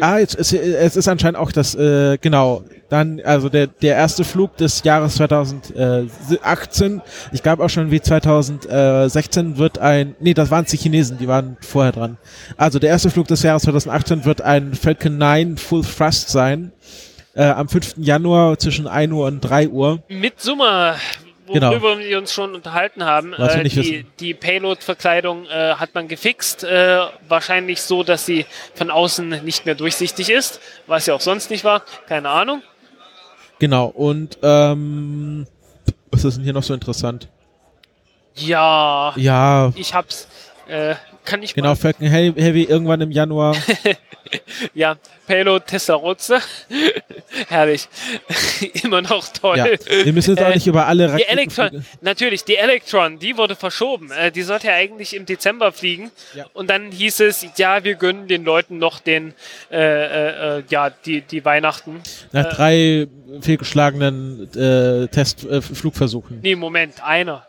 [0.00, 4.24] Ah, jetzt ist, es ist anscheinend auch das, äh, genau, dann, also der, der erste
[4.24, 10.64] Flug des Jahres 2018, ich glaube auch schon wie 2016 wird ein, nee, das waren
[10.64, 12.18] die Chinesen, die waren vorher dran.
[12.56, 16.72] Also der erste Flug des Jahres 2018 wird ein Falcon 9 Full Thrust sein,
[17.34, 17.94] äh, am 5.
[17.98, 20.02] Januar zwischen 1 Uhr und 3 Uhr.
[20.08, 20.96] Mit Summer,
[21.54, 21.70] Genau.
[21.70, 26.64] worüber wir uns schon unterhalten haben, äh, die, die Payload-Verkleidung äh, hat man gefixt.
[26.64, 31.50] Äh, wahrscheinlich so, dass sie von außen nicht mehr durchsichtig ist, was ja auch sonst
[31.50, 31.82] nicht war.
[32.06, 32.62] Keine Ahnung.
[33.58, 35.46] Genau, und, ähm,
[36.10, 37.28] was ist denn hier noch so interessant?
[38.34, 40.28] Ja, Ja, ich hab's.
[40.68, 40.94] Äh,
[41.28, 41.76] kann ich genau, mal.
[41.76, 43.56] Falcon Heavy irgendwann im Januar.
[44.74, 44.96] Ja,
[45.26, 46.40] Payload Tessarotze.
[47.48, 47.88] Herrlich.
[48.82, 49.56] Immer noch toll.
[49.56, 49.66] Ja,
[50.04, 51.86] wir müssen jetzt auch Äh, nicht über alle Die Electron, Raketen.
[52.02, 54.10] natürlich, die Electron, die wurde verschoben.
[54.10, 56.10] Äh, die sollte ja eigentlich im Dezember fliegen.
[56.34, 56.44] Ja.
[56.52, 59.32] Und dann hieß es, ja, wir gönnen den Leuten noch den,
[59.70, 62.02] äh, äh, äh, ja, die, die Weihnachten.
[62.32, 63.06] Nach drei
[63.40, 66.40] fehlgeschlagenen Testflugversuchen.
[66.42, 67.46] Nee, Moment, einer.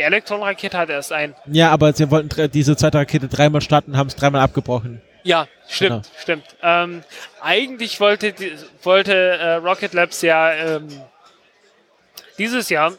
[0.00, 1.34] Die Electron-Rakete hat erst einen.
[1.44, 5.02] Ja, aber sie wollten diese zweite Rakete dreimal starten, haben es dreimal abgebrochen.
[5.24, 6.02] Ja, stimmt, Genau.
[6.18, 6.44] stimmt.
[6.62, 7.04] Ähm,
[7.42, 8.32] eigentlich wollte,
[8.82, 10.88] wollte äh, Rocket Labs ja ähm,
[12.38, 12.94] dieses Jahr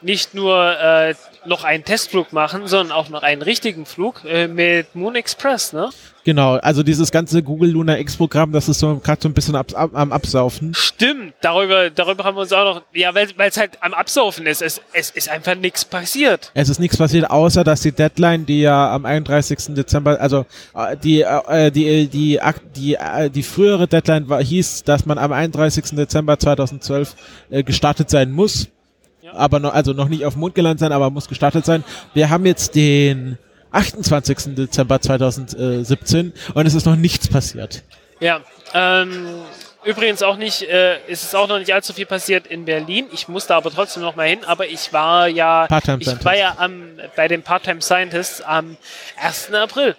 [0.00, 1.14] nicht nur äh,
[1.46, 5.90] noch einen Testflug machen, sondern auch noch einen richtigen Flug äh, mit Moon Express, ne?
[6.22, 9.68] Genau, also dieses ganze Google Lunar X-Programm, das ist so gerade so ein bisschen ab,
[9.74, 10.74] ab, am Absaufen.
[10.74, 14.60] Stimmt, darüber, darüber haben wir uns auch noch, ja, weil es halt am Absaufen ist.
[14.60, 16.50] Es, es ist einfach nichts passiert.
[16.52, 19.74] Es ist nichts passiert, außer dass die Deadline, die ja am 31.
[19.74, 20.44] Dezember, also
[20.74, 25.16] äh, die äh, die die Ak- die äh, die frühere Deadline war, hieß, dass man
[25.16, 25.96] am 31.
[25.96, 27.14] Dezember 2012
[27.48, 28.68] äh, gestartet sein muss.
[29.34, 31.84] Aber noch, also noch nicht auf dem Mond gelandet sein, aber muss gestartet sein.
[32.14, 33.38] Wir haben jetzt den
[33.72, 34.54] 28.
[34.54, 37.82] Dezember 2017 und es ist noch nichts passiert.
[38.18, 38.40] Ja,
[38.74, 39.26] ähm,
[39.84, 43.06] übrigens auch nicht, äh, ist es auch noch nicht allzu viel passiert in Berlin.
[43.12, 46.56] Ich musste aber trotzdem noch mal hin, aber ich war ja, Part-Time ich war ja
[46.58, 48.76] am, bei den Part-Time Scientists am
[49.22, 49.52] 1.
[49.54, 49.96] April.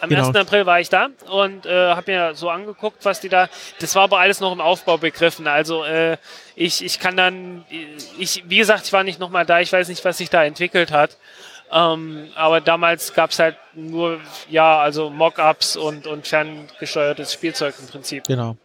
[0.00, 0.28] Am Genau.
[0.28, 0.36] 1.
[0.36, 3.48] April war ich da und äh, habe mir so angeguckt, was die da.
[3.80, 5.48] Das war aber alles noch im Aufbau begriffen.
[5.48, 6.16] Also äh,
[6.58, 7.64] ich, ich kann dann,
[8.18, 10.90] ich, wie gesagt, ich war nicht nochmal da, ich weiß nicht, was sich da entwickelt
[10.90, 11.16] hat.
[11.70, 14.18] Ähm, aber damals gab es halt nur,
[14.50, 18.24] ja, also Mockups und, und ferngesteuertes Spielzeug im Prinzip.
[18.24, 18.56] Genau.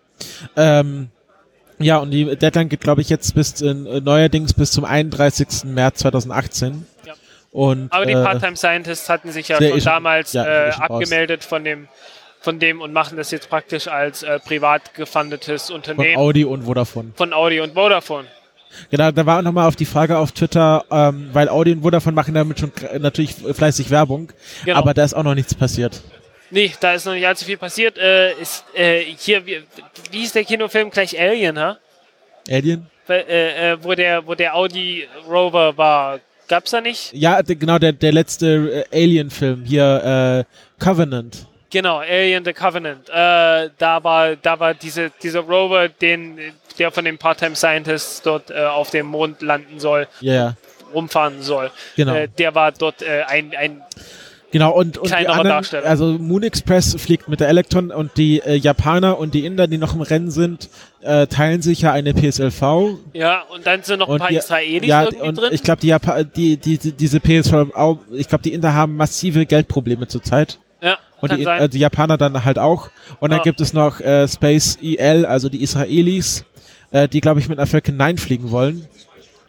[0.56, 1.10] Ähm,
[1.78, 5.65] ja, und die Deadline geht, glaube ich, jetzt bis äh, neuerdings bis zum 31.
[5.65, 6.88] März 2018.
[7.06, 7.14] Ja.
[7.52, 10.91] Und, Aber die äh, Part-Time Scientists hatten sich ja schon damals ja, äh, schon raus.
[10.91, 11.88] abgemeldet von dem,
[12.44, 16.64] von dem und machen das jetzt praktisch als äh, privat gefundetes von Unternehmen Audi und
[16.64, 17.11] Vodafone.
[17.15, 18.28] von Audi und Vodafone.
[18.91, 22.15] Genau, da war auch nochmal auf die Frage auf Twitter, ähm, weil Audi und Vodafone
[22.15, 24.32] machen damit schon natürlich fleißig Werbung,
[24.65, 24.78] Genau.
[24.78, 26.02] aber da ist auch noch nichts passiert.
[26.49, 27.98] Nee, da ist noch nicht allzu viel passiert.
[27.98, 29.64] Äh, ist, äh, hier, wie,
[30.11, 31.78] wie hieß der Kinofilm gleich Alien, ha?
[32.49, 32.88] Alien?
[33.10, 36.20] Äh, äh, wo, der, wo der Audi Rover war.
[36.48, 37.11] Gab's da nicht?
[37.14, 41.48] Ja, genau, der, der letzte äh, Alien-Film hier, äh, Covenant.
[41.73, 43.09] Genau, Alien the Covenant.
[43.09, 46.37] Äh, da war, da war diese, dieser Rover, den,
[46.77, 50.53] der von den Part-Time Scientists dort äh, auf dem Mond landen soll, ja,
[50.93, 51.71] rumfahren soll.
[51.95, 52.13] genau.
[52.13, 53.81] Äh, der war dort äh, ein, ein
[54.51, 58.53] Genau, und, und die anderen, also Moon Express fliegt mit der Electron und die äh,
[58.53, 60.69] Japaner und die Inder, die noch im Rennen sind,
[61.01, 62.61] äh, teilen sich ja eine PSLV.
[63.13, 65.49] ja, und dann sind noch ein Und paar die, Israelis ja, irgendwie und drin.
[65.53, 69.47] ich glaube, die, Japa die, die, die, diese PSLV, ich glaube, die Inder haben massive
[69.47, 70.59] Geldprobleme zurzeit.
[70.83, 72.89] ja, Und die, äh, die Japaner dann halt auch.
[73.19, 73.43] Und dann Ja.
[73.43, 76.43] gibt es noch äh, Space EL, also die Israelis,
[76.91, 78.87] äh, die, glaube ich, mit einer Falcon 9 fliegen wollen.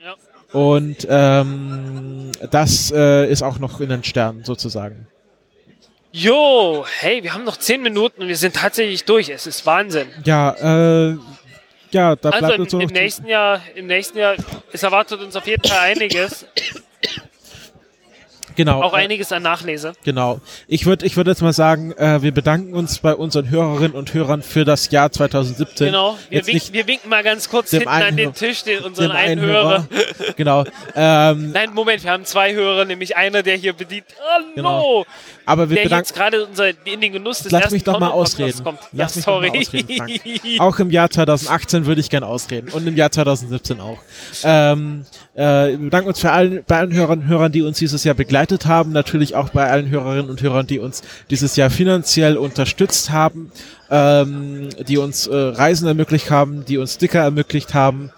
[0.03, 0.15] ja.
[0.59, 5.09] Und ähm, das äh, ist auch noch in den Sternen, sozusagen.
[6.13, 9.29] Jo, hey, wir haben noch zehn Minuten und wir sind tatsächlich durch.
[9.31, 10.07] Es ist Wahnsinn.
[10.25, 10.51] Ja,
[11.11, 11.17] äh,
[11.91, 14.37] ja, da Also bleibt im, uns so im nächsten Jahr, im nächsten Jahr,
[14.73, 16.47] es erwartet uns auf jeden Fall einiges,
[18.57, 19.93] genau, auch einiges an Nachlese.
[20.05, 20.41] Genau.
[20.69, 24.15] Ich würde ich würd jetzt mal sagen, äh, wir bedanken uns bei unseren Hörerinnen und
[24.15, 25.87] Hörern für das Jahr 2017.
[25.89, 28.81] Genau, wir nicht wir winken mal ganz kurz hinten an einen den Hör- Tisch, den
[28.85, 29.89] unseren einen einen Hörer.
[30.37, 30.65] genau.
[30.95, 34.07] Ähm, Nein, Moment, wir haben zwei Hörer, nämlich einer, der hier bedient.
[34.33, 34.45] Hallo!
[34.55, 35.07] Genau.
[35.47, 38.11] aber wir Der bedanken jetzt gerade unser, in den Genuss des Lass mich doch mal
[38.11, 38.63] ausreden.
[38.65, 38.79] Kommt.
[38.93, 39.59] Lass ja, mich doch mal sorry.
[39.61, 40.61] ausreden, Frank.
[40.61, 43.99] Auch im Jahr 2018 würde ich gern ausreden und im Jahr 2017 auch.
[44.45, 45.05] Ähm,
[45.35, 45.41] äh,
[45.71, 48.15] wir bedanken uns für allen, bei allen Hörern und Hörern, die uns dieses Jahr
[48.45, 48.93] begleitet haben.
[48.93, 53.51] Natürlich auch bei allen Hörerinnen und Hörern, die uns dieses Jahr finanziell unterstützt haben,
[53.91, 58.11] ähm, die uns äh, Reisen ermöglicht haben, die uns Sticker ermöglicht haben,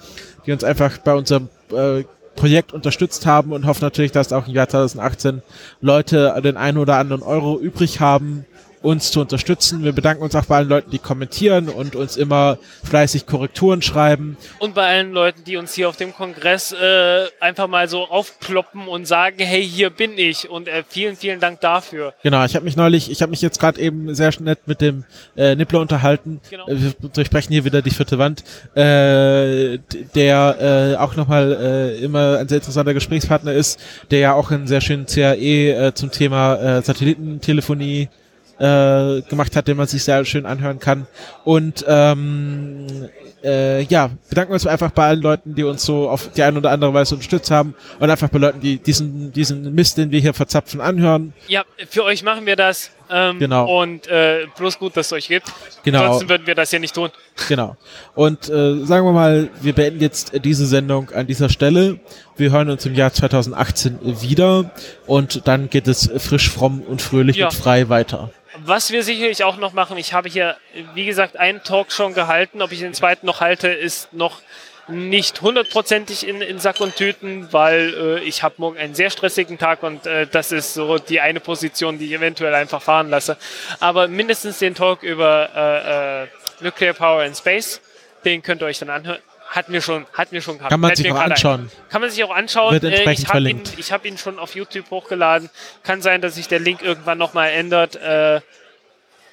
[0.47, 2.05] die uns einfach bei unserem äh,
[2.35, 5.43] Projekt unterstützt haben und hoffen natürlich, dass auch im Jahr 2018
[5.81, 8.44] Leute den einen oder anderen Euro übrig haben,
[8.82, 9.85] uns zu unterstützen.
[9.85, 14.36] Wir bedanken uns auch bei allen Leuten, die kommentieren und uns immer fleißig Korrekturen schreiben.
[14.59, 18.89] Und bei allen Leuten, die uns hier auf dem Kongress äh, einfach mal so aufploppen
[18.89, 20.48] und sagen, hey, hier bin ich.
[20.48, 22.15] Und äh, vielen, vielen Dank dafür.
[22.23, 25.05] Genau, ich habe mich neulich, ich habe mich jetzt gerade eben sehr nett mit dem
[25.36, 26.40] äh, Nippler unterhalten.
[26.51, 26.66] Genau.
[26.69, 28.44] Äh, Wir durchbrechen hier wieder die vierte Wand,
[28.74, 29.78] äh,
[30.15, 33.81] der äh, auch nochmal äh, immer ein sehr interessanter Gesprächspartner ist,
[34.11, 38.09] der ja auch einen sehr schönen CAE äh, zum Thema äh, Satellitentelefonie
[38.58, 41.06] äh, gemacht hat, den man sich sehr schön anhören kann.
[41.44, 43.08] Und ähm,
[43.44, 46.70] äh, ja, bedanken uns einfach bei allen Leuten, die uns so auf die eine oder
[46.70, 50.34] andere Weise unterstützt haben und einfach bei Leuten, die diesen, diesen Mist, den wir hier
[50.34, 51.32] verzapfen, anhören.
[51.48, 52.90] Ja, für euch machen wir das.
[53.08, 53.82] Ähm, Genau.
[53.82, 55.46] Und äh, bloß gut, dass es euch gibt.
[55.84, 56.02] Genau.
[56.02, 57.10] Ansonsten würden wir das hier nicht tun.
[57.48, 57.76] Genau.
[58.16, 62.00] Und äh, sagen wir mal, wir beenden jetzt diese Sendung an dieser Stelle.
[62.36, 64.72] Wir hören uns im Jahr 2018 wieder
[65.06, 67.46] und dann geht es frisch, fromm und fröhlich Ja.
[67.46, 68.30] und frei weiter.
[68.68, 70.56] Was wir sicherlich auch noch machen, ich habe hier,
[70.94, 72.60] wie gesagt, einen Talk schon gehalten.
[72.62, 74.43] Ob ich den zweiten noch halte, ist noch
[74.88, 79.56] nicht hundertprozentig in, in Sack und Tüten, weil äh, ich habe morgen einen sehr stressigen
[79.56, 83.36] Tag und äh, das ist so die eine Position, die ich eventuell einfach fahren lasse.
[83.78, 86.26] Aber mindestens den Talk über äh, äh,
[86.60, 87.80] Nuclear Power in Space,
[88.24, 89.20] den könnt ihr euch dann anhören.
[89.48, 90.70] Hat mir schon, hat mir schon gehabt.
[90.70, 91.32] Kann man Fällt sich auch gerade ein.
[91.32, 91.70] anschauen.
[91.89, 92.73] Kann man sich auch anschauen.
[92.73, 93.73] Wird Äh, entsprechend ich habe ihn, verlinkt.
[93.78, 95.48] ich hab ihn schon auf YouTube hochgeladen.
[95.82, 97.97] Kann sein, dass sich der Link irgendwann nochmal ändert.
[97.97, 98.40] Äh,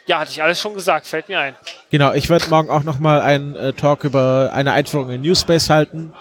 [0.06, 1.08] ja, hatte ich alles schon gesagt.
[1.08, 1.56] Fällt mir ein.
[1.90, 6.14] Genau, ich werde morgen auch nochmal einen äh, Talk über eine Einführung in Newspace halten.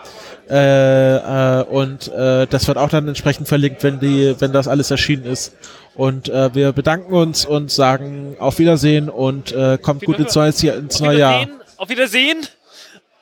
[0.49, 1.17] Äh,
[1.61, 5.25] äh, und äh, das wird auch dann entsprechend verlinkt, wenn die, wenn das alles erschienen
[5.25, 5.55] ist.
[5.95, 10.97] Und äh, wir bedanken uns und sagen auf Wiedersehen und kommt gut ins neue, ins
[10.97, 11.47] Auf neue Jahr.
[11.77, 12.47] Auf Wiedersehen.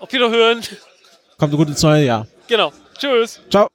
[0.00, 0.62] Auf Wiederhören.
[1.38, 2.26] Kommt gut ins neue Jahr.
[2.48, 2.72] Genau.
[2.98, 3.40] Tschüss.
[3.50, 3.68] Ciao.